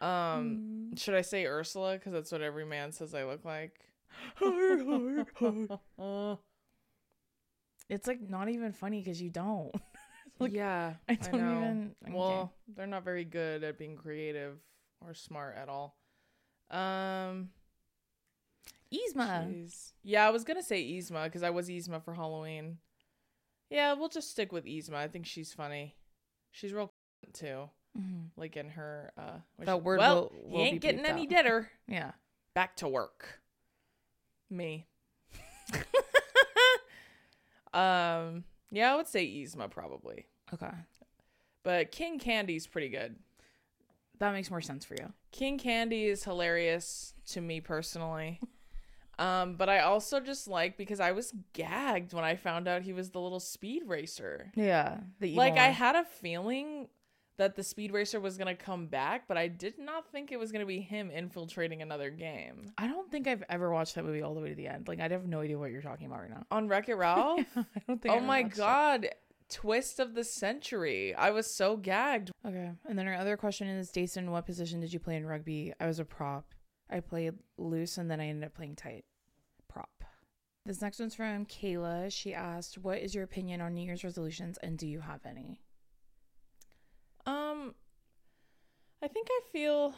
Um, 0.01 0.95
should 0.95 1.15
I 1.15 1.21
say 1.21 1.45
Ursula? 1.45 1.93
Because 1.93 2.13
that's 2.13 2.31
what 2.31 2.41
every 2.41 2.65
man 2.65 2.91
says 2.91 3.13
I 3.15 3.25
look 3.25 3.43
like. 3.45 3.79
it's 7.89 8.07
like 8.07 8.21
not 8.21 8.49
even 8.49 8.71
funny 8.73 8.99
because 9.01 9.21
you 9.21 9.29
don't. 9.29 9.71
Like, 10.39 10.53
yeah, 10.53 10.93
I 11.09 11.15
don't 11.15 11.33
know. 11.33 11.57
even. 11.57 11.95
okay. 12.05 12.13
Well, 12.15 12.53
they're 12.75 12.87
not 12.87 13.03
very 13.03 13.25
good 13.25 13.63
at 13.63 13.77
being 13.77 13.97
creative 13.97 14.57
or 15.05 15.13
smart 15.13 15.55
at 15.57 15.69
all. 15.69 15.95
Um, 16.71 17.49
Yzma. 18.93 19.47
jeez. 19.47 19.93
yeah, 20.03 20.25
I 20.27 20.29
was 20.29 20.43
gonna 20.43 20.63
say 20.63 20.83
Yzma 20.83 21.25
because 21.25 21.43
I 21.43 21.49
was 21.49 21.69
Yzma 21.69 22.03
for 22.03 22.13
Halloween. 22.13 22.77
Yeah, 23.69 23.93
we'll 23.93 24.09
just 24.09 24.31
stick 24.31 24.51
with 24.51 24.65
Yzma. 24.65 24.95
I 24.95 25.07
think 25.07 25.25
she's 25.25 25.53
funny. 25.53 25.95
She's 26.51 26.73
real 26.73 26.91
too. 27.33 27.69
Mhm. 27.97 28.29
Like 28.37 28.55
in 28.57 28.69
her 28.69 29.11
uh, 29.17 29.37
That 29.59 29.83
word 29.83 29.99
Well, 29.99 30.31
will- 30.43 30.57
he 30.59 30.63
ain't 30.63 30.81
getting 30.81 31.05
any 31.05 31.27
out." 31.35 31.65
Yeah. 31.87 32.11
Back 32.53 32.75
to 32.77 32.87
work. 32.87 33.41
Me. 34.49 34.87
um. 37.73 38.43
Yeah, 38.71 38.93
I 38.93 38.95
would 38.97 39.07
say 39.07 39.25
Yzma 39.27 39.71
probably, 39.71 40.27
Okay. 40.53 40.69
but 41.63 41.91
King 41.91 42.19
Candy's 42.19 42.67
pretty 42.67 42.89
good. 42.89 43.15
That 44.19 44.33
makes 44.33 44.51
more 44.51 44.61
sense 44.61 44.85
for 44.85 44.95
you. 44.95 45.11
King 45.31 45.57
Candy 45.57 46.05
is 46.05 46.23
hilarious 46.23 47.13
to 47.27 47.41
me 47.41 47.61
personally. 47.61 48.39
Um, 49.19 49.55
but 49.55 49.67
I 49.67 49.79
also 49.79 50.21
just 50.21 50.47
like 50.47 50.77
because 50.77 51.01
I 51.01 51.11
was 51.11 51.33
gagged 51.51 52.13
when 52.13 52.23
I 52.23 52.37
found 52.37 52.69
out 52.69 52.83
he 52.83 52.93
was 52.93 53.09
the 53.09 53.19
little 53.19 53.41
speed 53.41 53.83
racer. 53.85 54.49
Yeah. 54.55 55.01
Like 55.19 55.57
I 55.57 55.67
had 55.67 55.95
a 55.95 56.05
feeling 56.05 56.87
that 57.35 57.57
the 57.57 57.63
speed 57.63 57.91
racer 57.91 58.21
was 58.21 58.37
gonna 58.37 58.55
come 58.55 58.87
back, 58.87 59.27
but 59.27 59.37
I 59.37 59.49
did 59.49 59.77
not 59.77 60.09
think 60.09 60.31
it 60.31 60.39
was 60.39 60.53
gonna 60.53 60.65
be 60.65 60.79
him 60.79 61.11
infiltrating 61.11 61.81
another 61.81 62.09
game. 62.09 62.71
I 62.77 62.87
don't 62.87 63.11
think 63.11 63.27
I've 63.27 63.43
ever 63.49 63.71
watched 63.71 63.95
that 63.95 64.05
movie 64.05 64.21
all 64.21 64.35
the 64.35 64.41
way 64.41 64.49
to 64.49 64.55
the 64.55 64.67
end. 64.67 64.87
Like 64.87 65.01
I 65.01 65.09
have 65.09 65.27
no 65.27 65.41
idea 65.41 65.59
what 65.59 65.71
you're 65.71 65.81
talking 65.81 66.07
about 66.07 66.21
right 66.21 66.29
now. 66.29 66.45
On 66.49 66.69
Wreck 66.69 66.87
It 66.87 66.95
Ralph? 66.95 67.41
I 67.57 67.65
don't 67.87 68.01
think. 68.01 68.15
Oh 68.15 68.21
my 68.21 68.43
god. 68.43 69.03
it. 69.03 69.19
Twist 69.49 69.99
of 69.99 70.13
the 70.13 70.23
century. 70.23 71.13
I 71.15 71.31
was 71.31 71.47
so 71.47 71.75
gagged. 71.75 72.31
Okay. 72.45 72.71
And 72.87 72.97
then 72.99 73.07
our 73.07 73.15
other 73.15 73.35
question 73.35 73.67
is, 73.67 73.89
Dason, 73.89 74.29
what 74.29 74.45
position 74.45 74.79
did 74.79 74.93
you 74.93 74.99
play 74.99 75.15
in 75.15 75.25
rugby? 75.25 75.73
I 75.79 75.87
was 75.87 75.99
a 75.99 76.05
prop. 76.05 76.53
I 76.89 76.99
played 76.99 77.33
loose 77.57 77.97
and 77.97 78.09
then 78.09 78.19
I 78.19 78.27
ended 78.27 78.45
up 78.45 78.53
playing 78.53 78.75
tight. 78.75 79.05
Prop. 79.67 80.03
This 80.65 80.81
next 80.81 80.99
one's 80.99 81.15
from 81.15 81.45
Kayla. 81.45 82.11
She 82.11 82.33
asked, 82.33 82.77
"What 82.77 82.99
is 82.99 83.15
your 83.15 83.23
opinion 83.23 83.61
on 83.61 83.73
New 83.73 83.85
Year's 83.85 84.03
resolutions, 84.03 84.57
and 84.59 84.77
do 84.77 84.87
you 84.87 84.99
have 84.99 85.25
any?" 85.25 85.61
Um 87.25 87.73
I 89.01 89.07
think 89.07 89.27
I 89.31 89.41
feel 89.51 89.95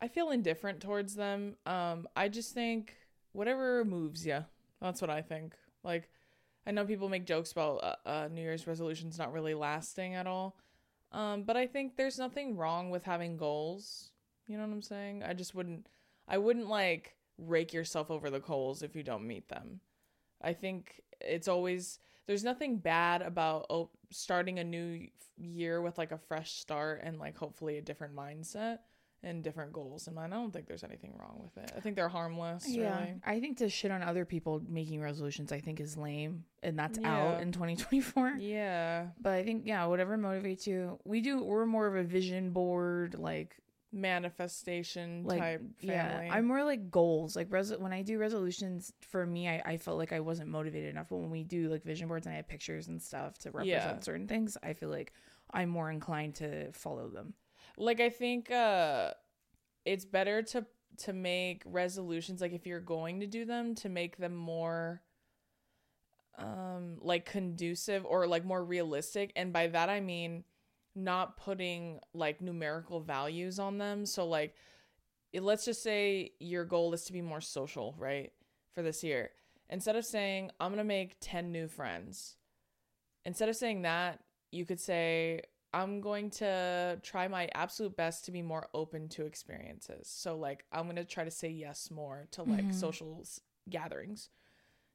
I 0.00 0.08
feel 0.08 0.30
indifferent 0.30 0.80
towards 0.80 1.16
them. 1.16 1.56
Um 1.66 2.08
I 2.16 2.28
just 2.28 2.54
think 2.54 2.94
whatever 3.32 3.84
moves 3.84 4.26
you. 4.26 4.44
That's 4.80 5.00
what 5.00 5.10
I 5.10 5.22
think. 5.22 5.54
Like 5.82 6.08
I 6.68 6.70
know 6.70 6.84
people 6.84 7.08
make 7.08 7.24
jokes 7.24 7.50
about 7.50 7.82
uh, 7.82 8.08
uh 8.08 8.28
New 8.30 8.42
Year's 8.42 8.66
resolutions 8.66 9.18
not 9.18 9.32
really 9.32 9.54
lasting 9.54 10.14
at 10.14 10.26
all. 10.26 10.56
Um 11.10 11.44
but 11.44 11.56
I 11.56 11.66
think 11.66 11.96
there's 11.96 12.18
nothing 12.18 12.56
wrong 12.56 12.90
with 12.90 13.04
having 13.04 13.38
goals. 13.38 14.10
You 14.46 14.58
know 14.58 14.64
what 14.64 14.72
I'm 14.72 14.82
saying? 14.82 15.22
I 15.22 15.32
just 15.32 15.54
wouldn't 15.54 15.86
I 16.28 16.36
wouldn't 16.36 16.68
like 16.68 17.16
rake 17.38 17.72
yourself 17.72 18.10
over 18.10 18.28
the 18.28 18.40
coals 18.40 18.82
if 18.82 18.94
you 18.94 19.02
don't 19.02 19.26
meet 19.26 19.48
them. 19.48 19.80
I 20.42 20.52
think 20.52 21.00
it's 21.20 21.48
always 21.48 21.98
there's 22.26 22.44
nothing 22.44 22.76
bad 22.76 23.22
about 23.22 23.66
oh, 23.70 23.88
starting 24.10 24.58
a 24.58 24.64
new 24.64 25.08
year 25.38 25.80
with 25.80 25.96
like 25.96 26.12
a 26.12 26.18
fresh 26.18 26.52
start 26.52 27.00
and 27.02 27.18
like 27.18 27.38
hopefully 27.38 27.78
a 27.78 27.82
different 27.82 28.14
mindset 28.14 28.80
and 29.22 29.42
different 29.42 29.72
goals 29.72 30.06
in 30.06 30.14
mind. 30.14 30.32
I 30.32 30.36
don't 30.36 30.52
think 30.52 30.66
there's 30.66 30.84
anything 30.84 31.12
wrong 31.18 31.40
with 31.42 31.64
it. 31.64 31.72
I 31.76 31.80
think 31.80 31.96
they're 31.96 32.08
harmless. 32.08 32.68
Yeah, 32.68 32.98
Really. 33.00 33.14
I 33.24 33.40
think 33.40 33.58
to 33.58 33.68
shit 33.68 33.90
on 33.90 34.02
other 34.02 34.24
people 34.24 34.62
making 34.68 35.00
resolutions, 35.00 35.50
I 35.50 35.58
think 35.60 35.80
is 35.80 35.96
lame, 35.96 36.44
and 36.62 36.78
that's 36.78 36.98
Yeah. 36.98 37.16
out 37.34 37.40
in 37.42 37.50
2024. 37.52 38.36
Yeah. 38.38 39.08
But 39.20 39.32
I 39.32 39.42
think 39.44 39.66
yeah, 39.66 39.84
whatever 39.86 40.16
motivates 40.16 40.66
you. 40.66 40.98
We 41.04 41.20
do. 41.20 41.42
We're 41.42 41.66
more 41.66 41.86
of 41.88 41.96
a 41.96 42.04
vision 42.04 42.50
board, 42.50 43.18
like 43.18 43.56
Manifestation 44.22 45.22
like 45.24 45.38
type 45.40 45.62
yeah. 45.80 46.28
I'm 46.30 46.44
more 46.46 46.62
like 46.64 46.90
goals. 46.90 47.34
Like 47.36 47.46
res- 47.50 47.76
when 47.76 47.92
I 47.92 48.02
do 48.02 48.18
resolutions, 48.18 48.92
for 49.00 49.24
me, 49.24 49.48
I, 49.48 49.62
I 49.64 49.76
felt 49.78 49.96
like 49.98 50.12
I 50.12 50.20
wasn't 50.20 50.50
motivated 50.50 50.90
enough. 50.90 51.06
But 51.08 51.16
when 51.16 51.30
we 51.30 51.42
do 51.44 51.68
like 51.70 51.84
vision 51.84 52.08
boards 52.08 52.26
and 52.26 52.32
I 52.34 52.36
have 52.36 52.48
pictures 52.48 52.88
and 52.88 53.00
stuff 53.00 53.38
to 53.38 53.50
represent 53.50 53.82
Yeah. 53.96 54.00
certain 54.00 54.26
things, 54.28 54.56
I 54.62 54.72
feel 54.74 54.90
like 54.90 55.12
I'm 55.52 55.70
more 55.70 55.90
inclined 55.90 56.34
to 56.36 56.70
follow 56.72 57.08
them. 57.08 57.32
Like 57.78 58.00
I 58.00 58.10
think 58.10 58.50
uh 58.50 59.12
it's 59.84 60.04
better 60.04 60.42
to 60.42 60.66
to 60.98 61.12
make 61.12 61.62
resolutions 61.64 62.40
like 62.40 62.52
if 62.52 62.66
you're 62.66 62.80
going 62.80 63.20
to 63.20 63.26
do 63.26 63.44
them 63.44 63.74
to 63.76 63.88
make 63.88 64.16
them 64.16 64.34
more 64.34 65.02
um 66.36 66.98
like 67.00 67.24
conducive 67.24 68.04
or 68.04 68.26
like 68.26 68.44
more 68.44 68.64
realistic. 68.64 69.32
And 69.36 69.52
by 69.52 69.68
that 69.68 69.88
I 69.88 70.00
mean 70.00 70.44
not 70.94 71.36
putting 71.36 72.00
like 72.12 72.40
numerical 72.40 73.00
values 73.00 73.58
on 73.58 73.78
them. 73.78 74.04
So 74.04 74.26
like 74.26 74.54
it, 75.32 75.42
let's 75.42 75.64
just 75.64 75.82
say 75.82 76.32
your 76.40 76.64
goal 76.64 76.92
is 76.94 77.04
to 77.04 77.12
be 77.12 77.22
more 77.22 77.40
social 77.40 77.94
right 77.98 78.32
for 78.74 78.82
this 78.82 79.04
year. 79.04 79.30
Instead 79.70 79.96
of 79.96 80.04
saying 80.04 80.50
I'm 80.58 80.70
going 80.70 80.78
to 80.78 80.84
make 80.84 81.16
10 81.20 81.52
new 81.52 81.68
friends 81.68 82.36
instead 83.24 83.48
of 83.48 83.56
saying 83.56 83.82
that 83.82 84.20
you 84.50 84.64
could 84.64 84.80
say 84.80 85.42
I'm 85.74 86.00
going 86.00 86.30
to 86.30 86.98
try 87.02 87.28
my 87.28 87.48
absolute 87.54 87.96
best 87.96 88.24
to 88.24 88.32
be 88.32 88.40
more 88.42 88.68
open 88.72 89.08
to 89.10 89.26
experiences. 89.26 90.08
So 90.08 90.36
like 90.36 90.64
I'm 90.72 90.84
going 90.84 90.96
to 90.96 91.04
try 91.04 91.24
to 91.24 91.30
say 91.30 91.48
yes 91.50 91.90
more 91.90 92.26
to 92.32 92.42
like 92.42 92.64
Mhm. 92.68 92.74
social 92.74 93.22
gatherings. 93.68 94.30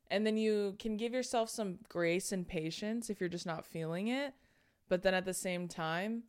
And 0.09 0.25
then 0.25 0.37
you 0.37 0.75
can 0.79 0.97
give 0.97 1.13
yourself 1.13 1.49
some 1.49 1.79
grace 1.89 2.31
and 2.31 2.47
patience 2.47 3.09
if 3.09 3.19
you're 3.19 3.29
just 3.29 3.45
not 3.45 3.65
feeling 3.65 4.07
it, 4.07 4.33
but 4.89 5.01
then 5.03 5.13
at 5.13 5.25
the 5.25 5.33
same 5.33 5.67
time, 5.67 6.23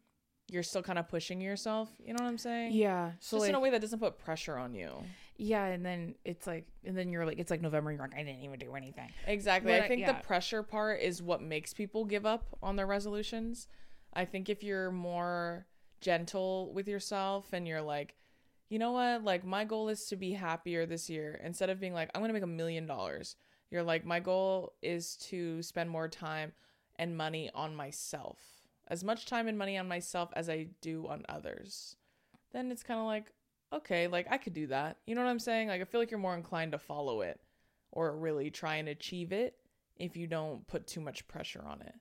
you're 0.48 0.62
still 0.62 0.82
kind 0.82 0.98
of 0.98 1.08
pushing 1.08 1.40
yourself, 1.40 1.90
you 1.98 2.12
know 2.12 2.22
what 2.22 2.28
I'm 2.28 2.36
saying? 2.38 2.72
Yeah. 2.74 3.12
So 3.18 3.36
Just 3.38 3.40
like, 3.42 3.48
in 3.48 3.54
a 3.54 3.60
way 3.60 3.70
that 3.70 3.80
doesn't 3.80 3.98
put 3.98 4.18
pressure 4.18 4.58
on 4.58 4.74
you. 4.74 5.02
yeah, 5.38 5.64
and 5.66 5.84
then 5.84 6.14
it's 6.24 6.46
like, 6.46 6.66
and 6.84 6.96
then 6.96 7.08
you're 7.08 7.24
like, 7.24 7.38
it's 7.38 7.50
like 7.50 7.62
November. 7.62 7.90
And 7.90 7.98
you're 7.98 8.06
like, 8.06 8.14
I 8.18 8.22
didn't 8.22 8.42
even 8.42 8.58
do 8.58 8.74
anything. 8.74 9.10
Exactly. 9.26 9.72
But 9.72 9.80
I 9.82 9.84
I- 9.86 9.88
think 9.88 10.00
yeah. 10.02 10.12
the 10.12 10.22
pressure 10.22 10.62
part 10.62 11.00
is 11.00 11.22
what 11.22 11.40
makes 11.40 11.72
people 11.72 12.04
give 12.04 12.26
up 12.26 12.58
on 12.62 12.76
their 12.76 12.86
resolutions. 12.86 13.68
I 14.14 14.24
think 14.24 14.48
if 14.48 14.62
you're 14.62 14.90
more 14.90 15.66
gentle 16.00 16.72
with 16.72 16.88
yourself 16.88 17.52
and 17.52 17.66
you're 17.66 17.82
like, 17.82 18.16
you 18.68 18.78
know 18.78 18.92
what, 18.92 19.24
like 19.24 19.44
my 19.44 19.64
goal 19.64 19.88
is 19.88 20.06
to 20.06 20.16
be 20.16 20.32
happier 20.32 20.86
this 20.86 21.10
year, 21.10 21.40
instead 21.42 21.70
of 21.70 21.80
being 21.80 21.94
like, 21.94 22.10
I'm 22.14 22.24
to 22.24 22.32
make 22.32 22.42
a 22.42 22.46
million 22.46 22.86
dollars, 22.86 23.36
you're 23.70 23.82
like, 23.82 24.04
my 24.04 24.20
goal 24.20 24.72
is 24.82 25.16
to 25.28 25.62
spend 25.62 25.90
more 25.90 26.08
time 26.08 26.52
and 26.96 27.16
money 27.16 27.50
on 27.54 27.74
myself, 27.74 28.38
as 28.88 29.02
much 29.02 29.26
time 29.26 29.48
and 29.48 29.58
money 29.58 29.76
on 29.78 29.88
myself 29.88 30.30
as 30.34 30.48
I 30.48 30.68
do 30.80 31.06
on 31.08 31.24
others. 31.28 31.96
Then 32.52 32.70
it's 32.70 32.82
kind 32.82 33.00
of 33.00 33.06
like, 33.06 33.32
okay, 33.72 34.06
like 34.06 34.26
I 34.30 34.38
could 34.38 34.54
do 34.54 34.68
that. 34.68 34.98
You 35.06 35.14
know 35.14 35.24
what 35.24 35.30
I'm 35.30 35.38
saying? 35.40 35.68
Like 35.68 35.80
I 35.80 35.84
feel 35.84 36.00
like 36.00 36.10
you're 36.10 36.20
more 36.20 36.36
inclined 36.36 36.72
to 36.72 36.78
follow 36.78 37.20
it 37.22 37.40
or 37.90 38.16
really 38.16 38.50
try 38.50 38.76
and 38.76 38.88
achieve 38.88 39.32
it 39.32 39.56
if 39.96 40.16
you 40.16 40.26
don't 40.26 40.66
put 40.66 40.86
too 40.86 41.00
much 41.00 41.26
pressure 41.28 41.64
on 41.66 41.80
it. 41.82 41.94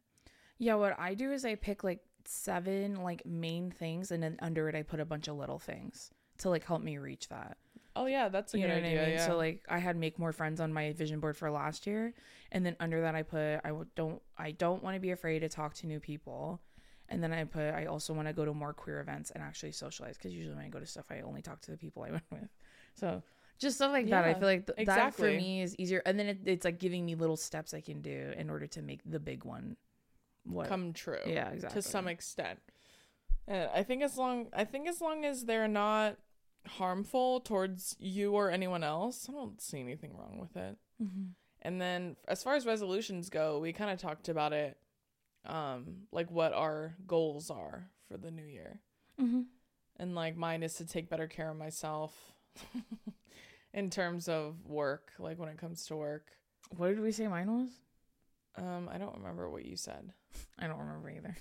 Yeah, 0.64 0.76
what 0.76 0.98
I 0.98 1.14
do 1.14 1.32
is 1.32 1.44
I 1.44 1.56
pick 1.56 1.84
like 1.84 2.00
seven 2.26 3.04
like 3.04 3.26
main 3.26 3.70
things 3.70 4.12
and 4.12 4.24
then 4.24 4.38
under 4.42 4.70
it 4.70 4.76
I 4.76 4.82
put 4.82 5.02
a 5.02 5.06
bunch 5.06 5.28
of 5.28 5.36
little 5.36 5.60
things 5.60 6.10
to 6.38 6.50
like 6.50 6.64
help 6.66 6.82
me 6.82 6.98
reach 6.98 7.28
that. 7.30 7.58
Oh 7.96 8.06
yeah, 8.06 8.30
that's 8.30 8.54
a 8.54 8.58
you 8.58 8.64
good 8.64 8.70
know 8.70 8.78
idea. 8.78 8.92
what 8.92 9.02
I 9.02 9.06
mean? 9.06 9.14
Yeah. 9.16 9.28
So 9.28 9.38
like 9.38 9.64
I 9.70 9.78
had 9.80 9.98
make 9.98 10.18
more 10.18 10.32
friends 10.32 10.62
on 10.62 10.72
my 10.74 10.94
vision 10.94 11.20
board 11.20 11.36
for 11.36 11.52
last 11.52 11.86
year, 11.86 12.14
and 12.52 12.66
then 12.66 12.76
under 12.80 13.02
that 13.02 13.14
I 13.14 13.24
put 13.24 13.58
I 13.58 13.72
don't 13.96 14.22
I 14.38 14.52
don't 14.52 14.82
want 14.82 14.96
to 14.96 15.00
be 15.02 15.12
afraid 15.12 15.40
to 15.40 15.50
talk 15.50 15.74
to 15.76 15.88
new 15.88 16.00
people, 16.00 16.62
and 17.10 17.22
then 17.22 17.34
I 17.34 17.44
put 17.44 17.74
I 17.74 17.86
also 17.86 18.14
want 18.14 18.30
to 18.30 18.34
go 18.34 18.46
to 18.46 18.54
more 18.54 18.74
queer 18.74 19.00
events 19.02 19.32
and 19.32 19.44
actually 19.44 19.74
socialize 19.74 20.18
because 20.18 20.34
usually 20.34 20.56
when 20.56 20.64
I 20.66 20.70
go 20.70 20.80
to 20.80 20.86
stuff 20.86 21.06
I 21.12 21.22
only 21.22 21.42
talk 21.42 21.62
to 21.62 21.72
the 21.72 21.78
people 21.78 22.04
I 22.04 22.12
went 22.18 22.24
with, 22.32 22.50
so 22.96 23.22
just 23.60 23.76
stuff 23.76 23.92
like 23.92 24.10
that. 24.10 24.24
I 24.26 24.34
feel 24.34 24.48
like 24.48 24.66
th- 24.66 24.88
that 24.88 25.14
for 25.14 25.26
me 25.28 25.62
is 25.62 25.76
easier, 25.78 26.02
and 26.06 26.18
then 26.18 26.28
it, 26.28 26.40
it's 26.46 26.66
like 26.66 26.80
giving 26.80 27.06
me 27.06 27.16
little 27.16 27.38
steps 27.38 27.74
I 27.74 27.82
can 27.82 28.02
do 28.02 28.34
in 28.38 28.50
order 28.50 28.66
to 28.68 28.82
make 28.82 29.02
the 29.06 29.20
big 29.20 29.44
one. 29.44 29.76
What? 30.46 30.68
come 30.68 30.94
true. 30.94 31.20
yeah, 31.26 31.50
exactly. 31.50 31.82
to 31.82 31.88
some 31.88 32.08
extent. 32.08 32.60
And 33.48 33.70
I 33.74 33.84
think 33.84 34.04
as 34.04 34.18
long 34.18 34.48
I 34.54 34.64
think 34.66 34.88
as 34.88 35.02
long 35.02 35.26
as 35.26 35.46
they're 35.46 35.68
not 35.68 36.18
harmful 36.68 37.42
towards 37.42 37.96
you 38.00 38.32
or 38.34 38.50
anyone 38.50 38.84
else, 38.84 39.28
I 39.30 39.34
don't 39.34 39.62
see 39.62 39.80
anything 39.80 40.16
wrong 40.16 40.38
with 40.40 40.56
it. 40.56 40.78
Mhm. 41.02 41.32
And 41.62 41.80
then 41.82 42.16
as 42.28 42.44
far 42.44 42.56
as 42.56 42.66
resolutions 42.66 43.30
go, 43.30 43.60
we 43.60 43.74
kind 43.74 43.92
of 43.92 44.00
talked 44.00 44.30
about 44.30 44.54
it 44.54 44.78
um 45.46 46.08
like 46.12 46.32
what 46.32 46.54
our 46.54 46.96
goals 47.06 47.50
are 47.50 47.90
for 48.08 48.18
the 48.18 48.32
new 48.32 48.46
year. 48.46 48.80
Mhm. 49.20 49.46
And 49.98 50.16
like 50.16 50.36
mine 50.38 50.64
is 50.64 50.76
to 50.76 50.86
take 50.86 51.10
better 51.10 51.28
care 51.28 51.50
of 51.52 51.58
myself 51.58 52.34
in 53.74 53.90
terms 53.90 54.28
of 54.30 54.66
work, 54.66 55.12
like 55.20 55.38
when 55.40 55.50
it 55.50 55.58
comes 55.58 55.86
to 55.88 55.96
work. 55.96 56.32
What 56.76 56.88
did 56.88 57.00
we 57.02 57.12
say 57.12 57.28
mine 57.28 57.52
was? 57.52 57.70
Um 58.56 58.90
I 58.92 58.98
don't 58.98 59.16
remember 59.18 59.50
what 59.50 59.66
you 59.66 59.76
said. 59.76 60.12
I 60.60 60.68
don't 60.68 60.80
remember 60.80 61.10
either. 61.10 61.36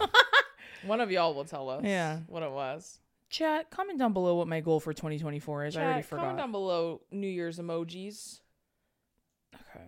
One 0.86 1.00
of 1.00 1.10
y'all 1.10 1.34
will 1.34 1.44
tell 1.44 1.68
us 1.70 1.84
Yeah. 1.84 2.20
what 2.28 2.42
it 2.42 2.50
was. 2.52 2.98
Chat, 3.30 3.70
comment 3.70 3.98
down 3.98 4.12
below 4.12 4.36
what 4.36 4.48
my 4.48 4.60
goal 4.60 4.80
for 4.80 4.92
2024 4.92 5.66
is. 5.66 5.76
I 5.76 5.82
already 5.82 6.00
Chat, 6.02 6.10
comment 6.10 6.28
forgot. 6.30 6.36
down 6.42 6.52
below 6.52 7.02
New 7.10 7.26
Year's 7.28 7.58
emojis. 7.58 8.40
Okay. 9.54 9.84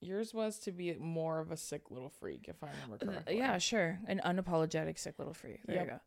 Yours 0.00 0.34
was 0.34 0.58
to 0.60 0.72
be 0.72 0.94
more 0.94 1.38
of 1.38 1.52
a 1.52 1.56
sick 1.56 1.90
little 1.90 2.08
freak, 2.08 2.46
if 2.48 2.62
I 2.64 2.68
remember 2.82 2.96
Uh, 3.02 3.12
correctly. 3.12 3.36
yeah, 3.36 3.58
sure. 3.58 4.00
An 4.08 4.20
unapologetic 4.24 4.98
sick 4.98 5.18
little 5.18 5.34
freak. 5.34 5.60
There 5.64 5.76
Yep. 5.76 5.84
you 5.84 5.90
go. 5.90 6.00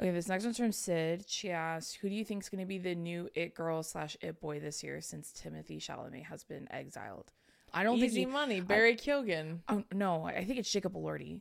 Okay, 0.00 0.10
this 0.12 0.28
next 0.28 0.44
one's 0.44 0.56
from 0.56 0.72
Sid. 0.72 1.28
She 1.28 1.50
asked, 1.50 1.96
"Who 1.96 2.08
do 2.08 2.14
you 2.14 2.24
think 2.24 2.42
is 2.44 2.48
going 2.48 2.60
to 2.60 2.66
be 2.66 2.78
the 2.78 2.94
new 2.94 3.28
it 3.34 3.54
girl 3.54 3.82
slash 3.82 4.16
it 4.20 4.40
boy 4.40 4.60
this 4.60 4.82
year 4.84 5.00
since 5.00 5.32
Timothée 5.32 5.78
Chalamet 5.78 6.24
has 6.26 6.44
been 6.44 6.70
exiled?" 6.70 7.32
I 7.72 7.82
don't 7.82 7.96
Easy 7.96 8.08
think. 8.08 8.28
He, 8.28 8.32
money, 8.32 8.60
Barry 8.60 8.96
Keoghan, 8.96 9.60
oh, 9.68 9.84
no, 9.92 10.24
I 10.24 10.44
think 10.44 10.58
it's 10.58 10.70
Jacob 10.70 10.94
Elordi 10.94 11.40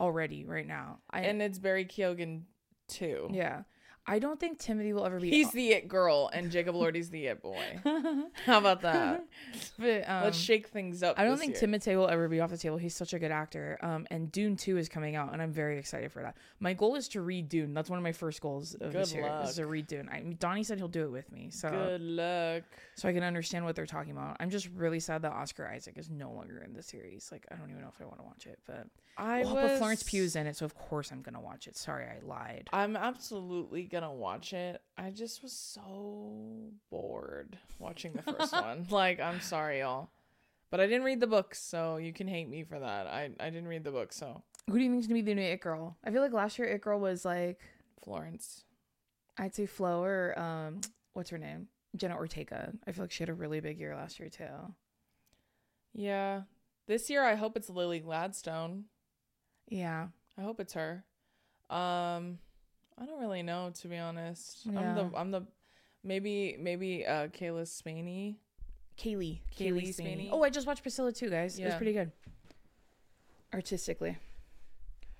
already 0.00 0.44
right 0.44 0.66
now. 0.66 0.98
I, 1.10 1.22
and 1.22 1.40
it's 1.42 1.58
Barry 1.58 1.84
Keoghan 1.84 2.42
too. 2.88 3.28
yeah, 3.32 3.62
I 4.08 4.18
don't 4.18 4.40
think 4.40 4.58
Timothée 4.58 4.94
will 4.94 5.04
ever 5.04 5.20
be. 5.20 5.28
He's 5.28 5.50
the 5.50 5.72
it 5.72 5.86
girl, 5.86 6.30
and 6.32 6.50
Jacob 6.50 6.74
Elordi's 6.74 7.10
the 7.10 7.26
it 7.26 7.42
boy. 7.42 7.62
How 8.46 8.58
about 8.58 8.80
that? 8.80 9.24
but 9.78 10.08
um, 10.08 10.24
Let's 10.24 10.38
shake 10.38 10.68
things 10.68 11.02
up. 11.02 11.18
I 11.18 11.24
don't 11.24 11.38
think 11.38 11.60
year. 11.60 11.68
Timothée 11.68 11.96
will 11.96 12.08
ever 12.08 12.26
be 12.28 12.40
off 12.40 12.50
the 12.50 12.56
table. 12.56 12.78
He's 12.78 12.96
such 12.96 13.12
a 13.12 13.18
good 13.18 13.30
actor. 13.30 13.78
Um, 13.82 14.06
and 14.10 14.32
Dune 14.32 14.56
Two 14.56 14.78
is 14.78 14.88
coming 14.88 15.14
out, 15.14 15.32
and 15.32 15.42
I'm 15.42 15.52
very 15.52 15.78
excited 15.78 16.10
for 16.10 16.22
that. 16.22 16.36
My 16.58 16.72
goal 16.72 16.96
is 16.96 17.08
to 17.08 17.20
read 17.20 17.48
Dune. 17.50 17.74
That's 17.74 17.90
one 17.90 17.98
of 17.98 18.02
my 18.02 18.12
first 18.12 18.40
goals 18.40 18.74
of 18.74 18.92
this 18.92 19.12
Good 19.12 19.18
year. 19.18 19.40
Is 19.44 19.56
to 19.56 19.66
read 19.66 19.86
Dune. 19.86 20.08
I, 20.08 20.20
Donnie 20.38 20.64
said 20.64 20.78
he'll 20.78 20.88
do 20.88 21.04
it 21.04 21.10
with 21.10 21.30
me, 21.30 21.50
so 21.50 21.68
Good 21.68 22.00
luck. 22.00 22.62
so 22.94 23.08
I 23.08 23.12
can 23.12 23.22
understand 23.22 23.64
what 23.64 23.76
they're 23.76 23.86
talking 23.86 24.12
about. 24.12 24.38
I'm 24.40 24.50
just 24.50 24.68
really 24.74 25.00
sad 25.00 25.22
that 25.22 25.32
Oscar 25.32 25.68
Isaac 25.68 25.98
is 25.98 26.08
no 26.08 26.32
longer 26.32 26.62
in 26.64 26.72
the 26.72 26.82
series. 26.82 27.28
Like 27.30 27.44
I 27.50 27.56
don't 27.56 27.68
even 27.68 27.82
know 27.82 27.88
if 27.88 28.00
I 28.00 28.04
want 28.04 28.18
to 28.18 28.24
watch 28.24 28.46
it, 28.46 28.58
but 28.66 28.86
I 29.18 29.42
well, 29.42 29.56
was. 29.56 29.62
but 29.64 29.78
Florence 29.78 30.02
Pugh's 30.04 30.36
in 30.36 30.46
it, 30.46 30.56
so 30.56 30.64
of 30.64 30.76
course 30.76 31.10
I'm 31.10 31.22
gonna 31.22 31.40
watch 31.40 31.66
it. 31.66 31.76
Sorry, 31.76 32.04
I 32.04 32.24
lied. 32.24 32.68
I'm 32.72 32.96
absolutely 32.96 33.82
gonna 33.82 33.97
watch 34.06 34.52
it. 34.52 34.80
I 34.96 35.10
just 35.10 35.42
was 35.42 35.52
so 35.52 36.70
bored 36.90 37.58
watching 37.78 38.12
the 38.12 38.22
first 38.32 38.52
one. 38.52 38.86
Like, 38.90 39.20
I'm 39.20 39.40
sorry, 39.40 39.80
y'all. 39.80 40.10
But 40.70 40.80
I 40.80 40.86
didn't 40.86 41.04
read 41.04 41.20
the 41.20 41.26
books, 41.26 41.60
so 41.60 41.96
you 41.96 42.12
can 42.12 42.28
hate 42.28 42.48
me 42.48 42.62
for 42.62 42.78
that. 42.78 43.06
I, 43.06 43.30
I 43.40 43.50
didn't 43.50 43.68
read 43.68 43.84
the 43.84 43.90
book, 43.90 44.12
so 44.12 44.42
Who 44.68 44.78
do 44.78 44.84
you 44.84 44.90
think's 44.90 45.06
gonna 45.06 45.14
be 45.14 45.22
the 45.22 45.34
new 45.34 45.42
It 45.42 45.60
Girl? 45.60 45.96
I 46.04 46.10
feel 46.10 46.20
like 46.22 46.32
last 46.32 46.58
year 46.58 46.68
It 46.68 46.82
Girl 46.82 47.00
was 47.00 47.24
like 47.24 47.60
Florence. 48.02 48.64
I'd 49.38 49.54
say 49.54 49.66
Flo 49.66 50.02
or 50.02 50.38
um, 50.38 50.80
what's 51.14 51.30
her 51.30 51.38
name? 51.38 51.68
Jenna 51.96 52.16
Ortega. 52.16 52.72
I 52.86 52.92
feel 52.92 53.04
like 53.04 53.12
she 53.12 53.22
had 53.22 53.30
a 53.30 53.34
really 53.34 53.60
big 53.60 53.78
year 53.78 53.94
last 53.94 54.18
year 54.20 54.28
too. 54.28 54.74
Yeah. 55.94 56.42
This 56.86 57.08
year 57.08 57.24
I 57.24 57.34
hope 57.34 57.56
it's 57.56 57.70
Lily 57.70 58.00
Gladstone. 58.00 58.84
Yeah. 59.68 60.08
I 60.36 60.42
hope 60.42 60.60
it's 60.60 60.74
her. 60.74 61.04
Um 61.70 62.38
I 63.00 63.06
don't 63.06 63.20
really 63.20 63.42
know 63.42 63.70
to 63.80 63.88
be 63.88 63.96
honest. 63.96 64.66
I'm 64.66 64.94
the 64.94 65.10
I'm 65.14 65.30
the 65.30 65.42
maybe 66.04 66.56
maybe 66.58 67.06
uh 67.06 67.28
Kayla 67.28 67.66
Spaeny. 67.66 68.36
Cailee. 68.98 69.40
Cailee 69.56 69.82
Cailee 69.86 69.94
Spaeny. 69.94 69.94
Spaeny. 69.94 70.28
Oh, 70.32 70.42
I 70.42 70.50
just 70.50 70.66
watched 70.66 70.82
Priscilla 70.82 71.12
too, 71.12 71.30
guys. 71.30 71.58
Yeah. 71.58 71.66
It 71.66 71.68
was 71.68 71.76
pretty 71.76 71.92
good. 71.92 72.10
Artistically. 73.54 74.16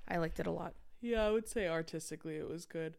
I 0.08 0.16
liked 0.18 0.40
it 0.40 0.46
a 0.46 0.50
lot. 0.50 0.74
Yeah, 1.00 1.24
I 1.24 1.30
would 1.30 1.48
say 1.48 1.68
artistically 1.68 2.36
it 2.36 2.48
was 2.48 2.66
good. 2.66 2.94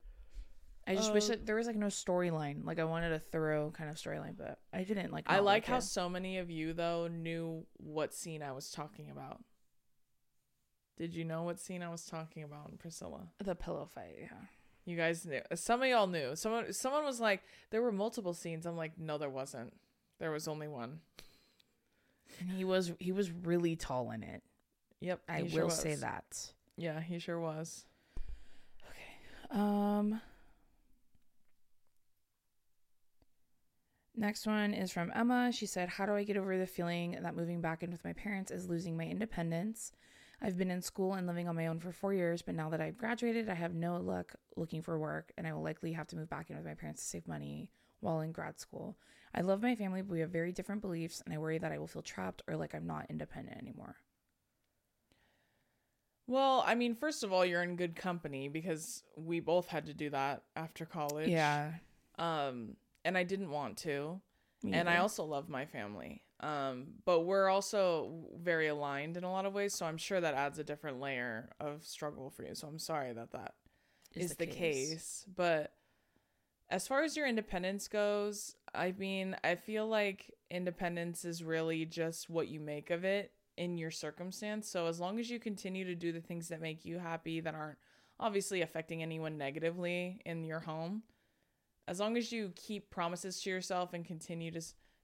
I 0.87 0.95
just 0.95 1.13
wish 1.13 1.25
Uh, 1.25 1.29
that 1.29 1.45
there 1.45 1.55
was 1.55 1.67
like 1.67 1.75
no 1.75 1.87
storyline. 1.87 2.65
Like 2.65 2.79
I 2.79 2.83
wanted 2.85 3.11
a 3.11 3.19
thorough 3.19 3.71
kind 3.71 3.89
of 3.89 3.97
storyline, 3.97 4.37
but 4.37 4.59
I 4.73 4.83
didn't 4.83 5.11
like 5.11 5.25
I 5.27 5.35
not 5.35 5.43
like 5.43 5.65
how 5.65 5.77
it. 5.77 5.81
so 5.81 6.09
many 6.09 6.37
of 6.37 6.49
you 6.49 6.73
though 6.73 7.07
knew 7.07 7.65
what 7.77 8.13
scene 8.13 8.41
I 8.41 8.53
was 8.53 8.71
talking 8.71 9.11
about. 9.11 9.43
Did 10.97 11.13
you 11.13 11.25
know 11.25 11.43
what 11.43 11.59
scene 11.59 11.83
I 11.83 11.89
was 11.89 12.05
talking 12.05 12.43
about 12.43 12.69
in 12.71 12.77
Priscilla? 12.77 13.27
the 13.43 13.55
pillow 13.55 13.85
fight, 13.93 14.15
yeah. 14.19 14.27
You 14.89 14.97
guys 14.97 15.23
knew. 15.23 15.41
Some 15.53 15.83
of 15.83 15.87
y'all 15.87 16.07
knew. 16.07 16.35
Someone 16.35 16.73
someone 16.73 17.05
was 17.05 17.19
like, 17.19 17.43
there 17.69 17.83
were 17.83 17.91
multiple 17.91 18.33
scenes. 18.33 18.65
I'm 18.65 18.75
like, 18.75 18.93
no, 18.97 19.19
there 19.19 19.29
wasn't. 19.29 19.71
There 20.19 20.31
was 20.31 20.47
only 20.47 20.67
one. 20.67 21.01
And 22.39 22.49
he 22.49 22.63
was 22.63 22.91
he 22.99 23.11
was 23.11 23.31
really 23.31 23.75
tall 23.75 24.09
in 24.09 24.23
it. 24.23 24.41
Yep, 25.01 25.21
I 25.29 25.47
sure 25.47 25.63
will 25.63 25.69
say 25.69 25.93
that. 25.93 26.51
Yeah, 26.75 26.99
he 27.01 27.19
sure 27.19 27.39
was. 27.39 27.85
Okay. 28.83 29.59
Um 29.59 30.21
Next 34.15 34.47
one 34.47 34.73
is 34.73 34.91
from 34.91 35.11
Emma. 35.15 35.51
She 35.53 35.67
said, 35.67 35.87
How 35.87 36.05
do 36.07 36.13
I 36.13 36.23
get 36.23 36.35
over 36.35 36.57
the 36.57 36.65
feeling 36.65 37.17
that 37.21 37.35
moving 37.35 37.61
back 37.61 37.83
in 37.83 37.91
with 37.91 38.03
my 38.03 38.13
parents 38.13 38.51
is 38.51 38.67
losing 38.67 38.97
my 38.97 39.05
independence? 39.05 39.93
I've 40.41 40.57
been 40.57 40.71
in 40.71 40.81
school 40.81 41.13
and 41.13 41.27
living 41.27 41.47
on 41.47 41.55
my 41.55 41.67
own 41.67 41.79
for 41.79 41.91
four 41.91 42.13
years, 42.13 42.41
but 42.41 42.55
now 42.55 42.69
that 42.69 42.81
I've 42.81 42.97
graduated, 42.97 43.49
I 43.49 43.55
have 43.55 43.73
no 43.73 43.97
luck 43.97 44.35
looking 44.55 44.81
for 44.81 44.97
work, 44.97 45.31
and 45.37 45.45
I 45.45 45.53
will 45.53 45.61
likely 45.61 45.91
have 45.93 46.07
to 46.07 46.15
move 46.15 46.29
back 46.29 46.49
in 46.49 46.55
with 46.55 46.65
my 46.65 46.75
parents 46.75 47.01
to 47.01 47.07
save 47.07 47.27
money 47.27 47.69
while 47.99 48.21
in 48.21 48.31
grad 48.31 48.59
school. 48.59 48.97
I 49.35 49.41
love 49.41 49.61
my 49.61 49.75
family, 49.75 50.01
but 50.01 50.11
we 50.11 50.21
have 50.21 50.31
very 50.31 50.51
different 50.51 50.81
beliefs, 50.81 51.21
and 51.25 51.33
I 51.33 51.37
worry 51.37 51.57
that 51.57 51.71
I 51.71 51.77
will 51.77 51.87
feel 51.87 52.01
trapped 52.01 52.41
or 52.47 52.55
like 52.55 52.73
I'm 52.73 52.87
not 52.87 53.07
independent 53.09 53.57
anymore. 53.57 53.97
Well, 56.25 56.63
I 56.65 56.75
mean, 56.75 56.95
first 56.95 57.23
of 57.23 57.33
all, 57.33 57.43
you're 57.43 57.63
in 57.63 57.75
good 57.75 57.95
company 57.95 58.47
because 58.49 59.03
we 59.17 59.39
both 59.39 59.67
had 59.67 59.87
to 59.87 59.93
do 59.93 60.11
that 60.11 60.43
after 60.55 60.85
college. 60.85 61.27
Yeah. 61.27 61.71
Um, 62.19 62.75
and 63.03 63.17
I 63.17 63.23
didn't 63.23 63.49
want 63.49 63.77
to. 63.79 64.21
me 64.63 64.73
and 64.73 64.87
I 64.87 64.97
also 64.97 65.23
love 65.23 65.49
my 65.49 65.65
family. 65.65 66.21
Um, 66.41 66.87
but 67.05 67.21
we're 67.21 67.49
also 67.49 68.11
very 68.41 68.67
aligned 68.67 69.17
in 69.17 69.23
a 69.23 69.31
lot 69.31 69.45
of 69.45 69.53
ways, 69.53 69.73
so 69.73 69.85
I'm 69.85 69.97
sure 69.97 70.21
that 70.21 70.33
adds 70.33 70.57
a 70.57 70.63
different 70.63 70.99
layer 70.99 71.49
of 71.59 71.83
struggle 71.83 72.29
for 72.29 72.43
you. 72.43 72.55
So 72.55 72.67
I'm 72.67 72.79
sorry 72.79 73.11
that 73.13 73.31
that 73.31 73.55
is, 74.15 74.35
the, 74.35 74.47
case. 74.47 75.25
But 75.35 75.73
as 76.69 76.87
far 76.87 77.03
as 77.03 77.17
your 77.17 77.27
independence 77.27 77.87
goes, 77.87 78.55
I 78.73 78.93
mean, 78.97 79.35
I 79.43 79.55
feel 79.55 79.87
like 79.87 80.33
independence 80.49 81.25
is 81.25 81.43
really 81.43 81.85
just 81.85 82.29
what 82.29 82.47
you 82.47 82.59
make 82.59 82.89
of 82.89 83.03
it 83.03 83.33
in 83.57 83.77
your 83.77 83.91
circumstance. 83.91 84.69
So 84.69 84.87
as 84.87 84.99
long 84.99 85.19
as 85.19 85.29
you 85.29 85.39
continue 85.39 85.83
to 85.85 85.95
do 85.95 86.13
the 86.13 86.21
things 86.21 86.47
that 86.47 86.61
make 86.61 86.85
you 86.85 86.99
happy 86.99 87.41
that 87.41 87.53
aren't 87.53 87.77
obviously 88.17 88.61
affecting 88.61 89.01
anyone 89.01 89.37
negatively 89.37 90.21
in 90.25 90.45
your 90.45 90.61
home, 90.61 91.03
as 91.87 91.99
long 91.99 92.15
as 92.15 92.31
you 92.31 92.53
keep 92.55 92.89
promises 92.89 93.41
to 93.41 93.49
yourself 93.49 93.93
and 93.93 94.05
continue 94.05 94.51
to 94.51 94.61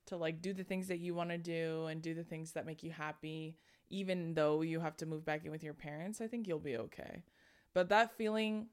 to 0.08 0.18
like 0.18 0.42
do 0.42 0.54
the 0.54 0.64
things 0.64 0.88
that 0.88 1.00
you 1.00 1.14
want 1.14 1.30
to 1.30 1.38
do 1.38 1.86
and 1.86 2.02
do 2.02 2.14
the 2.14 2.24
things 2.24 2.52
that 2.52 2.66
make 2.66 2.84
you 2.84 2.92
happy 2.92 3.58
even 3.90 4.34
though 4.34 4.62
you 4.62 4.80
have 4.80 4.98
to 4.98 5.06
move 5.06 5.26
back 5.26 5.46
in 5.46 5.52
with 5.52 5.64
your 5.64 5.74
parents, 5.74 6.22
I 6.22 6.28
think 6.28 6.48
you'll 6.48 6.60
be 6.60 6.78
okay. 6.78 7.24
But 7.74 7.90
that 7.90 8.12
feeling 8.18 8.68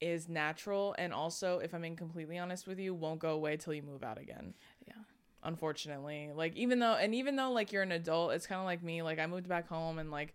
is 0.00 0.28
natural 0.28 0.94
and 0.96 1.12
also 1.12 1.58
if 1.58 1.74
I'm 1.74 1.82
being 1.82 1.96
completely 1.96 2.38
honest 2.38 2.66
with 2.66 2.78
you, 2.78 2.94
won't 2.94 3.20
go 3.20 3.30
away 3.30 3.56
till 3.56 3.74
you 3.74 3.82
move 3.82 4.02
out 4.02 4.18
again. 4.18 4.54
Yeah. 4.86 4.94
Unfortunately. 5.42 6.30
Like 6.34 6.56
even 6.56 6.78
though 6.78 6.94
and 6.94 7.14
even 7.14 7.36
though 7.36 7.52
like 7.52 7.72
you're 7.72 7.82
an 7.82 7.92
adult, 7.92 8.32
it's 8.32 8.46
kind 8.46 8.60
of 8.60 8.64
like 8.64 8.82
me, 8.82 9.02
like 9.02 9.18
I 9.18 9.26
moved 9.26 9.48
back 9.48 9.68
home 9.68 9.98
and 9.98 10.10
like 10.10 10.34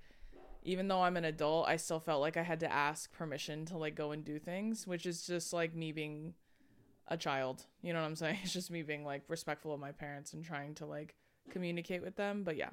even 0.65 0.87
though 0.87 1.01
I'm 1.01 1.17
an 1.17 1.25
adult, 1.25 1.67
I 1.67 1.75
still 1.75 1.99
felt 1.99 2.21
like 2.21 2.37
I 2.37 2.43
had 2.43 2.61
to 2.61 2.71
ask 2.71 3.11
permission 3.11 3.65
to 3.65 3.77
like 3.77 3.95
go 3.95 4.11
and 4.11 4.23
do 4.23 4.39
things, 4.39 4.87
which 4.87 5.05
is 5.05 5.25
just 5.25 5.53
like 5.53 5.75
me 5.75 5.91
being 5.91 6.33
a 7.07 7.17
child. 7.17 7.65
You 7.81 7.93
know 7.93 8.01
what 8.01 8.07
I'm 8.07 8.15
saying? 8.15 8.39
It's 8.43 8.53
just 8.53 8.71
me 8.71 8.83
being 8.83 9.05
like 9.05 9.23
respectful 9.27 9.73
of 9.73 9.79
my 9.79 9.91
parents 9.91 10.33
and 10.33 10.43
trying 10.43 10.75
to 10.75 10.85
like 10.85 11.15
communicate 11.49 12.01
with 12.01 12.15
them. 12.15 12.43
But 12.43 12.57
yeah. 12.57 12.69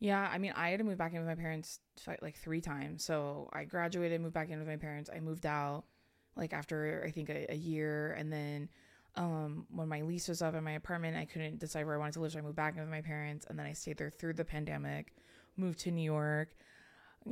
Yeah, 0.00 0.28
I 0.32 0.38
mean, 0.38 0.52
I 0.54 0.70
had 0.70 0.78
to 0.78 0.84
move 0.84 0.98
back 0.98 1.12
in 1.12 1.18
with 1.18 1.26
my 1.28 1.34
parents 1.34 1.80
like 2.22 2.36
three 2.36 2.60
times. 2.60 3.04
So 3.04 3.48
I 3.52 3.64
graduated, 3.64 4.20
moved 4.20 4.34
back 4.34 4.48
in 4.48 4.58
with 4.58 4.68
my 4.68 4.76
parents. 4.76 5.10
I 5.12 5.18
moved 5.18 5.44
out 5.44 5.84
like 6.36 6.52
after 6.52 7.02
I 7.04 7.10
think 7.10 7.30
a, 7.30 7.52
a 7.52 7.56
year, 7.56 8.12
and 8.12 8.32
then 8.32 8.68
um, 9.16 9.66
when 9.74 9.88
my 9.88 10.02
lease 10.02 10.28
was 10.28 10.40
up 10.40 10.54
in 10.54 10.62
my 10.62 10.72
apartment, 10.72 11.16
I 11.16 11.24
couldn't 11.24 11.58
decide 11.58 11.84
where 11.84 11.96
I 11.96 11.98
wanted 11.98 12.14
to 12.14 12.20
live, 12.20 12.32
so 12.32 12.38
I 12.38 12.42
moved 12.42 12.54
back 12.54 12.76
in 12.76 12.80
with 12.80 12.90
my 12.90 13.00
parents, 13.00 13.44
and 13.50 13.58
then 13.58 13.66
I 13.66 13.72
stayed 13.72 13.98
there 13.98 14.10
through 14.10 14.34
the 14.34 14.44
pandemic. 14.44 15.12
Moved 15.56 15.80
to 15.80 15.90
New 15.90 16.02
York, 16.02 16.50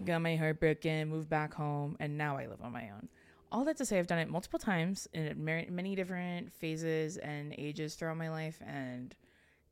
got 0.04 0.20
my 0.20 0.34
heart 0.34 0.58
broken, 0.58 1.08
moved 1.08 1.28
back 1.28 1.54
home, 1.54 1.96
and 2.00 2.18
now 2.18 2.36
I 2.36 2.46
live 2.46 2.60
on 2.60 2.72
my 2.72 2.90
own. 2.90 3.08
All 3.52 3.64
that 3.64 3.76
to 3.78 3.84
say, 3.86 3.98
I've 3.98 4.06
done 4.06 4.18
it 4.18 4.28
multiple 4.28 4.58
times 4.58 5.06
in 5.12 5.44
many 5.44 5.94
different 5.94 6.52
phases 6.52 7.16
and 7.16 7.54
ages 7.56 7.94
throughout 7.94 8.16
my 8.16 8.28
life, 8.28 8.60
and 8.66 9.14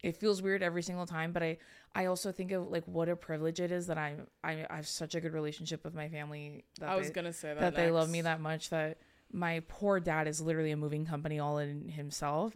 it 0.03 0.17
feels 0.17 0.41
weird 0.43 0.63
every 0.63 0.83
single 0.83 1.07
time. 1.07 1.33
But 1.33 1.43
I, 1.43 1.59
I 1.95 2.07
also 2.07 2.31
think 2.31 2.53
of 2.53 2.69
like 2.71 2.85
what 2.87 3.09
a 3.09 3.17
privilege 3.17 3.59
it 3.61 3.73
is 3.73 3.87
that 3.89 3.99
I'm, 3.99 4.27
I, 4.43 4.65
I 4.71 4.77
have 4.77 4.87
such 4.87 5.15
a 5.15 5.21
good 5.21 5.33
relationship 5.33 5.85
with 5.85 5.95
my 5.95 6.09
family. 6.09 6.65
That 6.81 6.91
I 6.91 6.97
was 6.97 7.09
they- 7.09 7.13
gonna 7.15 7.33
say 7.33 7.49
that. 7.55 7.61
that 7.61 7.75
they 7.77 7.91
love 7.91 8.09
me 8.11 8.21
that 8.23 8.41
much 8.41 8.71
that 8.71 8.99
my 9.35 9.61
poor 9.67 9.99
dad 9.99 10.29
is 10.29 10.41
literally 10.41 10.71
a 10.71 10.77
moving 10.77 11.05
company 11.05 11.41
all 11.41 11.59
in 11.59 11.89
himself 11.89 12.55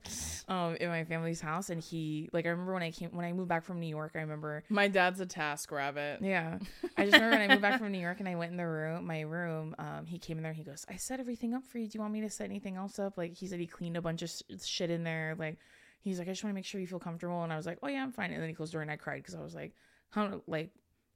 um 0.49 0.77
in 0.77 0.89
my 0.89 1.03
family's 1.05 1.41
house. 1.41 1.71
And 1.71 1.83
he 1.83 2.31
like 2.33 2.47
i 2.47 2.51
remember 2.51 2.73
when 2.73 2.85
i 2.85 2.93
came 2.93 3.11
when 3.11 3.25
i 3.25 3.33
moved 3.33 3.49
back 3.49 3.65
from 3.65 3.81
new 3.81 3.89
york 3.89 4.13
i 4.15 4.21
remember 4.21 4.63
My 4.69 4.87
dad's 4.87 5.21
a 5.21 5.27
TaskRabbit. 5.27 6.19
yeah. 6.21 6.59
I 6.97 7.05
just 7.05 7.15
remember 7.15 7.37
when 7.37 7.51
i 7.51 7.53
moved 7.53 7.63
back 7.63 7.81
from 7.81 7.91
new 7.91 7.99
york 7.99 8.21
and 8.21 8.29
i 8.29 8.37
went 8.37 8.53
in 8.53 8.57
the 8.57 8.67
room 8.67 9.07
my 9.07 9.23
room 9.23 9.75
um 9.79 10.07
he 10.07 10.19
came 10.19 10.37
in 10.37 10.45
there 10.45 10.53
and 10.53 10.57
he 10.59 10.65
goes 10.65 10.87
i 10.89 10.95
set 10.97 11.19
everything 11.21 11.53
up 11.53 11.65
for 11.65 11.79
you. 11.79 11.87
Do 11.89 11.97
you 11.97 12.01
want 12.01 12.13
me 12.13 12.21
to 12.21 12.31
set 12.31 12.45
anything 12.45 12.77
else 12.77 12.99
up? 13.01 13.19
Like 13.19 13.35
he 13.35 13.47
said 13.49 13.59
he 13.59 13.67
cleaned 13.67 13.97
a 13.97 14.03
bunch 14.03 14.23
of 14.23 14.31
shit 14.65 14.91
in 14.91 15.03
there 15.03 15.35
like 15.39 15.59
he's 16.01 16.19
like 16.21 16.29
i 16.29 16.31
just 16.31 16.45
want 16.45 16.53
to 16.53 16.55
make 16.55 16.65
sure 16.65 16.81
you 16.81 16.87
feel 16.87 17.01
comfortable. 17.01 17.43
And 17.43 17.53
i 17.53 17.57
was 17.57 17.67
like 17.67 17.79
oh 17.83 17.89
yeah 17.89 18.03
i'm 18.05 18.13
fine. 18.13 18.31
And 18.33 18.41
then 18.41 18.49
he 18.49 18.55
closed 18.55 18.71
the 18.73 18.77
door 18.77 18.83
and 18.83 18.91
i 18.91 18.97
cried 18.97 19.17
because 19.23 19.35
i 19.35 19.43
was 19.43 19.55
like 19.55 19.73
how 20.11 20.43
like 20.47 20.71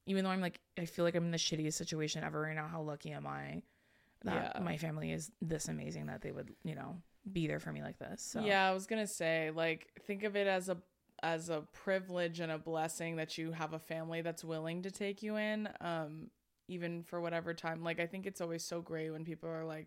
even 0.07 0.25
though 0.25 0.31
i'm 0.31 0.41
like 0.41 0.61
i 0.77 0.85
feel 0.85 1.05
like 1.05 1.15
i'm 1.15 1.25
in 1.25 1.31
the 1.31 1.37
shittiest 1.39 1.75
situation 1.75 2.25
ever 2.25 2.41
right 2.41 2.57
now 2.57 2.67
how 2.67 2.83
lucky 2.83 3.13
am 3.13 3.27
i 3.29 3.63
that 4.25 4.53
Yeah. 4.57 4.62
my 4.62 4.77
family 4.77 5.12
is 5.12 5.31
this 5.41 5.68
amazing 5.68 6.07
that 6.07 6.23
they 6.23 6.33
would 6.33 6.53
you 6.64 6.75
know 6.75 6.97
be 7.33 7.47
there 7.47 7.61
for 7.61 7.73
me 7.73 7.83
like 7.83 7.99
this 7.99 8.23
so 8.23 8.41
Yeah, 8.45 8.68
I 8.68 8.73
was 8.75 8.87
gonna 8.87 9.07
say, 9.07 9.51
like, 9.55 9.89
think 10.07 10.25
of 10.25 10.35
it 10.37 10.47
as 10.47 10.68
a 10.68 10.77
as 11.23 11.51
a 11.51 11.62
privilege 11.73 12.41
and 12.41 12.51
a 12.51 12.59
blessing 12.59 13.14
that 13.16 13.39
you 13.39 13.53
have 13.53 13.75
a 13.75 13.79
family 13.79 14.23
that's 14.23 14.43
willing 14.43 14.83
to 14.83 14.91
take 14.91 15.23
you 15.23 15.37
in, 15.37 15.68
um, 15.81 16.31
even 16.66 17.05
for 17.05 17.20
whatever 17.20 17.55
time. 17.55 17.85
Like, 17.85 18.01
I 18.01 18.07
think 18.07 18.27
it's 18.27 18.41
always 18.41 18.64
so 18.64 18.81
great 18.81 19.11
when 19.11 19.25
people 19.25 19.49
are 19.49 19.64
like, 19.64 19.87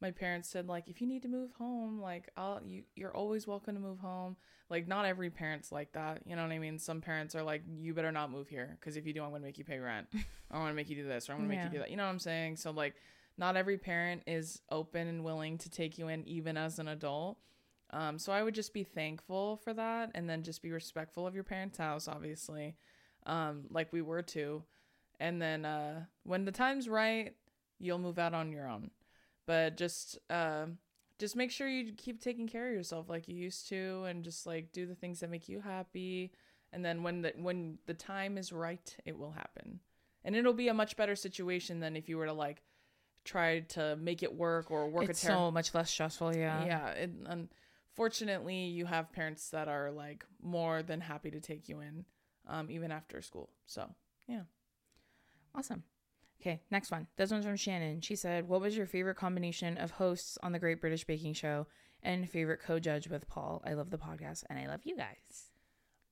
my 0.00 0.12
parents 0.12 0.48
said, 0.48 0.68
like, 0.68 0.86
if 0.86 1.00
you 1.00 1.08
need 1.08 1.22
to 1.22 1.28
move 1.28 1.50
home, 1.54 2.00
like, 2.00 2.30
I'll 2.36 2.60
you 2.64 2.84
you're 2.94 3.14
always 3.16 3.44
welcome 3.48 3.74
to 3.74 3.80
move 3.80 3.98
home. 3.98 4.36
Like, 4.70 4.86
not 4.86 5.04
every 5.04 5.30
parent's 5.30 5.72
like 5.72 5.90
that. 5.94 6.22
You 6.26 6.36
know 6.36 6.42
what 6.42 6.52
I 6.52 6.60
mean? 6.60 6.78
Some 6.78 7.00
parents 7.00 7.34
are 7.34 7.42
like, 7.42 7.62
you 7.76 7.92
better 7.92 8.12
not 8.12 8.30
move 8.30 8.48
here 8.48 8.76
because 8.78 8.96
if 8.96 9.04
you 9.04 9.12
do, 9.12 9.24
I'm 9.24 9.30
gonna 9.32 9.42
make 9.44 9.58
you 9.58 9.64
pay 9.64 9.80
rent, 9.80 10.06
or 10.14 10.20
I'm 10.52 10.60
gonna 10.60 10.74
make 10.74 10.90
you 10.90 10.94
do 10.96 11.08
this, 11.08 11.28
or 11.28 11.32
I'm 11.32 11.38
gonna 11.38 11.48
make 11.48 11.58
Yeah. 11.58 11.64
you 11.64 11.70
do 11.72 11.78
that. 11.80 11.90
You 11.90 11.96
know 11.96 12.04
what 12.04 12.10
I'm 12.10 12.20
saying? 12.20 12.54
So 12.58 12.70
like 12.70 12.94
not 13.38 13.56
every 13.56 13.78
parent 13.78 14.22
is 14.26 14.60
open 14.70 15.06
and 15.08 15.24
willing 15.24 15.56
to 15.58 15.70
take 15.70 15.96
you 15.96 16.08
in 16.08 16.26
even 16.28 16.56
as 16.56 16.78
an 16.78 16.88
adult. 16.88 17.38
Um, 17.90 18.18
so 18.18 18.32
i 18.32 18.42
would 18.42 18.54
just 18.54 18.74
be 18.74 18.84
thankful 18.84 19.56
for 19.56 19.72
that 19.72 20.10
and 20.14 20.28
then 20.28 20.42
just 20.42 20.60
be 20.60 20.70
respectful 20.70 21.26
of 21.26 21.34
your 21.34 21.42
parents 21.42 21.78
house 21.78 22.06
obviously 22.06 22.76
um, 23.24 23.64
like 23.70 23.92
we 23.92 24.02
were 24.02 24.22
too. 24.22 24.62
And 25.20 25.40
then 25.40 25.64
uh, 25.64 26.04
when 26.24 26.44
the 26.44 26.52
time's 26.52 26.88
right 26.88 27.34
you'll 27.78 27.98
move 27.98 28.18
out 28.18 28.34
on 28.34 28.52
your 28.52 28.68
own. 28.68 28.90
But 29.46 29.76
just 29.76 30.18
uh, 30.30 30.66
just 31.18 31.36
make 31.36 31.50
sure 31.50 31.68
you 31.68 31.92
keep 31.92 32.20
taking 32.20 32.48
care 32.48 32.68
of 32.68 32.74
yourself 32.74 33.08
like 33.08 33.28
you 33.28 33.36
used 33.36 33.68
to 33.68 34.04
and 34.04 34.24
just 34.24 34.46
like 34.46 34.72
do 34.72 34.86
the 34.86 34.94
things 34.94 35.20
that 35.20 35.30
make 35.30 35.48
you 35.48 35.60
happy. 35.60 36.32
And 36.72 36.84
then 36.84 37.02
when 37.02 37.22
the 37.22 37.32
when 37.36 37.78
the 37.86 37.94
time 37.94 38.36
is 38.36 38.52
right 38.52 38.96
it 39.04 39.16
will 39.16 39.32
happen. 39.32 39.80
And 40.24 40.36
it'll 40.36 40.52
be 40.52 40.68
a 40.68 40.74
much 40.74 40.96
better 40.96 41.16
situation 41.16 41.80
than 41.80 41.96
if 41.96 42.08
you 42.08 42.18
were 42.18 42.26
to 42.26 42.32
like 42.32 42.62
try 43.28 43.60
to 43.60 43.94
make 43.96 44.22
it 44.22 44.34
work 44.34 44.70
or 44.70 44.88
work 44.88 45.08
it's 45.08 45.22
a 45.22 45.26
ter- 45.26 45.32
so 45.32 45.50
much 45.50 45.74
less 45.74 45.90
stressful 45.90 46.34
yeah. 46.34 46.64
Yeah 46.64 46.88
it, 46.90 47.10
unfortunately 47.26 48.64
you 48.64 48.86
have 48.86 49.12
parents 49.12 49.50
that 49.50 49.68
are 49.68 49.90
like 49.90 50.24
more 50.42 50.82
than 50.82 51.00
happy 51.00 51.30
to 51.30 51.40
take 51.40 51.68
you 51.68 51.80
in 51.80 52.06
um, 52.46 52.70
even 52.70 52.90
after 52.90 53.20
school 53.20 53.50
so 53.66 53.90
yeah. 54.26 54.42
Awesome. 55.54 55.82
Okay 56.40 56.62
next 56.70 56.90
one. 56.90 57.06
This 57.16 57.30
one's 57.30 57.44
from 57.44 57.56
shannon. 57.56 58.00
She 58.00 58.16
said 58.16 58.48
what 58.48 58.62
was 58.62 58.76
your 58.76 58.86
favorite 58.86 59.16
combination 59.16 59.76
of 59.76 59.90
hosts 59.90 60.38
on 60.42 60.52
the 60.52 60.58
great 60.58 60.80
british 60.80 61.04
baking 61.04 61.34
show 61.34 61.66
and 62.02 62.30
favorite 62.30 62.60
co-judge 62.64 63.08
with 63.08 63.28
paul? 63.28 63.62
I 63.66 63.74
love 63.74 63.90
the 63.90 63.98
podcast 63.98 64.44
and 64.48 64.58
i 64.58 64.66
love 64.66 64.80
you 64.84 64.96
guys. 64.96 65.50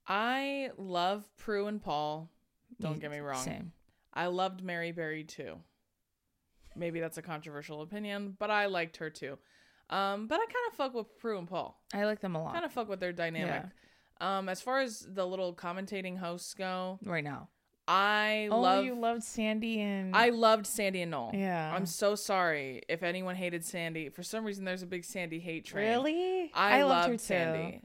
I 0.07 0.71
love 0.77 1.25
prue 1.39 1.67
and 1.67 1.83
paul. 1.83 2.31
Don't 2.79 3.01
get 3.01 3.11
me 3.11 3.21
wrong. 3.21 3.43
same. 3.43 3.73
I 4.13 4.27
loved 4.27 4.63
mary 4.63 4.93
berry 4.93 5.25
too 5.25 5.61
maybe 6.77 7.01
that's 7.01 7.19
a 7.19 7.23
controversial 7.23 7.83
opinion 7.83 8.37
but 8.39 8.51
i 8.51 8.67
liked 8.67 8.97
her 8.99 9.11
too 9.11 9.39
um, 9.89 10.27
but 10.27 10.37
i 10.37 10.45
kind 10.45 10.67
of 10.69 10.77
fuck 10.77 10.95
with 10.95 11.19
prue 11.19 11.39
and 11.39 11.49
paul 11.49 11.81
i 11.95 12.05
like 12.05 12.21
them 12.21 12.35
a 12.35 12.43
lot 12.43 12.53
kind 12.53 12.65
of 12.65 12.73
fuck 12.73 12.89
with 12.89 13.01
their 13.01 13.13
dynamic 13.13 13.65
um, 14.21 14.49
as 14.49 14.61
far 14.61 14.81
as 14.81 15.07
the 15.09 15.27
little 15.27 15.55
commentating 15.55 16.19
hosts 16.19 16.55
go 16.55 16.99
right 17.05 17.25
now 17.25 17.49
i 17.87 18.49
oh 18.51 18.61
love 18.61 18.85
you 18.85 18.95
loved 18.95 19.23
sandy 19.23 19.81
and 19.81 20.17
I 20.17 20.31
loved 20.31 20.67
Sandy 20.67 21.03
and 21.03 21.11
Noel. 21.11 21.31
Yeah. 21.35 21.73
I'm 21.75 21.87
so 21.87 22.15
sorry 22.15 22.83
if 22.89 23.03
anyone 23.03 23.37
hated 23.37 23.65
Sandy. 23.65 24.09
For 24.09 24.23
some 24.23 24.45
reason, 24.45 24.65
there's 24.65 24.83
a 24.83 24.87
big 24.87 25.05
Sandy 25.05 25.39
hate 25.39 25.65
train. 25.65 25.89
really 25.89 26.51
I, 26.55 26.83
loved 26.83 26.91
loved 26.91 27.07
her 27.09 27.13
too. 27.13 27.19
Sandy. 27.19 27.83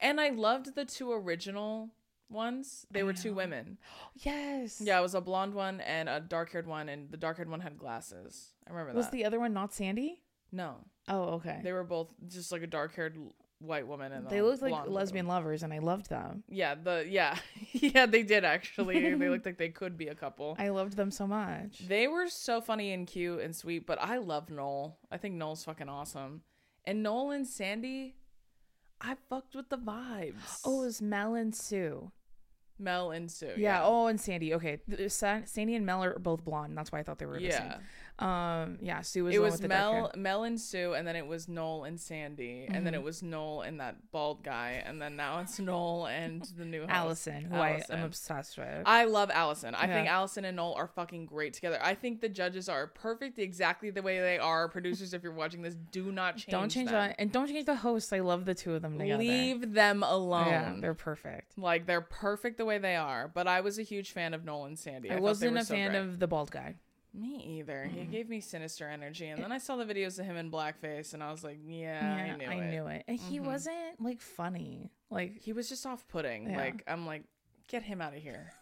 And 0.00 0.20
I 0.20 0.30
loved 0.30 0.74
the 0.74 0.84
two 0.84 1.12
original 1.12 1.90
ones. 2.30 2.86
They 2.90 3.00
I 3.00 3.02
were 3.04 3.12
two 3.12 3.34
women. 3.34 3.78
yes 4.14 4.80
Yeah, 4.80 4.98
it 4.98 5.02
was 5.02 5.14
a 5.14 5.20
blonde 5.20 5.54
one 5.54 5.80
and 5.80 6.08
a 6.08 6.20
dark 6.20 6.52
haired 6.52 6.66
one, 6.66 6.88
and 6.88 7.10
the 7.10 7.16
dark 7.16 7.36
haired 7.36 7.48
one 7.50 7.60
had 7.60 7.76
glasses. 7.78 8.52
I 8.66 8.70
remember 8.70 8.92
was 8.94 9.06
that. 9.06 9.12
the 9.12 9.24
other 9.24 9.40
one 9.40 9.52
not 9.52 9.72
sandy 9.74 10.20
no, 10.52 10.78
oh 11.08 11.22
okay 11.34 11.60
they 11.62 11.72
were 11.72 11.84
both 11.84 12.08
just 12.26 12.50
like 12.50 12.62
a 12.62 12.66
dark 12.66 12.94
haired 12.96 13.16
white 13.60 13.86
woman 13.86 14.10
and 14.10 14.28
they 14.28 14.40
looked 14.42 14.62
like 14.62 14.72
blonde 14.72 14.90
lesbian 14.90 15.26
woman. 15.26 15.36
lovers 15.44 15.62
and 15.62 15.72
i 15.72 15.78
loved 15.78 16.08
them 16.08 16.42
Yeah, 16.48 16.74
the 16.74 17.04
yeah, 17.08 17.36
yeah, 17.72 18.06
they 18.06 18.22
did 18.24 18.44
actually. 18.44 18.98
they 19.14 19.28
looked 19.28 19.46
like 19.46 19.58
they 19.58 19.68
could 19.68 19.96
be 19.98 20.08
a 20.08 20.14
couple. 20.14 20.56
i 20.58 20.70
loved 20.70 20.96
them 20.96 21.10
so 21.10 21.26
much 21.26 21.78
They 21.86 22.08
were 22.08 22.28
so 22.28 22.60
funny 22.60 22.92
and 22.92 23.06
cute 23.06 23.40
and 23.42 23.54
sweet, 23.54 23.86
but 23.86 24.00
I 24.00 24.16
love 24.18 24.50
Noel. 24.50 24.98
I 25.10 25.18
think 25.18 25.34
Noel's 25.36 25.62
fucking 25.64 25.88
awesome. 25.88 26.42
And 26.84 27.02
Noel 27.02 27.30
and 27.32 27.46
Sandy, 27.46 28.16
I 29.00 29.16
fucked 29.28 29.54
with 29.54 29.68
the 29.68 29.78
vibes. 29.78 30.60
oh 30.64 30.82
it 30.82 30.86
was 30.86 31.02
mel 31.02 31.34
and 31.34 31.54
sue 31.54 32.10
Mel 32.80 33.10
and 33.10 33.30
Sue. 33.30 33.52
Yeah. 33.56 33.82
Oh, 33.84 34.06
and 34.06 34.20
Sandy. 34.20 34.54
Okay. 34.54 34.78
Sandy 35.08 35.74
and 35.74 35.86
Mel 35.86 36.02
are 36.02 36.18
both 36.18 36.44
blonde. 36.44 36.76
That's 36.76 36.90
why 36.90 37.00
I 37.00 37.02
thought 37.02 37.18
they 37.18 37.26
were 37.26 37.38
the 37.38 37.44
yeah. 37.44 37.72
same. 37.72 37.80
Um. 38.20 38.78
Yeah. 38.82 39.00
Sue 39.00 39.24
was. 39.24 39.34
It 39.34 39.38
was 39.40 39.52
with 39.54 39.62
the. 39.62 39.68
Mel, 39.68 40.10
Mel 40.16 40.44
and 40.44 40.60
Sue, 40.60 40.92
and 40.94 41.06
then 41.06 41.16
it 41.16 41.26
was 41.26 41.48
Noel 41.48 41.84
and 41.84 41.98
Sandy, 42.00 42.64
and 42.66 42.74
Mm-hmm. 42.76 42.84
then 42.84 42.94
it 42.94 43.02
was 43.02 43.22
Noel 43.22 43.62
and 43.62 43.80
that 43.80 43.96
bald 44.12 44.42
guy, 44.44 44.82
and 44.84 45.00
then 45.00 45.16
now 45.16 45.40
it's 45.40 45.58
Noel 45.58 46.06
and 46.06 46.42
the 46.56 46.64
new 46.64 46.80
host, 46.82 46.90
Alison, 46.92 47.44
who 47.44 47.56
I 47.56 47.82
am 47.90 48.04
obsessed 48.04 48.58
with. 48.58 48.82
I 48.86 49.04
love 49.04 49.30
Alison. 49.32 49.74
I 49.74 49.86
think 49.86 50.06
Yeah. 50.06 50.16
Alison 50.16 50.44
and 50.44 50.56
Noel 50.56 50.74
are 50.74 50.88
fucking 50.88 51.26
great 51.26 51.54
together. 51.54 51.78
I 51.82 51.94
think 51.94 52.20
the 52.20 52.28
judges 52.28 52.68
are 52.68 52.86
perfect 52.88 53.38
exactly 53.38 53.90
the 53.90 54.02
way 54.02 54.20
they 54.20 54.38
are. 54.38 54.68
Producers, 54.68 55.14
if 55.14 55.22
you're 55.22 55.32
watching 55.32 55.62
this, 55.62 55.74
do 55.90 56.12
not 56.12 56.36
change. 56.36 56.50
don't 56.52 56.68
change 56.68 56.90
them. 56.90 57.08
that, 57.08 57.16
and 57.18 57.32
don't 57.32 57.46
change 57.48 57.64
the 57.66 57.76
host. 57.76 58.12
I 58.12 58.20
love 58.20 58.44
the 58.44 58.54
two 58.54 58.74
of 58.74 58.82
them 58.82 58.98
together. 58.98 59.18
Leave 59.22 59.72
them 59.72 60.02
alone. 60.02 60.46
Yeah, 60.48 60.74
they're 60.78 60.94
perfect. 60.94 61.56
like 61.58 61.86
they're 61.86 62.00
perfect 62.00 62.58
the 62.58 62.64
way 62.64 62.78
they 62.78 62.96
are. 62.96 63.28
But 63.28 63.46
I 63.48 63.60
was 63.62 63.78
a 63.78 63.82
huge 63.82 64.12
fan 64.12 64.34
of 64.34 64.44
Noel 64.44 64.64
and 64.66 64.78
Sandy. 64.78 65.10
I, 65.10 65.14
they 65.14 65.20
wasn't 65.20 65.56
a 65.56 65.64
so 65.64 65.74
fan 65.74 65.90
great. 65.90 65.98
of 66.00 66.18
the 66.18 66.26
bald 66.26 66.50
guy. 66.50 66.74
Me 67.12 67.58
either. 67.58 67.86
He 67.92 68.00
Mm. 68.02 68.10
gave 68.10 68.28
me 68.28 68.40
sinister 68.40 68.88
energy, 68.88 69.26
and 69.28 69.42
then 69.42 69.50
I 69.52 69.58
saw 69.58 69.76
the 69.76 69.84
videos 69.84 70.18
of 70.18 70.26
him 70.26 70.36
in 70.36 70.50
blackface, 70.50 71.12
and 71.12 71.22
I 71.22 71.30
was 71.32 71.42
like, 71.42 71.58
yeah, 71.64 72.00
I 72.00 72.36
knew 72.36 72.50
it. 72.50 72.70
knew 72.70 72.86
it. 72.86 73.04
And 73.08 73.18
he 73.18 73.40
wasn't 73.40 74.00
like 74.00 74.20
funny. 74.20 74.90
Like 75.10 75.40
He 75.40 75.52
was 75.52 75.68
just 75.68 75.84
off-putting. 75.86 76.50
Yeah. 76.50 76.56
Like 76.56 76.84
I'm 76.86 77.06
like, 77.06 77.24
get 77.66 77.82
him 77.82 78.00
out 78.00 78.14
of 78.14 78.22
here. 78.22 78.52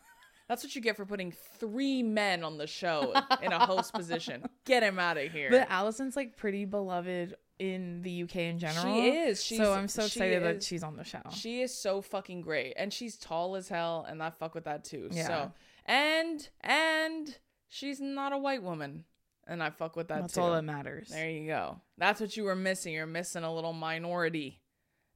That's 0.48 0.64
what 0.64 0.74
you 0.74 0.80
get 0.80 0.96
for 0.96 1.04
putting 1.04 1.30
three 1.58 2.02
men 2.02 2.42
on 2.42 2.56
the 2.56 2.66
show 2.66 3.12
in 3.42 3.52
a 3.52 3.66
host 3.66 3.92
position. 3.92 4.48
Get 4.64 4.82
him 4.82 4.98
out 4.98 5.18
of 5.18 5.30
here. 5.30 5.50
But 5.50 5.68
Alison's 5.68 6.16
like 6.16 6.38
pretty 6.38 6.64
beloved 6.64 7.36
in 7.58 8.00
the 8.00 8.22
UK 8.22 8.36
in 8.36 8.58
general. 8.58 8.82
She 8.96 9.08
is. 9.10 9.44
She's, 9.44 9.58
so 9.58 9.74
I'm 9.74 9.88
so 9.88 10.08
she 10.08 10.20
excited 10.20 10.42
that 10.44 10.62
she's 10.62 10.82
on 10.82 10.96
the 10.96 11.04
show. 11.04 11.20
She 11.32 11.60
is 11.60 11.76
so 11.76 12.00
fucking 12.00 12.40
great, 12.40 12.72
and 12.78 12.90
she's 12.90 13.18
tall 13.18 13.56
as 13.56 13.68
hell, 13.68 14.06
and 14.08 14.22
I 14.22 14.30
fuck 14.30 14.54
with 14.54 14.64
that 14.64 14.84
too. 14.84 15.10
Yeah. 15.12 15.26
So 15.26 15.52
and 15.84 16.48
and 16.62 17.36
she's 17.68 18.00
not 18.00 18.32
a 18.32 18.38
white 18.38 18.62
woman, 18.62 19.04
and 19.46 19.62
I 19.62 19.70
fuck 19.70 19.96
with 19.96 20.08
that 20.08 20.22
That's 20.22 20.34
too. 20.34 20.40
all 20.40 20.52
that 20.52 20.62
matters. 20.62 21.08
there 21.08 21.30
you 21.30 21.46
go. 21.46 21.80
That's 21.96 22.20
what 22.20 22.36
you 22.36 22.44
were 22.44 22.56
missing. 22.56 22.92
You're 22.94 23.06
missing 23.06 23.44
a 23.44 23.54
little 23.54 23.72
minority 23.72 24.60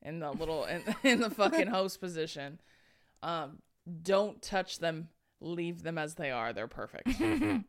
in 0.02 0.18
the 0.18 0.30
little 0.32 0.64
in, 0.64 0.82
in 1.02 1.20
the 1.20 1.30
fucking 1.30 1.66
host 1.68 2.00
position. 2.00 2.60
Um, 3.22 3.58
don't 4.02 4.40
touch 4.42 4.78
them. 4.78 5.08
Leave 5.40 5.82
them 5.82 5.98
as 5.98 6.14
they 6.14 6.30
are. 6.30 6.52
They're 6.52 6.68
perfect. 6.68 7.08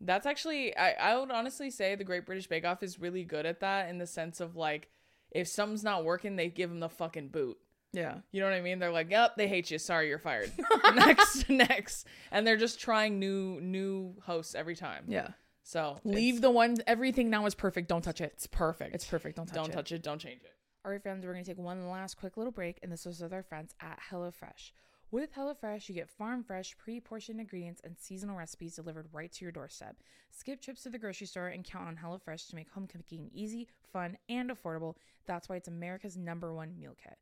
That's 0.00 0.26
actually 0.26 0.76
I, 0.76 0.92
I 0.92 1.16
would 1.16 1.30
honestly 1.30 1.70
say 1.70 1.94
the 1.94 2.04
Great 2.04 2.26
British 2.26 2.46
Bake 2.46 2.64
Off 2.64 2.82
is 2.82 3.00
really 3.00 3.24
good 3.24 3.46
at 3.46 3.60
that 3.60 3.88
in 3.88 3.98
the 3.98 4.06
sense 4.06 4.40
of 4.40 4.54
like 4.54 4.88
if 5.30 5.48
something's 5.48 5.84
not 5.84 6.04
working, 6.04 6.36
they 6.36 6.48
give 6.48 6.70
them 6.70 6.80
the 6.80 6.88
fucking 6.88 7.28
boot. 7.28 7.58
Yeah. 7.92 8.18
You 8.32 8.40
know 8.40 8.46
what 8.48 8.56
I 8.56 8.60
mean? 8.60 8.78
They're 8.78 8.92
like, 8.92 9.10
"Yep, 9.10 9.36
they 9.36 9.48
hate 9.48 9.70
you. 9.70 9.78
Sorry, 9.78 10.08
you're 10.08 10.18
fired." 10.18 10.52
next, 10.94 11.48
next, 11.48 12.06
and 12.30 12.46
they're 12.46 12.56
just 12.56 12.80
trying 12.80 13.18
new 13.18 13.60
new 13.60 14.14
hosts 14.22 14.54
every 14.54 14.76
time. 14.76 15.04
Yeah. 15.08 15.28
So 15.62 15.98
Leave 16.04 16.40
the 16.40 16.50
one. 16.50 16.76
Everything 16.86 17.28
now 17.28 17.44
is 17.46 17.54
perfect. 17.54 17.88
Don't 17.88 18.02
touch 18.02 18.20
it. 18.20 18.32
it's 18.34 18.46
perfect. 18.46 18.94
It's 18.94 19.04
perfect. 19.04 19.36
Don't 19.36 19.46
touch 19.46 19.54
don't 19.54 19.68
it. 19.68 19.72
touch 19.72 19.92
it. 19.92 20.02
Don't 20.02 20.18
change 20.18 20.40
it. 20.42 20.52
All 20.84 20.92
right, 20.92 21.02
friends, 21.02 21.26
we're 21.26 21.32
going 21.32 21.44
to 21.44 21.50
take 21.50 21.58
one 21.58 21.90
last 21.90 22.16
quick 22.16 22.38
little 22.38 22.52
break, 22.52 22.78
and 22.82 22.90
this 22.90 23.04
is 23.04 23.20
with 23.20 23.34
our 23.34 23.42
friends 23.42 23.74
at 23.80 23.98
HelloFresh. 24.10 24.70
With 25.10 25.34
HelloFresh, 25.34 25.88
you 25.88 25.94
get 25.94 26.08
farm 26.08 26.42
fresh, 26.44 26.76
pre 26.78 27.00
portioned 27.00 27.40
ingredients 27.40 27.80
and 27.84 27.96
seasonal 27.98 28.36
recipes 28.36 28.76
delivered 28.76 29.08
right 29.12 29.32
to 29.32 29.44
your 29.44 29.52
doorstep. 29.52 29.96
Skip 30.30 30.62
trips 30.62 30.84
to 30.84 30.90
the 30.90 30.98
grocery 30.98 31.26
store 31.26 31.48
and 31.48 31.64
count 31.64 31.88
on 31.88 31.96
HelloFresh 31.96 32.48
to 32.48 32.54
make 32.54 32.70
home 32.70 32.86
cooking 32.86 33.30
easy, 33.34 33.68
fun, 33.92 34.16
and 34.28 34.50
affordable. 34.50 34.94
That's 35.26 35.48
why 35.48 35.56
it's 35.56 35.68
America's 35.68 36.16
number 36.16 36.54
one 36.54 36.78
meal 36.78 36.94
kit. 37.02 37.18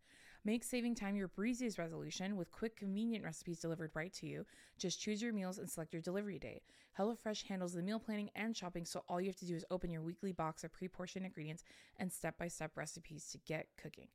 Make 0.46 0.62
saving 0.62 0.94
time 0.94 1.16
your 1.16 1.26
breeziest 1.26 1.76
resolution 1.76 2.36
with 2.36 2.52
quick, 2.52 2.76
convenient 2.76 3.24
recipes 3.24 3.58
delivered 3.58 3.90
right 3.94 4.12
to 4.12 4.26
you. 4.26 4.46
Just 4.78 5.00
choose 5.00 5.20
your 5.20 5.32
meals 5.32 5.58
and 5.58 5.68
select 5.68 5.92
your 5.92 6.00
delivery 6.00 6.38
date. 6.38 6.62
HelloFresh 6.96 7.42
handles 7.48 7.72
the 7.72 7.82
meal 7.82 7.98
planning 7.98 8.30
and 8.36 8.56
shopping, 8.56 8.84
so 8.84 9.02
all 9.08 9.20
you 9.20 9.26
have 9.26 9.34
to 9.38 9.44
do 9.44 9.56
is 9.56 9.64
open 9.72 9.90
your 9.90 10.02
weekly 10.02 10.30
box 10.30 10.62
of 10.62 10.72
pre 10.72 10.86
portioned 10.86 11.26
ingredients 11.26 11.64
and 11.96 12.12
step 12.12 12.38
by 12.38 12.46
step 12.46 12.76
recipes 12.76 13.28
to 13.32 13.38
get 13.38 13.66
cooking. 13.76 14.06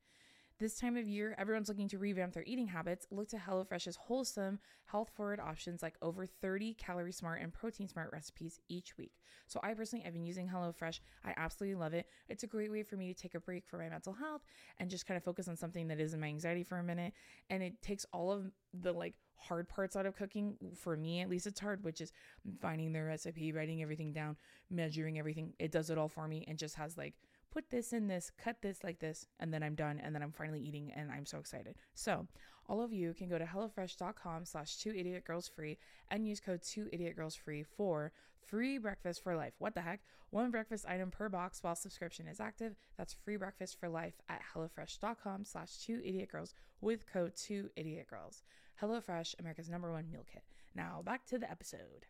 This 0.62 0.78
time 0.78 0.96
of 0.96 1.08
year, 1.08 1.34
everyone's 1.40 1.70
looking 1.70 1.88
to 1.88 1.98
revamp 1.98 2.34
their 2.34 2.44
eating 2.46 2.68
habits. 2.68 3.08
Look 3.10 3.28
to 3.30 3.38
HelloFresh's 3.38 3.96
wholesome, 3.96 4.60
health 4.86 5.10
forward 5.16 5.40
options 5.40 5.82
like 5.82 5.96
over 6.04 6.28
30 6.28 6.76
calorie 6.76 7.12
smart 7.12 7.42
and 7.42 7.52
protein 7.52 7.88
smart 7.88 8.12
recipes 8.14 8.60
each 8.70 8.96
week. 8.96 9.14
So, 9.48 9.60
I 9.64 9.74
personally 9.74 10.06
have 10.06 10.14
been 10.14 10.24
using 10.24 10.48
HelloFresh. 10.48 11.00
I 11.26 11.34
absolutely 11.36 11.80
love 11.80 11.96
it. 11.96 12.06
It's 12.30 12.44
a 12.44 12.48
great 12.48 12.70
way 12.70 12.84
for 12.84 12.96
me 12.96 13.12
to 13.12 13.20
take 13.20 13.34
a 13.34 13.40
break 13.40 13.66
for 13.66 13.80
my 13.80 13.90
mental 13.90 14.14
health 14.14 14.44
and 14.78 14.88
just 14.88 15.08
kind 15.08 15.18
of 15.18 15.24
focus 15.24 15.48
on 15.48 15.58
something 15.58 15.88
that 15.88 16.00
isn't 16.00 16.20
my 16.20 16.28
anxiety 16.28 16.64
for 16.64 16.78
a 16.78 16.84
minute. 16.84 17.14
And 17.50 17.64
it 17.64 17.82
takes 17.82 18.06
all 18.14 18.32
of 18.32 18.52
the 18.72 18.94
like 18.94 19.16
hard 19.38 19.68
parts 19.68 19.96
out 19.96 20.06
of 20.06 20.16
cooking. 20.16 20.58
For 20.76 20.96
me, 20.96 21.22
at 21.22 21.30
least, 21.30 21.48
it's 21.48 21.60
hard, 21.60 21.84
which 21.84 22.02
is 22.02 22.12
finding 22.62 22.94
the 22.94 23.02
recipe, 23.02 23.52
writing 23.52 23.82
everything 23.82 24.14
down, 24.14 24.38
measuring 24.70 25.18
everything. 25.18 25.54
It 25.58 25.72
does 25.72 25.90
it 25.90 25.98
all 25.98 26.08
for 26.08 26.28
me 26.28 26.46
and 26.48 26.60
just 26.60 26.76
has 26.76 27.00
like, 27.00 27.16
put 27.52 27.70
this 27.70 27.94
in 27.94 28.08
this, 28.08 28.32
cut 28.42 28.62
this 28.62 28.84
like 28.84 29.00
this, 29.00 29.28
and 29.40 29.54
then 29.54 29.64
I'm 29.64 29.76
done, 29.76 30.00
and 30.04 30.16
then 30.16 30.24
I'm 30.24 30.32
finally 30.32 30.62
eating, 30.62 30.92
and 30.96 31.12
I'm 31.12 31.26
so 31.26 31.38
excited. 31.38 31.76
So, 31.94 32.28
all 32.68 32.82
of 32.82 32.94
you 32.94 33.14
can 33.14 33.28
go 33.28 33.38
to 33.38 33.46
hellofresh.com 33.46 34.46
slash 34.46 34.78
two 34.78 34.94
idiot 34.96 35.26
girls 35.26 35.48
free 35.48 35.78
and 36.10 36.28
use 36.28 36.40
code 36.40 36.62
two 36.62 36.88
idiot 36.94 37.16
girls 37.16 37.36
free 37.36 37.64
for 37.64 38.12
free 38.46 38.78
breakfast 38.78 39.24
for 39.24 39.36
life. 39.36 39.54
What 39.60 39.76
the 39.76 39.82
heck? 39.82 40.02
One 40.30 40.52
breakfast 40.52 40.86
item 40.88 41.12
per 41.12 41.28
box 41.28 41.62
while 41.62 41.76
subscription 41.76 42.28
is 42.28 42.40
active. 42.40 42.76
That's 42.98 43.14
free 43.14 43.36
breakfast 43.36 43.78
for 43.80 43.90
life 43.90 44.14
at 44.30 44.42
hellofresh.com 44.54 45.46
slash 45.46 45.78
two 45.78 46.02
idiot 46.06 46.32
girls 46.32 46.54
with 46.80 47.12
code 47.12 47.36
two 47.36 47.70
idiot 47.76 48.08
girls. 48.10 48.44
HelloFresh, 48.82 49.36
America's 49.40 49.70
number 49.70 49.92
one 49.92 50.10
meal 50.10 50.26
kit. 50.32 50.44
Now 50.74 51.02
back 51.04 51.26
to 51.28 51.38
the 51.38 51.52
episode. 51.52 52.08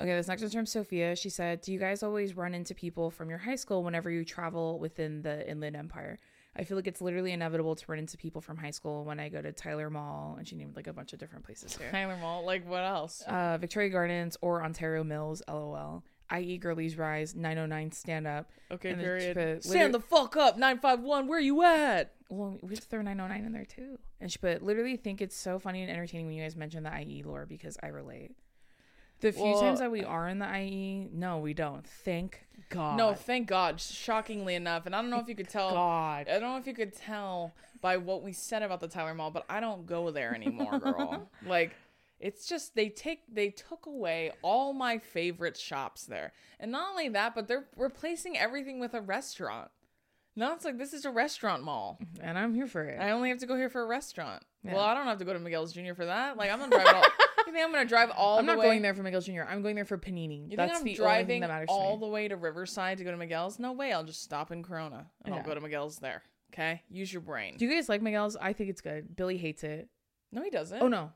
Okay, 0.00 0.14
this 0.14 0.28
next 0.28 0.42
one's 0.42 0.54
from 0.54 0.66
Sophia. 0.66 1.16
She 1.16 1.28
said, 1.30 1.60
Do 1.60 1.72
you 1.72 1.78
guys 1.78 2.02
always 2.02 2.36
run 2.36 2.54
into 2.54 2.74
people 2.74 3.10
from 3.10 3.28
your 3.28 3.38
high 3.38 3.56
school 3.56 3.82
whenever 3.82 4.10
you 4.10 4.24
travel 4.24 4.78
within 4.78 5.22
the 5.22 5.48
Inland 5.48 5.76
Empire? 5.76 6.18
I 6.56 6.64
feel 6.64 6.76
like 6.76 6.86
it's 6.86 7.00
literally 7.00 7.32
inevitable 7.32 7.76
to 7.76 7.84
run 7.88 7.98
into 7.98 8.16
people 8.16 8.40
from 8.40 8.56
high 8.56 8.70
school 8.70 9.04
when 9.04 9.20
I 9.20 9.28
go 9.28 9.40
to 9.40 9.52
Tyler 9.52 9.90
Mall, 9.90 10.36
and 10.38 10.46
she 10.46 10.56
named 10.56 10.74
like 10.76 10.86
a 10.88 10.92
bunch 10.92 11.12
of 11.12 11.18
different 11.18 11.44
places 11.44 11.76
here. 11.76 11.88
Tyler 11.90 12.16
Mall. 12.16 12.44
Like 12.44 12.68
what 12.68 12.82
else? 12.84 13.22
Uh, 13.26 13.58
Victoria 13.60 13.90
Gardens 13.90 14.36
or 14.40 14.64
Ontario 14.64 15.04
Mills, 15.04 15.42
lol. 15.48 16.02
IE 16.36 16.58
Girlies 16.58 16.98
Rise, 16.98 17.34
909 17.34 17.92
Stand 17.92 18.26
Up. 18.26 18.50
Okay, 18.70 18.90
and 18.90 19.00
period. 19.00 19.34
but 19.34 19.64
Stand 19.64 19.94
the 19.94 20.00
fuck 20.00 20.36
up. 20.36 20.58
Nine 20.58 20.78
five 20.78 21.00
one. 21.00 21.26
Where 21.26 21.40
you 21.40 21.62
at? 21.62 22.12
Well, 22.28 22.58
we 22.60 22.70
have 22.74 22.80
to 22.80 22.86
throw 22.86 23.00
909 23.00 23.46
in 23.46 23.52
there 23.52 23.64
too. 23.64 23.98
And 24.20 24.30
she 24.30 24.38
put, 24.38 24.62
literally 24.62 24.96
think 24.96 25.22
it's 25.22 25.36
so 25.36 25.58
funny 25.58 25.80
and 25.82 25.90
entertaining 25.90 26.26
when 26.26 26.34
you 26.36 26.42
guys 26.42 26.56
mention 26.56 26.82
the 26.82 27.00
IE 27.00 27.22
lore 27.22 27.46
because 27.46 27.78
I 27.82 27.86
relate. 27.88 28.32
The 29.20 29.32
few 29.32 29.42
Well- 29.42 29.60
times 29.60 29.80
that 29.80 29.90
we 29.90 30.04
are 30.04 30.28
in 30.28 30.38
the 30.38 30.46
IE, 30.58 31.08
no, 31.12 31.38
we 31.38 31.52
don't. 31.54 31.86
Thank 31.86 32.46
God. 32.70 32.96
No, 32.96 33.14
thank 33.14 33.48
God. 33.48 33.80
Shockingly 33.80 34.54
enough, 34.54 34.86
and 34.86 34.94
I 34.94 35.00
don't 35.00 35.10
know 35.10 35.18
if 35.20 35.28
you 35.28 35.34
could 35.34 35.48
tell. 35.48 35.70
God. 35.70 36.28
I 36.28 36.38
don't 36.38 36.50
know 36.50 36.56
if 36.58 36.66
you 36.66 36.74
could 36.74 36.94
tell 36.94 37.52
by 37.80 37.96
what 37.96 38.22
we 38.22 38.32
said 38.32 38.62
about 38.62 38.80
the 38.80 38.88
Tyler 38.88 39.14
Mall, 39.14 39.30
but 39.30 39.44
I 39.48 39.60
don't 39.60 39.86
go 39.86 40.10
there 40.10 40.34
anymore, 40.34 40.78
girl. 40.80 41.30
like, 41.46 41.74
it's 42.20 42.46
just 42.46 42.74
they 42.74 42.88
take 42.88 43.22
they 43.32 43.50
took 43.50 43.86
away 43.86 44.32
all 44.42 44.72
my 44.72 44.98
favorite 44.98 45.56
shops 45.56 46.04
there, 46.04 46.32
and 46.60 46.70
not 46.70 46.90
only 46.90 47.08
that, 47.10 47.34
but 47.34 47.48
they're 47.48 47.66
replacing 47.76 48.36
everything 48.38 48.78
with 48.80 48.94
a 48.94 49.00
restaurant. 49.00 49.70
Now 50.36 50.52
it's 50.54 50.64
like 50.64 50.78
this 50.78 50.92
is 50.92 51.04
a 51.04 51.10
restaurant 51.10 51.64
mall. 51.64 51.98
And 52.20 52.38
I'm 52.38 52.54
here 52.54 52.66
for 52.68 52.84
it. 52.84 53.00
I 53.00 53.10
only 53.10 53.28
have 53.30 53.38
to 53.38 53.46
go 53.46 53.56
here 53.56 53.68
for 53.68 53.82
a 53.82 53.86
restaurant. 53.86 54.44
Yeah. 54.62 54.74
Well, 54.74 54.84
I 54.84 54.94
don't 54.94 55.06
have 55.06 55.18
to 55.18 55.24
go 55.24 55.32
to 55.32 55.38
Miguel's 55.40 55.72
Jr. 55.72 55.94
for 55.94 56.04
that. 56.06 56.36
Like 56.36 56.50
I'm 56.50 56.58
gonna 56.60 56.76
drive. 56.76 56.94
All, 56.94 57.02
you 57.48 57.54
think 57.54 57.64
I'm 57.66 57.72
gonna 57.72 57.84
drive 57.88 58.10
all? 58.10 58.38
I'm 58.38 58.46
not 58.46 58.58
way? 58.58 58.64
going 58.66 58.82
there 58.82 58.94
for 58.94 59.02
Miguel 59.02 59.20
Jr. 59.20 59.42
I'm 59.48 59.62
going 59.62 59.74
there 59.74 59.84
for 59.84 59.98
Panini. 59.98 60.50
You 60.50 60.56
That's 60.56 60.72
think 60.72 60.80
I'm 60.80 60.84
the 60.84 60.94
driving 60.94 61.40
that 61.42 61.48
matters 61.50 61.68
all 61.70 61.96
the 61.96 62.06
way 62.06 62.28
to 62.28 62.36
Riverside 62.36 62.98
to 62.98 63.04
go 63.04 63.10
to 63.10 63.16
Miguel's? 63.16 63.58
No 63.58 63.72
way. 63.72 63.92
I'll 63.92 64.04
just 64.04 64.22
stop 64.22 64.50
in 64.52 64.62
Corona 64.62 65.06
and 65.24 65.34
Yeah. 65.34 65.40
I'll 65.40 65.46
go 65.46 65.54
to 65.54 65.60
Miguel's 65.60 65.98
there. 65.98 66.22
Okay, 66.52 66.82
use 66.88 67.12
your 67.12 67.20
brain. 67.22 67.56
Do 67.58 67.66
you 67.66 67.70
guys 67.74 67.88
like 67.88 68.00
Miguel's? 68.02 68.36
I 68.36 68.52
think 68.52 68.70
it's 68.70 68.80
good. 68.80 69.14
Billy 69.16 69.36
hates 69.36 69.62
it. 69.64 69.88
no, 70.32 70.42
he 70.42 70.50
doesn't. 70.50 70.80
Oh 70.82 70.88
no. 70.88 71.12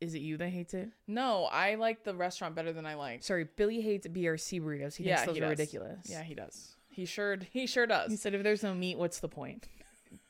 Is 0.00 0.14
it 0.14 0.18
you 0.18 0.36
that 0.38 0.48
hates 0.48 0.74
it? 0.74 0.90
No, 1.06 1.44
I 1.44 1.76
like 1.76 2.02
the 2.02 2.12
restaurant 2.14 2.56
better 2.56 2.72
than 2.72 2.84
I 2.86 2.94
like. 2.94 3.22
Sorry, 3.22 3.44
Billy 3.56 3.80
hates 3.80 4.08
BRC 4.08 4.60
burritos. 4.60 4.96
He 4.96 5.04
Yeah, 5.04 5.16
thinks 5.18 5.26
those 5.26 5.36
he 5.36 5.42
are 5.42 5.44
does. 5.44 5.50
ridiculous. 5.50 5.98
Yeah, 6.10 6.22
he 6.24 6.34
does. 6.34 6.74
He 6.90 7.04
sure 7.04 7.38
he 7.52 7.66
sure 7.66 7.86
does. 7.86 8.10
He 8.10 8.16
said 8.16 8.34
if 8.34 8.42
there's 8.42 8.62
no 8.64 8.74
meat, 8.74 8.98
what's 8.98 9.20
the 9.20 9.28
point? 9.28 9.68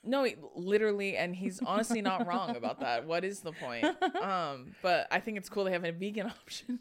No, 0.04 0.24
he, 0.24 0.34
literally, 0.56 1.16
and 1.16 1.34
he's 1.34 1.60
honestly 1.64 2.02
not 2.02 2.26
wrong 2.26 2.56
about 2.56 2.80
that. 2.80 3.06
What 3.12 3.24
is 3.24 3.40
the 3.40 3.52
point? 3.52 3.84
Um, 4.20 4.74
but 4.82 5.06
I 5.10 5.20
think 5.20 5.36
it's 5.36 5.48
cool 5.48 5.64
they 5.64 5.72
have 5.72 5.84
a 5.84 5.92
vegan 5.92 6.26
option 6.42 6.80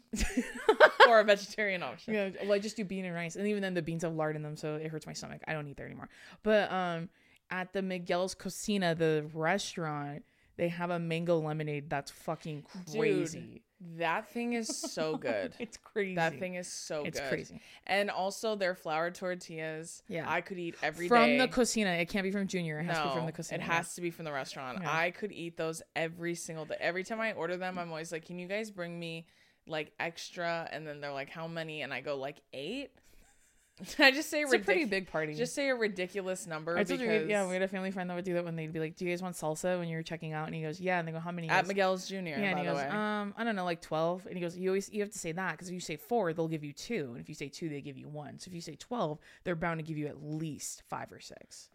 or 1.08 1.20
a 1.20 1.24
vegetarian 1.24 1.82
option. 1.82 2.14
Yeah, 2.14 2.30
well, 2.42 2.54
I 2.54 2.58
just 2.58 2.76
do 2.76 2.84
bean 2.84 3.04
and 3.04 3.14
rice, 3.14 3.36
and 3.36 3.46
even 3.46 3.62
then 3.62 3.74
the 3.74 3.82
beans 3.82 4.02
have 4.02 4.14
lard 4.14 4.34
in 4.34 4.42
them, 4.42 4.56
so 4.56 4.76
it 4.76 4.88
hurts 4.88 5.06
my 5.06 5.12
stomach. 5.12 5.42
I 5.46 5.52
don't 5.52 5.68
eat 5.68 5.76
there 5.76 5.86
anymore. 5.86 6.08
But 6.42 6.72
um, 6.72 7.10
at 7.50 7.72
the 7.72 7.82
Miguel's 7.82 8.34
Cocina, 8.34 8.94
the 8.94 9.26
restaurant, 9.32 10.24
they 10.56 10.68
have 10.68 10.90
a 10.90 10.98
mango 10.98 11.38
lemonade 11.38 11.88
that's 11.90 12.10
fucking 12.10 12.64
crazy. 12.92 13.62
That 13.98 14.28
thing 14.28 14.52
is 14.52 14.68
so 14.68 15.16
good. 15.18 15.54
it's 15.58 15.76
crazy. 15.76 16.14
That 16.14 16.38
thing 16.38 16.54
is 16.54 16.68
so 16.68 17.00
good. 17.02 17.08
it's 17.08 17.20
good. 17.20 17.28
crazy. 17.28 17.60
And 17.86 18.10
also 18.10 18.54
their 18.56 18.74
flour 18.74 19.10
tortillas. 19.10 20.02
Yeah. 20.08 20.24
I 20.30 20.40
could 20.40 20.58
eat 20.58 20.76
every 20.82 21.06
day. 21.06 21.08
from 21.08 21.38
the 21.38 21.48
Cocina. 21.48 21.90
It 21.90 22.08
can't 22.08 22.24
be 22.24 22.30
from 22.30 22.46
Junior. 22.46 22.78
It 22.80 22.84
has 22.84 22.96
no, 22.96 23.02
to 23.02 23.08
be 23.10 23.14
from 23.16 23.26
the 23.26 23.32
Cocina. 23.32 23.62
it 23.62 23.66
has 23.66 23.94
to 23.94 24.00
be 24.00 24.10
from 24.10 24.24
the 24.24 24.32
restaurant. 24.32 24.78
Yeah. 24.82 24.96
I 24.96 25.10
could 25.10 25.32
eat 25.32 25.56
those 25.56 25.82
every 25.96 26.34
single 26.34 26.64
day. 26.64 26.76
Every 26.80 27.04
time 27.04 27.20
I 27.20 27.32
order 27.32 27.56
them, 27.56 27.78
I'm 27.78 27.88
always 27.90 28.12
like, 28.12 28.24
"Can 28.24 28.38
you 28.38 28.46
guys 28.48 28.70
bring 28.70 28.98
me 28.98 29.26
like 29.66 29.92
extra?" 29.98 30.68
And 30.72 30.86
then 30.86 31.00
they're 31.00 31.12
like, 31.12 31.30
"How 31.30 31.46
many?" 31.48 31.82
And 31.82 31.92
I 31.92 32.00
go 32.00 32.16
like 32.16 32.40
eight. 32.52 32.90
I 33.98 34.10
just 34.10 34.30
say 34.30 34.42
It's 34.42 34.52
a 34.52 34.58
pretty 34.58 34.84
big 34.84 35.10
party. 35.10 35.34
Just 35.34 35.54
say 35.54 35.68
a 35.68 35.74
ridiculous 35.74 36.46
number 36.46 36.76
I 36.78 36.84
told 36.84 37.00
you, 37.00 37.26
yeah, 37.28 37.46
we 37.46 37.54
had 37.54 37.62
a 37.62 37.68
family 37.68 37.90
friend 37.90 38.08
that 38.08 38.14
would 38.14 38.24
do 38.24 38.34
that 38.34 38.44
when 38.44 38.54
they'd 38.56 38.72
be 38.72 38.78
like, 38.80 38.96
"Do 38.96 39.04
you 39.04 39.10
guys 39.10 39.22
want 39.22 39.34
salsa?" 39.34 39.78
When 39.78 39.88
you're 39.88 40.02
checking 40.02 40.32
out, 40.32 40.46
and 40.46 40.54
he 40.54 40.62
goes, 40.62 40.80
"Yeah," 40.80 40.98
and 40.98 41.08
they 41.08 41.12
go, 41.12 41.18
"How 41.18 41.30
many?" 41.32 41.48
At 41.48 41.62
goes, 41.62 41.68
Miguel's 41.68 42.08
Jr. 42.08 42.14
Yeah, 42.16 42.34
and 42.36 42.58
he 42.58 42.64
goes, 42.64 42.76
way. 42.76 42.88
um, 42.88 43.34
I 43.36 43.44
don't 43.44 43.56
know, 43.56 43.64
like 43.64 43.80
twelve. 43.80 44.24
And 44.26 44.34
he 44.34 44.40
goes, 44.40 44.56
you 44.56 44.70
always 44.70 44.90
you 44.92 45.00
have 45.00 45.10
to 45.10 45.18
say 45.18 45.32
that 45.32 45.52
because 45.52 45.68
if 45.68 45.74
you 45.74 45.80
say 45.80 45.96
four, 45.96 46.32
they'll 46.32 46.48
give 46.48 46.64
you 46.64 46.72
two, 46.72 47.08
and 47.12 47.20
if 47.20 47.28
you 47.28 47.34
say 47.34 47.48
two, 47.48 47.68
they 47.68 47.80
give 47.80 47.96
you 47.98 48.08
one. 48.08 48.38
So 48.38 48.48
if 48.48 48.54
you 48.54 48.60
say 48.60 48.76
twelve, 48.76 49.18
they're 49.44 49.56
bound 49.56 49.78
to 49.80 49.84
give 49.84 49.98
you 49.98 50.06
at 50.06 50.22
least 50.22 50.82
five 50.88 51.10
or 51.12 51.20
six. 51.20 51.70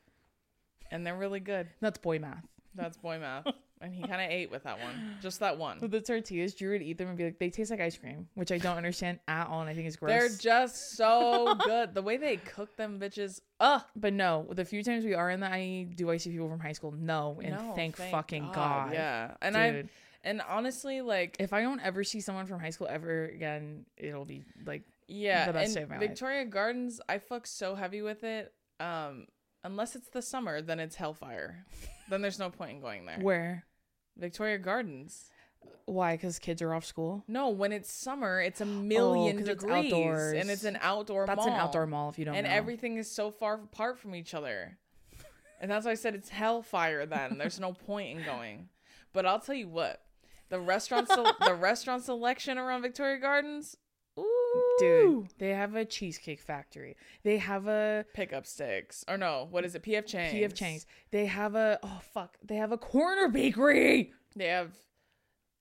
and 0.92 1.06
they're 1.06 1.18
really 1.18 1.40
good. 1.42 1.68
That's 1.82 1.98
boy 1.98 2.20
math. 2.20 2.46
That's 2.76 2.98
boy 2.98 3.20
math. 3.20 3.46
and 3.82 3.94
he 3.94 4.02
kind 4.02 4.22
of 4.22 4.30
ate 4.30 4.52
with 4.52 4.64
that 4.64 4.80
one, 4.80 5.18
just 5.22 5.40
that 5.40 5.58
one. 5.58 5.80
With 5.80 5.92
the 5.92 6.02
tortillas, 6.02 6.54
Drew 6.54 6.72
would 6.72 6.82
eat 6.82 6.98
them 6.98 7.10
and 7.10 7.18
be 7.18 7.26
like, 7.26 7.40
they 7.40 7.50
taste 7.50 7.72
like 7.72 7.82
ice 7.82 7.98
cream, 7.98 8.28
which 8.36 8.52
I 8.52 8.58
don't 8.58 8.78
understand 8.78 9.20
at 9.28 9.48
all, 9.48 9.62
and 9.62 9.70
I 9.70 9.74
think 9.74 9.88
it's 9.88 9.96
gross. 9.96 10.12
They're 10.12 10.30
just 10.30 10.96
so 10.96 11.56
good. 11.66 11.94
The 11.94 12.02
way 12.02 12.18
they 12.18 12.38
cook 12.38 12.76
them 12.76 13.00
bitches. 13.00 13.42
Ugh. 13.60 13.82
but 13.96 14.14
no, 14.14 14.48
the 14.52 14.66
few 14.66 14.84
times 14.84 15.04
we 15.04 15.16
are 15.16 15.30
in 15.30 15.40
the 15.40 15.58
IE, 15.58 15.86
do 15.86 16.12
I 16.12 16.18
see 16.18 16.30
people 16.30 16.50
from 16.50 16.60
high 16.60 16.74
school? 16.74 16.92
No, 16.92 17.40
and 17.44 17.56
No, 17.56 17.74
thank, 17.76 17.96
fucking 17.96 18.52
God. 18.54 18.94
Yeah. 18.94 19.34
And. 19.42 19.58
I 19.58 19.84
and 20.24 20.42
honestly 20.48 21.02
like 21.02 21.38
If 21.40 21.54
I 21.54 21.62
don't 21.62 21.80
ever 21.80 22.04
see 22.04 22.20
someone 22.20 22.46
from 22.46 22.60
high 22.60 22.70
school 22.70 22.88
ever 22.90 23.26
again, 23.26 23.86
it'll 23.96 24.26
be 24.26 24.44
like 24.66 24.84
yeah, 25.08 25.46
the 25.46 25.54
best 25.54 25.68
and 25.68 25.76
day 25.76 25.82
of 25.84 25.90
my 25.90 25.98
life. 25.98 26.08
Victoria 26.08 26.46
Gardens, 26.46 27.00
I 27.08 27.20
fuck 27.20 27.48
so 27.48 27.76
heavy 27.76 28.02
with 28.02 28.24
it. 28.24 28.54
Um 28.80 29.28
unless 29.64 29.96
it's 29.96 30.10
the 30.10 30.22
summer, 30.22 30.62
then 30.62 30.80
it's 30.80 30.96
hellfire. 30.96 31.66
then 32.10 32.22
there's 32.22 32.40
no 32.40 32.50
point 32.50 32.72
in 32.72 32.82
going 32.82 33.06
there. 33.06 33.20
where 33.20 33.66
Victoria 34.18 34.58
Gardens. 34.58 35.30
why? 35.86 36.16
Because 36.16 36.38
kids 36.40 36.62
are 36.62 36.74
off 36.74 36.84
school. 36.86 37.24
No, 37.28 37.50
when 37.50 37.72
it's 37.72 37.92
summer, 37.92 38.42
it's 38.42 38.60
a 38.62 38.66
million 38.66 39.38
Oh, 39.38 39.40
'cause 39.40 39.48
it's 39.50 39.64
degrees 39.64 39.94
outdoors. 39.94 40.34
and 40.34 40.50
it's 40.50 40.64
an 40.66 40.78
outdoor 40.82 41.26
mall. 41.26 41.36
That's 41.36 41.46
mall. 41.46 41.56
an 41.56 41.62
outdoor 41.62 41.88
mall 41.88 42.10
if 42.10 42.20
you 42.20 42.26
don't 42.26 42.36
and 42.36 42.46
know. 42.48 42.54
everything 42.54 42.98
is 42.98 43.10
so 43.10 43.32
far 43.32 43.56
apart 43.56 43.98
from 44.00 44.14
each 44.16 44.34
other. 44.34 44.78
And 45.60 45.72
that's 45.72 45.86
why 45.86 45.92
I 45.92 45.96
said 45.96 46.14
it's 46.14 46.30
hellfire 46.30 47.08
then. 47.08 47.38
There's 47.40 47.60
no 47.60 47.74
point 47.74 48.16
in 48.20 48.24
going. 48.24 48.70
But 49.12 49.26
I'll 49.26 49.40
tell 49.40 49.56
you 49.56 49.68
what. 49.68 50.04
The 50.50 50.60
restaurant 50.60 51.08
sel- 51.08 51.36
the 51.46 51.56
restaurant 51.56 52.04
selection 52.04 52.60
around 52.60 52.84
Victoria 52.84 53.18
Gardens, 53.18 53.76
ooh, 54.20 54.67
Dude, 54.80 55.28
they 55.40 55.50
have 55.50 55.76
a 55.76 55.86
cheesecake 55.86 56.40
factory. 56.42 56.96
They 57.24 57.38
have 57.38 57.68
a 57.68 58.06
Pick 58.14 58.34
Up 58.34 58.44
Stix. 58.46 59.04
Or 59.08 59.18
no, 59.18 59.48
what 59.50 59.66
is 59.66 59.76
it? 59.76 59.84
PF 59.84 60.06
Chang's. 60.06 60.34
PF 60.34 60.54
Chang's. 60.56 60.86
They 61.12 61.26
have 61.26 61.56
a 61.56 61.80
oh 61.84 62.02
fuck. 62.14 62.38
They 62.44 62.56
have 62.56 62.72
a 62.72 62.78
corner 62.78 63.28
bakery. 63.30 64.14
They 64.36 64.48
have 64.48 64.72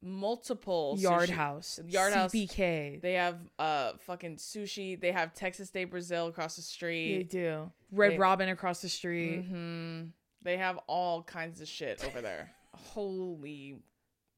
multiple 0.03 0.95
Yard 0.99 1.29
sushi- 1.29 1.33
House, 1.33 1.81
Yard 1.89 2.13
House. 2.13 2.33
CPK. 2.33 3.01
They 3.01 3.15
have 3.15 3.39
uh 3.59 3.93
fucking 4.01 4.37
sushi. 4.37 5.01
They 5.01 5.13
have 5.13 5.35
Texas 5.35 5.71
de 5.71 5.85
Brazil 5.85 6.29
across 6.29 6.57
the 6.57 6.63
street. 6.63 7.17
They 7.19 7.23
do. 7.25 7.71
Red 7.93 8.13
They- 8.13 8.19
Robin 8.19 8.49
across 8.49 8.83
the 8.83 8.89
street. 8.89 9.43
hmm 9.47 10.03
They 10.43 10.57
have 10.59 10.79
all 10.87 11.23
kinds 11.23 11.61
of 11.61 11.69
shit 11.69 12.05
over 12.05 12.21
there. 12.21 12.51
Holy 12.75 13.79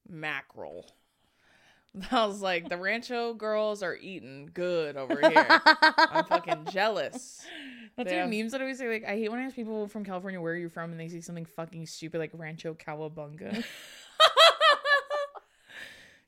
mackerel. 0.09 0.87
I 2.11 2.27
was 2.27 2.41
like, 2.41 2.69
the 2.69 2.77
Rancho 2.77 3.35
girls 3.35 3.83
are 3.83 3.97
eating 3.97 4.51
good 4.53 4.97
over 4.97 5.19
here. 5.29 5.47
I'm 5.49 6.25
fucking 6.25 6.67
jealous. 6.71 7.47
That's 7.97 8.13
your 8.13 8.27
memes 8.27 8.53
that 8.53 8.61
I 8.61 8.65
always 8.65 8.79
say. 8.79 8.89
Like, 8.89 9.05
I 9.05 9.17
hate 9.17 9.31
when 9.31 9.41
I 9.41 9.45
ask 9.45 9.57
people 9.57 9.89
from 9.89 10.05
California 10.05 10.41
where 10.41 10.53
are 10.53 10.57
you 10.57 10.69
from, 10.69 10.93
and 10.93 11.01
they 11.01 11.09
say 11.09 11.21
something 11.21 11.47
fucking 11.47 11.87
stupid 11.87 12.19
like 12.19 12.31
Rancho 12.33 12.75
Cowabunga. 12.75 13.65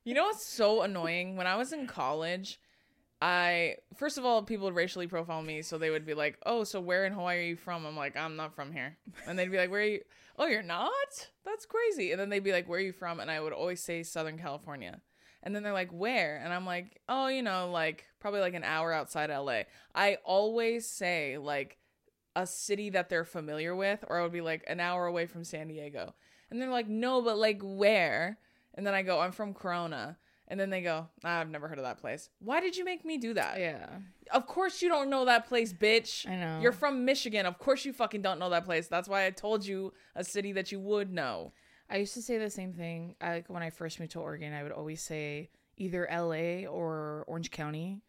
You 0.05 0.15
know 0.15 0.25
what's 0.25 0.47
so 0.47 0.81
annoying? 0.81 1.37
When 1.37 1.47
I 1.47 1.57
was 1.57 1.73
in 1.75 1.87
college, 1.87 2.59
I 3.21 3.77
first 3.97 4.17
of 4.17 4.25
all, 4.25 4.43
people 4.43 4.65
would 4.65 4.75
racially 4.75 5.07
profile 5.07 5.43
me, 5.43 5.61
so 5.61 5.77
they 5.77 5.91
would 5.91 6.07
be 6.07 6.15
like, 6.15 6.39
"Oh, 6.47 6.65
so 6.65 6.81
where 6.81 7.05
in 7.05 7.13
Hawaii 7.13 7.39
are 7.39 7.43
you 7.43 7.57
from?" 7.57 7.85
I'm 7.85 7.97
like, 7.97 8.17
"I'm 8.17 8.35
not 8.35 8.55
from 8.55 8.73
here," 8.73 8.97
and 9.27 9.39
they'd 9.39 9.51
be 9.51 9.59
like, 9.59 9.71
"Where 9.71 9.83
are 9.83 9.85
you?" 9.85 10.01
"Oh, 10.39 10.47
you're 10.47 10.63
not? 10.63 10.91
That's 11.45 11.67
crazy." 11.67 12.13
And 12.13 12.21
then 12.21 12.31
they'd 12.31 12.43
be 12.43 12.53
like, 12.53 12.67
"Where 12.67 12.79
are 12.79 12.83
you 12.83 12.93
from?" 12.93 13.21
And 13.21 13.31
I 13.31 13.41
would 13.41 13.53
always 13.53 13.83
say 13.83 14.03
Southern 14.03 14.39
California. 14.39 15.03
And 15.43 15.55
then 15.55 15.63
they're 15.63 15.73
like, 15.73 15.91
"Where?" 15.91 16.41
And 16.43 16.53
I'm 16.53 16.67
like, 16.67 17.01
"Oh, 17.09 17.29
you 17.29 17.43
know, 17.43 17.71
like 17.71 18.05
probably 18.21 18.41
like 18.41 18.55
an 18.55 18.65
hour 18.65 18.93
outside 18.93 19.31
LA." 19.31 19.63
I 19.95 20.19
always 20.25 20.87
say 20.87 21.39
like 21.39 21.79
a 22.37 22.47
city 22.47 22.91
that 22.91 23.09
they're 23.09 23.25
familiar 23.25 23.75
with, 23.75 24.05
or 24.09 24.19
I 24.19 24.23
would 24.23 24.33
be 24.33 24.41
like 24.43 24.65
an 24.67 24.81
hour 24.81 25.07
away 25.07 25.27
from 25.27 25.45
San 25.45 25.69
Diego. 25.69 26.15
And 26.51 26.61
they're 26.61 26.71
like, 26.71 26.89
"No, 26.89 27.23
but 27.23 27.39
like 27.39 27.61
where?" 27.63 28.39
And 28.75 28.87
then 28.87 28.95
I 28.95 29.03
go, 29.03 29.19
I'm 29.21 29.33
from 29.33 29.53
Corona. 29.55 30.17
And 30.47 30.59
then 30.59 30.69
they 30.71 30.83
go, 30.83 31.09
"Ah, 31.25 31.41
I've 31.41 31.49
never 31.49 31.69
heard 31.69 31.79
of 31.79 31.85
that 31.85 31.99
place. 31.99 32.29
Why 32.41 32.61
did 32.61 32.77
you 32.77 32.85
make 32.85 33.05
me 33.05 33.19
do 33.19 33.35
that? 33.35 33.59
yeah, 33.61 33.87
Of 34.33 34.47
course 34.47 34.83
you 34.83 34.89
don't 34.89 35.09
know 35.09 35.25
that 35.25 35.47
place, 35.49 35.73
bitch. 35.73 36.29
I 36.29 36.35
know. 36.37 36.59
You're 36.61 36.73
from 36.73 37.05
Michigan. 37.05 37.47
Of 37.47 37.59
course 37.59 37.85
you 37.85 37.93
fucking 37.93 38.23
don't 38.23 38.41
know 38.41 38.51
that 38.51 38.65
place. 38.65 38.89
That's 38.89 39.09
why 39.09 39.27
I 39.27 39.31
told 39.31 39.65
you 39.65 39.93
a 40.17 40.25
city 40.25 40.53
that 40.53 40.73
you 40.73 40.81
would 40.81 41.13
know. 41.13 41.53
I 41.91 41.97
used 41.97 42.15
to 42.15 42.23
say 42.23 42.39
the 42.39 42.51
same 42.51 42.73
thing. 42.73 43.17
I, 43.21 43.35
like 43.35 43.51
when 43.51 43.63
I 43.63 43.71
first 43.71 43.99
moved 43.99 44.13
to 44.13 44.21
Oregon, 44.21 44.53
I 44.53 44.63
would 44.63 44.73
always 44.73 45.03
say 45.03 45.51
either 45.77 46.09
LA 46.11 46.69
or 46.71 47.25
Orange 47.27 47.51
County, 47.51 48.03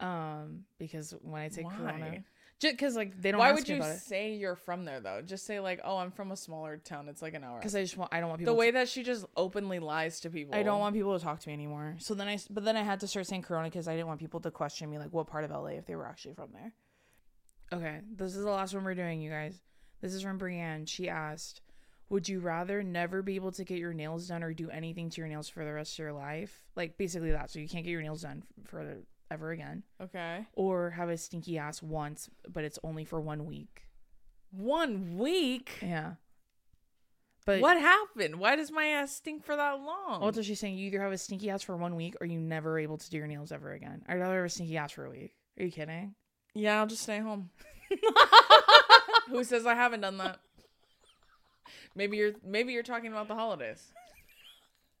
um, 0.00 0.64
because 0.78 1.14
when 1.22 1.40
I 1.40 1.48
say 1.48 1.64
Corona, 1.64 2.22
just 2.60 2.74
because 2.74 2.96
like 2.96 3.20
they 3.20 3.30
don't. 3.30 3.38
Why 3.38 3.52
would 3.52 3.68
you 3.68 3.82
say 3.98 4.34
you're 4.34 4.56
from 4.56 4.84
there 4.84 5.00
though? 5.00 5.22
Just 5.22 5.46
say 5.46 5.60
like, 5.60 5.80
"Oh, 5.84 5.96
I'm 5.96 6.10
from 6.10 6.32
a 6.32 6.36
smaller 6.36 6.76
town. 6.76 7.08
It's 7.08 7.22
like 7.22 7.34
an 7.34 7.44
hour." 7.44 7.58
Because 7.58 7.74
I 7.74 7.82
just 7.82 7.96
want. 7.96 8.12
I 8.12 8.20
don't 8.20 8.28
want 8.28 8.40
people. 8.40 8.52
The 8.52 8.56
to- 8.56 8.60
way 8.60 8.70
that 8.72 8.88
she 8.88 9.02
just 9.02 9.24
openly 9.36 9.78
lies 9.78 10.20
to 10.20 10.30
people. 10.30 10.54
I 10.54 10.62
don't 10.62 10.80
want 10.80 10.94
people 10.94 11.18
to 11.18 11.24
talk 11.24 11.40
to 11.40 11.48
me 11.48 11.54
anymore. 11.54 11.96
So 11.98 12.14
then 12.14 12.28
I, 12.28 12.38
but 12.50 12.64
then 12.64 12.76
I 12.76 12.82
had 12.82 13.00
to 13.00 13.06
start 13.06 13.26
saying 13.26 13.42
Corona 13.42 13.68
because 13.68 13.88
I 13.88 13.94
didn't 13.94 14.08
want 14.08 14.20
people 14.20 14.40
to 14.40 14.50
question 14.50 14.90
me 14.90 14.98
like 14.98 15.12
what 15.12 15.26
part 15.26 15.44
of 15.44 15.50
LA 15.50 15.70
if 15.78 15.86
they 15.86 15.96
were 15.96 16.06
actually 16.06 16.34
from 16.34 16.50
there. 16.52 16.72
Okay, 17.72 18.00
this 18.14 18.36
is 18.36 18.44
the 18.44 18.50
last 18.50 18.74
one 18.74 18.84
we're 18.84 18.94
doing, 18.94 19.20
you 19.20 19.30
guys. 19.30 19.60
This 20.00 20.14
is 20.14 20.22
from 20.22 20.38
Brienne. 20.38 20.86
She 20.86 21.08
asked, 21.08 21.60
"Would 22.14 22.28
you 22.28 22.40
rather 22.40 22.82
never 22.82 23.22
be 23.22 23.34
able 23.34 23.52
to 23.52 23.64
get 23.64 23.78
your 23.78 23.92
nails 23.92 24.28
done 24.28 24.42
or 24.42 24.54
do 24.54 24.70
anything 24.70 25.10
to 25.10 25.20
your 25.20 25.28
nails 25.28 25.48
for 25.48 25.64
the 25.64 25.72
rest 25.72 25.94
of 25.94 25.98
your 25.98 26.12
life? 26.12 26.62
Like 26.76 26.96
basically 26.96 27.32
that, 27.32 27.50
so 27.50 27.58
you 27.58 27.68
can't 27.68 27.84
get 27.84 27.90
your 27.90 28.02
nails 28.02 28.22
done 28.22 28.44
for 28.64 28.98
ever 29.30 29.50
again, 29.50 29.82
Okay. 30.00 30.46
or 30.52 30.90
have 30.90 31.08
a 31.08 31.16
stinky 31.16 31.58
ass 31.58 31.82
once, 31.82 32.30
but 32.48 32.64
it's 32.64 32.78
only 32.82 33.04
for 33.04 33.20
one 33.20 33.46
week." 33.46 33.82
One 34.50 35.18
week. 35.18 35.78
Yeah. 35.82 36.14
But 37.44 37.60
what 37.60 37.78
happened? 37.78 38.36
Why 38.36 38.56
does 38.56 38.70
my 38.70 38.86
ass 38.86 39.12
stink 39.16 39.44
for 39.44 39.56
that 39.56 39.72
long? 39.80 40.20
What 40.22 40.36
is 40.38 40.46
she 40.46 40.54
saying? 40.54 40.78
You 40.78 40.86
either 40.86 41.02
have 41.02 41.12
a 41.12 41.18
stinky 41.18 41.50
ass 41.50 41.62
for 41.62 41.76
one 41.76 41.96
week 41.96 42.14
or 42.20 42.26
you 42.26 42.38
never 42.38 42.78
able 42.78 42.96
to 42.96 43.10
do 43.10 43.18
your 43.18 43.26
nails 43.26 43.50
ever 43.52 43.72
again. 43.72 44.02
I'd 44.08 44.20
rather 44.20 44.36
have 44.36 44.44
a 44.44 44.48
stinky 44.48 44.76
ass 44.78 44.92
for 44.92 45.04
a 45.04 45.10
week. 45.10 45.34
Are 45.58 45.64
you 45.64 45.70
kidding? 45.72 46.14
Yeah, 46.54 46.78
I'll 46.78 46.86
just 46.86 47.02
stay 47.02 47.18
home. 47.18 47.50
Who 49.28 49.42
says 49.44 49.66
I 49.66 49.74
haven't 49.74 50.00
done 50.02 50.16
that? 50.18 50.38
Maybe 51.94 52.16
you're 52.16 52.32
maybe 52.44 52.72
you're 52.72 52.82
talking 52.82 53.10
about 53.10 53.28
the 53.28 53.34
holidays. 53.34 53.92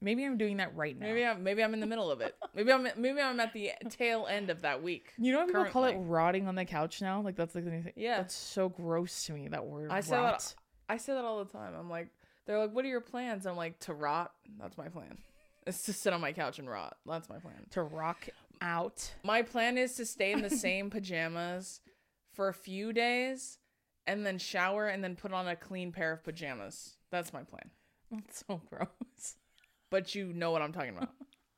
Maybe 0.00 0.24
I'm 0.24 0.36
doing 0.36 0.58
that 0.58 0.76
right 0.76 0.98
now. 0.98 1.06
Maybe 1.06 1.24
I'm 1.24 1.42
maybe 1.42 1.64
I'm 1.64 1.72
in 1.72 1.80
the 1.80 1.86
middle 1.86 2.10
of 2.10 2.20
it. 2.20 2.36
Maybe 2.54 2.70
I'm 2.72 2.86
maybe 2.96 3.20
I'm 3.20 3.40
at 3.40 3.52
the 3.52 3.70
tail 3.88 4.26
end 4.28 4.50
of 4.50 4.62
that 4.62 4.82
week. 4.82 5.12
you 5.18 5.32
know 5.32 5.38
what 5.38 5.46
people 5.48 5.64
call 5.64 5.84
it 5.84 5.96
rotting 5.96 6.46
on 6.46 6.54
the 6.54 6.64
couch 6.64 7.00
now? 7.00 7.22
Like 7.22 7.36
that's 7.36 7.54
like 7.54 7.64
the 7.64 7.70
new 7.70 7.82
thing. 7.82 7.94
Yeah. 7.96 8.18
That's 8.18 8.34
so 8.34 8.68
gross 8.68 9.24
to 9.26 9.32
me, 9.32 9.48
that 9.48 9.64
word. 9.64 9.90
I 9.90 10.00
say 10.00 10.10
that- 10.12 10.22
rot. 10.22 10.54
I 10.88 10.98
say 10.98 11.14
that 11.14 11.24
all 11.24 11.42
the 11.42 11.50
time. 11.50 11.74
I'm 11.74 11.88
like 11.88 12.08
they're 12.44 12.58
like, 12.58 12.72
"What 12.72 12.84
are 12.84 12.88
your 12.88 13.00
plans?" 13.00 13.46
I'm 13.46 13.56
like, 13.56 13.78
"To 13.80 13.94
rot." 13.94 14.32
That's 14.60 14.76
my 14.76 14.88
plan. 14.88 15.18
It's 15.66 15.80
to 15.84 15.94
sit 15.94 16.12
on 16.12 16.20
my 16.20 16.34
couch 16.34 16.58
and 16.58 16.68
rot. 16.68 16.98
That's 17.06 17.26
my 17.30 17.38
plan. 17.38 17.54
To 17.70 17.82
rock 17.82 18.28
out. 18.60 19.14
My 19.22 19.40
plan 19.40 19.78
is 19.78 19.94
to 19.94 20.04
stay 20.04 20.30
in 20.32 20.42
the 20.42 20.50
same 20.50 20.90
pajamas 20.90 21.80
for 22.34 22.48
a 22.48 22.52
few 22.52 22.92
days 22.92 23.56
and 24.06 24.24
then 24.24 24.38
shower 24.38 24.86
and 24.86 25.02
then 25.02 25.16
put 25.16 25.32
on 25.32 25.48
a 25.48 25.56
clean 25.56 25.92
pair 25.92 26.12
of 26.12 26.24
pajamas. 26.24 26.96
That's 27.10 27.32
my 27.32 27.42
plan. 27.42 27.70
That's 28.10 28.44
so 28.46 28.60
gross. 28.68 29.36
But 29.90 30.14
you 30.14 30.32
know 30.32 30.50
what 30.50 30.62
I'm 30.62 30.72
talking 30.72 30.96
about. 30.96 31.10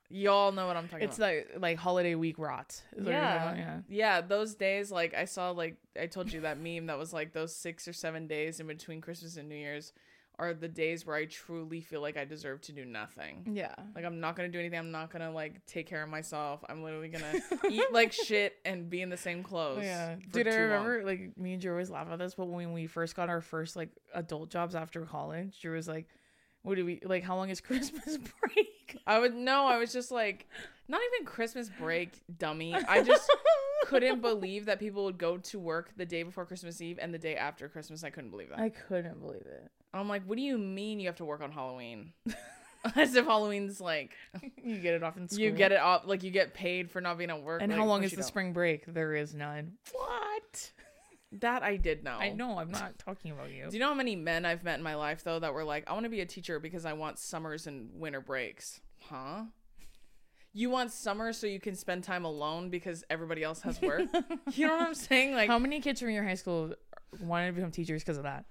Y'all 0.08 0.52
know 0.52 0.66
what 0.66 0.76
I'm 0.76 0.88
talking 0.88 1.08
It's 1.08 1.18
about. 1.18 1.32
It's 1.32 1.52
like 1.54 1.62
like 1.62 1.78
holiday 1.78 2.14
week 2.14 2.38
rot. 2.38 2.80
is 2.96 3.04
what 3.04 3.06
you're 3.06 3.12
yeah. 3.12 3.56
yeah. 3.56 3.78
yeah. 3.88 4.20
those 4.20 4.54
days 4.54 4.90
like 4.92 5.14
I 5.14 5.24
saw 5.24 5.50
like 5.50 5.78
I 6.00 6.06
told 6.06 6.32
you 6.32 6.42
that 6.42 6.60
meme 6.60 6.86
that 6.86 6.98
was 6.98 7.12
like 7.12 7.32
those 7.32 7.54
6 7.56 7.88
or 7.88 7.92
7 7.92 8.26
days 8.26 8.60
in 8.60 8.66
between 8.66 9.00
Christmas 9.00 9.36
and 9.36 9.48
New 9.48 9.56
Year's 9.56 9.92
are 10.38 10.52
the 10.52 10.68
days 10.68 11.06
where 11.06 11.16
I 11.16 11.24
truly 11.24 11.80
feel 11.80 12.02
like 12.02 12.16
I 12.16 12.24
deserve 12.24 12.60
to 12.62 12.72
do 12.72 12.84
nothing. 12.84 13.48
Yeah. 13.52 13.74
Like 13.94 14.04
I'm 14.04 14.20
not 14.20 14.36
to 14.36 14.48
do 14.48 14.58
anything. 14.58 14.78
I'm 14.78 14.90
not 14.90 15.10
to 15.12 15.30
like 15.30 15.64
take 15.66 15.86
care 15.86 16.02
of 16.02 16.08
myself. 16.10 16.62
I'm 16.68 16.82
literally 16.82 17.08
to 17.10 17.42
eat 17.70 17.92
like 17.92 18.12
shit 18.12 18.56
and 18.64 18.90
be 18.90 19.00
in 19.00 19.08
the 19.08 19.16
same 19.16 19.42
clothes. 19.42 19.84
Yeah, 19.84 20.16
dude. 20.30 20.46
I 20.46 20.50
too 20.50 20.56
long. 20.58 20.68
remember 20.84 21.02
like 21.04 21.38
me 21.38 21.54
and 21.54 21.62
Drew 21.62 21.72
always 21.72 21.90
laugh 21.90 22.08
at 22.10 22.18
this, 22.18 22.34
but 22.34 22.46
when 22.46 22.72
we 22.72 22.86
first 22.86 23.16
got 23.16 23.28
our 23.28 23.40
first 23.40 23.76
like 23.76 23.90
adult 24.14 24.50
jobs 24.50 24.74
after 24.74 25.02
college, 25.02 25.58
Drew 25.60 25.76
was 25.76 25.88
like, 25.88 26.06
"What 26.62 26.74
do 26.74 26.84
we 26.84 27.00
like? 27.04 27.22
How 27.22 27.36
long 27.36 27.48
is 27.48 27.60
Christmas 27.62 28.18
break?" 28.18 28.98
I 29.06 29.18
would 29.18 29.34
no, 29.34 29.66
I 29.66 29.78
was 29.78 29.92
just 29.92 30.10
like 30.10 30.48
not 30.88 31.00
even 31.14 31.26
Christmas 31.26 31.70
break, 31.78 32.20
dummy. 32.38 32.74
I 32.74 33.02
just 33.02 33.30
couldn't 33.86 34.20
believe 34.20 34.66
that 34.66 34.78
people 34.78 35.04
would 35.04 35.18
go 35.18 35.38
to 35.38 35.58
work 35.58 35.92
the 35.96 36.06
day 36.06 36.22
before 36.22 36.44
Christmas 36.44 36.80
Eve 36.80 36.98
and 37.00 37.12
the 37.12 37.18
day 37.18 37.36
after 37.36 37.68
Christmas. 37.68 38.04
I 38.04 38.10
couldn't 38.10 38.30
believe 38.30 38.50
that. 38.50 38.58
I 38.58 38.68
couldn't 38.68 39.20
believe 39.20 39.46
it. 39.46 39.70
I'm 39.98 40.08
like, 40.08 40.22
what 40.24 40.36
do 40.36 40.42
you 40.42 40.58
mean 40.58 41.00
you 41.00 41.06
have 41.08 41.16
to 41.16 41.24
work 41.24 41.42
on 41.42 41.52
Halloween? 41.52 42.12
As 42.94 43.14
if 43.16 43.24
Halloween's 43.24 43.80
like 43.80 44.12
You 44.62 44.78
get 44.78 44.94
it 44.94 45.02
off 45.02 45.16
in 45.16 45.28
school. 45.28 45.40
you 45.40 45.50
get 45.50 45.72
it 45.72 45.80
off, 45.80 46.02
like 46.06 46.22
you 46.22 46.30
get 46.30 46.54
paid 46.54 46.90
for 46.90 47.00
not 47.00 47.18
being 47.18 47.30
at 47.30 47.42
work. 47.42 47.60
And 47.62 47.70
Like, 47.72 47.80
how 47.80 47.86
long 47.86 48.04
is 48.04 48.10
the 48.12 48.18
don't. 48.18 48.24
spring 48.26 48.52
break? 48.52 48.84
There 48.86 49.14
is 49.14 49.34
none. 49.34 49.72
What? 49.92 50.70
That 51.40 51.62
I 51.64 51.76
did 51.76 52.04
know. 52.04 52.16
I 52.18 52.30
know. 52.30 52.58
I'm 52.58 52.70
not 52.70 52.96
talking 52.98 53.32
about 53.32 53.50
you. 53.50 53.66
Do 53.68 53.74
you 53.76 53.80
know 53.80 53.88
how 53.88 53.94
many 53.94 54.14
men 54.14 54.44
I've 54.44 54.62
met 54.62 54.78
in 54.78 54.84
my 54.84 54.94
life 54.94 55.24
though 55.24 55.40
that 55.40 55.52
were 55.52 55.64
like, 55.64 55.84
I 55.88 55.92
want 55.94 56.04
to 56.04 56.10
be 56.10 56.20
a 56.20 56.26
teacher 56.26 56.60
because 56.60 56.86
I 56.86 56.92
want 56.92 57.18
summers 57.18 57.66
and 57.66 57.90
winter 57.94 58.20
breaks? 58.20 58.80
Huh? 59.02 59.44
You 60.52 60.70
want 60.70 60.92
summer 60.92 61.32
so 61.32 61.46
you 61.46 61.60
can 61.60 61.74
spend 61.74 62.04
time 62.04 62.24
alone 62.24 62.70
because 62.70 63.04
everybody 63.10 63.42
else 63.42 63.60
has 63.62 63.82
work? 63.82 64.02
you 64.52 64.66
know 64.66 64.76
what 64.76 64.86
I'm 64.86 64.94
saying? 64.94 65.34
Like, 65.34 65.48
How 65.48 65.58
many 65.58 65.80
kids 65.80 66.00
from 66.00 66.10
your 66.10 66.24
high 66.24 66.34
school 66.34 66.72
wanted 67.20 67.48
to 67.48 67.52
become 67.52 67.70
teachers 67.72 68.02
because 68.02 68.16
of 68.16 68.22
that? 68.22 68.44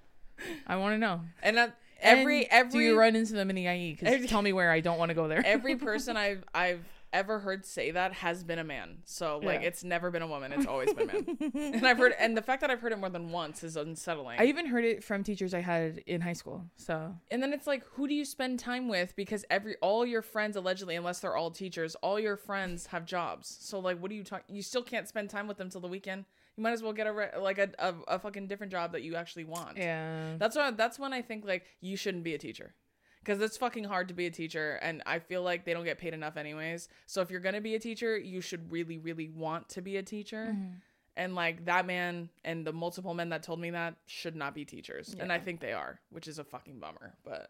I 0.67 0.75
want 0.77 0.93
to 0.95 0.97
know. 0.97 1.21
and 1.41 1.57
that, 1.57 1.77
every 2.01 2.43
And 2.49 2.67
every 2.67 2.79
do 2.79 2.85
you 2.85 2.99
run 2.99 3.15
into 3.15 3.33
them 3.33 3.49
in 3.49 3.55
the 3.55 3.67
IE? 3.67 3.93
Because 3.99 4.25
tell 4.29 4.41
me 4.41 4.53
where 4.53 4.71
I 4.71 4.79
don't 4.79 4.97
want 4.97 5.09
to 5.09 5.15
go 5.15 5.27
there. 5.27 5.41
every 5.45 5.75
person 5.89 6.17
I've 6.17 6.43
I've 6.53 6.83
ever 7.13 7.39
heard 7.39 7.65
say 7.65 7.91
that 7.91 8.11
has 8.11 8.43
been 8.43 8.59
a 8.59 8.63
man. 8.63 8.97
So 9.05 9.39
like, 9.41 9.61
Yeah. 9.61 9.67
it's 9.67 9.85
never 9.85 10.11
been 10.11 10.21
a 10.21 10.27
woman. 10.27 10.51
It's 10.51 10.65
always 10.65 10.91
been 10.93 11.07
men. 11.07 11.37
and 11.73 11.87
I've 11.87 11.97
heard, 11.97 12.13
and 12.19 12.35
the 12.35 12.41
fact 12.41 12.59
that 12.59 12.69
I've 12.69 12.81
heard 12.81 12.91
it 12.91 12.99
more 12.99 13.09
than 13.09 13.29
once 13.31 13.63
is 13.63 13.77
unsettling. 13.77 14.37
I 14.37 14.45
even 14.47 14.65
heard 14.65 14.83
it 14.83 15.01
from 15.01 15.23
teachers 15.23 15.53
I 15.53 15.61
had 15.61 15.99
in 16.07 16.19
high 16.19 16.33
school. 16.33 16.65
So 16.75 17.15
And 17.31 17.41
then 17.41 17.53
it's 17.53 17.67
like, 17.67 17.85
who 17.93 18.05
do 18.09 18.13
you 18.13 18.25
spend 18.25 18.59
time 18.59 18.89
with? 18.89 19.15
Because 19.15 19.45
every 19.49 19.77
all 19.81 20.05
your 20.05 20.21
friends 20.21 20.57
allegedly, 20.57 20.97
unless 20.97 21.19
they're 21.21 21.37
all 21.37 21.51
teachers, 21.51 21.95
all 22.01 22.19
your 22.19 22.35
friends 22.35 22.87
have 22.87 23.05
jobs. 23.05 23.57
So 23.61 23.79
like, 23.79 23.97
what 24.01 24.09
do 24.09 24.15
you 24.15 24.23
talk? 24.25 24.43
You 24.49 24.61
still 24.61 24.83
can't 24.83 25.07
spend 25.07 25.29
time 25.29 25.47
with 25.47 25.55
them 25.55 25.69
till 25.69 25.79
the 25.81 25.87
weekend. 25.87 26.25
You 26.57 26.63
might 26.63 26.71
as 26.71 26.81
well 26.81 26.93
get 26.93 27.07
a 27.07 27.11
re- 27.11 27.31
like 27.39 27.57
a, 27.57 27.69
a 27.79 27.93
a 28.15 28.19
fucking 28.19 28.47
different 28.47 28.71
job 28.71 28.93
that 28.93 29.01
you 29.03 29.15
actually 29.15 29.43
want. 29.43 29.77
yeah, 29.77 30.35
That's 30.37 30.55
why 30.55 30.71
that's 30.71 30.97
when 30.97 31.13
I 31.13 31.21
think 31.21 31.45
like 31.45 31.65
you 31.81 31.97
shouldn't 31.97 32.23
be 32.23 32.33
a 32.33 32.37
teacher. 32.37 32.73
Because 33.19 33.41
it's 33.41 33.57
fucking 33.57 33.85
hard 33.85 34.07
to 34.09 34.13
be 34.13 34.27
a 34.27 34.31
teacher, 34.31 34.77
and 34.83 35.01
I 35.07 35.17
feel 35.17 35.41
like 35.41 35.65
they 35.65 35.73
don't 35.73 35.83
get 35.83 35.97
paid 35.97 36.13
enough 36.13 36.37
anyways. 36.37 36.87
So 37.07 37.21
if 37.21 37.31
you're 37.31 37.39
gonna 37.39 37.59
be 37.59 37.73
a 37.73 37.79
teacher, 37.79 38.15
you 38.17 38.39
should 38.39 38.71
really, 38.71 38.99
really 38.99 39.29
want 39.29 39.67
to 39.69 39.81
be 39.81 39.97
a 39.97 40.03
teacher. 40.03 40.49
Mm-hmm. 40.51 40.73
And 41.17 41.33
like 41.33 41.65
that 41.65 41.85
man 41.87 42.29
and 42.43 42.67
the 42.67 42.73
multiple 42.73 43.13
men 43.13 43.29
that 43.29 43.41
told 43.41 43.59
me 43.59 43.71
that 43.71 43.95
should 44.05 44.35
not 44.35 44.53
be 44.53 44.63
teachers. 44.65 45.15
And 45.17 45.31
I 45.31 45.39
think 45.39 45.59
they 45.61 45.71
are, 45.73 45.99
which 46.11 46.27
is 46.27 46.39
a 46.39 46.43
fucking 46.43 46.79
bummer. 46.79 47.15
But 47.23 47.49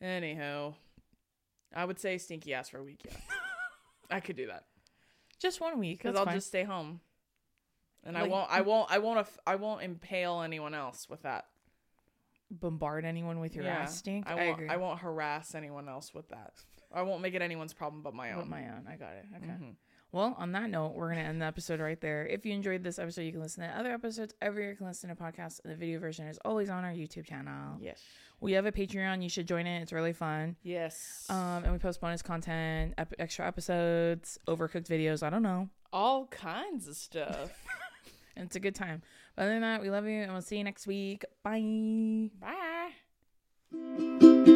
anyhow, 0.00 0.74
I 1.74 1.84
would 1.84 1.98
say 2.00 2.18
stinky 2.18 2.54
ass 2.54 2.68
for 2.70 2.78
a 2.78 2.82
week, 2.82 3.02
yeah. 3.04 3.12
I 4.10 4.20
could 4.20 4.36
do 4.36 4.46
that. 4.46 4.64
just 5.38 5.60
one 5.60 5.78
week. 5.78 5.98
Because 6.02 6.16
I'll 6.16 6.24
fine. 6.24 6.34
just 6.34 6.48
stay 6.48 6.64
home. 6.64 7.00
And 8.04 8.16
I 8.16 8.24
won't 8.24 8.50
I 8.50 8.60
won't 8.60 8.90
I 8.90 8.98
won't 8.98 9.26
I 9.46 9.56
won't 9.56 9.82
impale 9.82 10.42
anyone 10.42 10.74
else 10.74 11.08
with 11.08 11.22
that. 11.22 11.46
bombard 12.50 13.04
anyone 13.04 13.40
with 13.40 13.54
your 13.56 13.64
Yeah, 13.64 13.78
ass 13.80 13.96
stink. 13.98 14.26
I 14.28 14.32
I, 14.32 14.34
won't. 14.36 14.50
agree. 14.50 14.68
I 14.68 14.76
won't 14.76 15.00
harass 15.00 15.54
anyone 15.54 15.88
else 15.88 16.14
with 16.14 16.28
that. 16.28 16.52
I 16.94 17.02
won't 17.02 17.20
make 17.20 17.34
it 17.34 17.42
anyone's 17.42 17.74
problem 17.74 18.02
but 18.02 18.14
my 18.14 18.30
But 18.32 18.42
own. 18.42 18.48
my 18.50 18.62
own. 18.68 18.86
I 18.88 18.96
got 18.96 19.12
it. 19.14 19.24
Okay. 19.36 19.46
Mhm. 19.46 19.74
Well, 20.12 20.36
on 20.38 20.52
that 20.52 20.70
note, 20.70 20.94
we're 20.94 21.08
gonna 21.08 21.22
end 21.26 21.42
the 21.42 21.46
episode 21.46 21.80
right 21.80 22.00
there. 22.00 22.24
If 22.26 22.46
you 22.46 22.54
enjoyed 22.54 22.84
this 22.84 22.98
episode, 23.00 23.22
you 23.22 23.32
can 23.32 23.40
listen 23.40 23.64
to 23.64 23.76
other 23.76 23.90
episodes 23.92 24.32
every 24.40 24.62
year. 24.62 24.70
You 24.70 24.76
can 24.76 24.86
listen 24.86 25.10
to 25.10 25.16
podcasts. 25.16 25.60
The 25.64 25.74
video 25.74 25.98
version 25.98 26.28
is 26.28 26.38
always 26.44 26.70
on 26.70 26.84
our 26.84 26.92
YouTube 26.92 27.24
channel. 27.26 27.76
Yes. 27.80 28.00
We 28.40 28.52
have 28.52 28.66
a 28.66 28.72
Patreon. 28.72 29.22
You 29.22 29.28
should 29.28 29.48
join 29.48 29.66
it. 29.66 29.80
It's 29.82 29.92
really 29.92 30.12
fun. 30.12 30.56
Yes. 30.62 31.26
Um, 31.28 31.64
and 31.64 31.72
we 31.72 31.78
post 31.78 32.00
bonus 32.00 32.22
content, 32.22 32.94
ep- 32.96 33.14
extra 33.18 33.46
episodes, 33.46 34.38
overcooked 34.46 34.86
videos. 34.86 35.22
I 35.24 35.30
don't 35.30 35.42
know. 35.42 35.68
all 35.92 36.26
kinds 36.26 36.86
of 36.88 36.94
stuff. 36.96 37.50
And 38.36 38.46
it's 38.46 38.56
a 38.56 38.60
good 38.60 38.74
time. 38.74 39.02
But 39.34 39.42
other 39.42 39.52
than 39.52 39.62
that, 39.62 39.80
we 39.80 39.90
love 39.90 40.06
you, 40.06 40.20
and 40.22 40.32
we'll 40.32 40.42
see 40.42 40.58
you 40.58 40.64
next 40.64 40.86
week. 40.86 41.24
Bye. 41.42 42.30
Bye. 43.72 44.52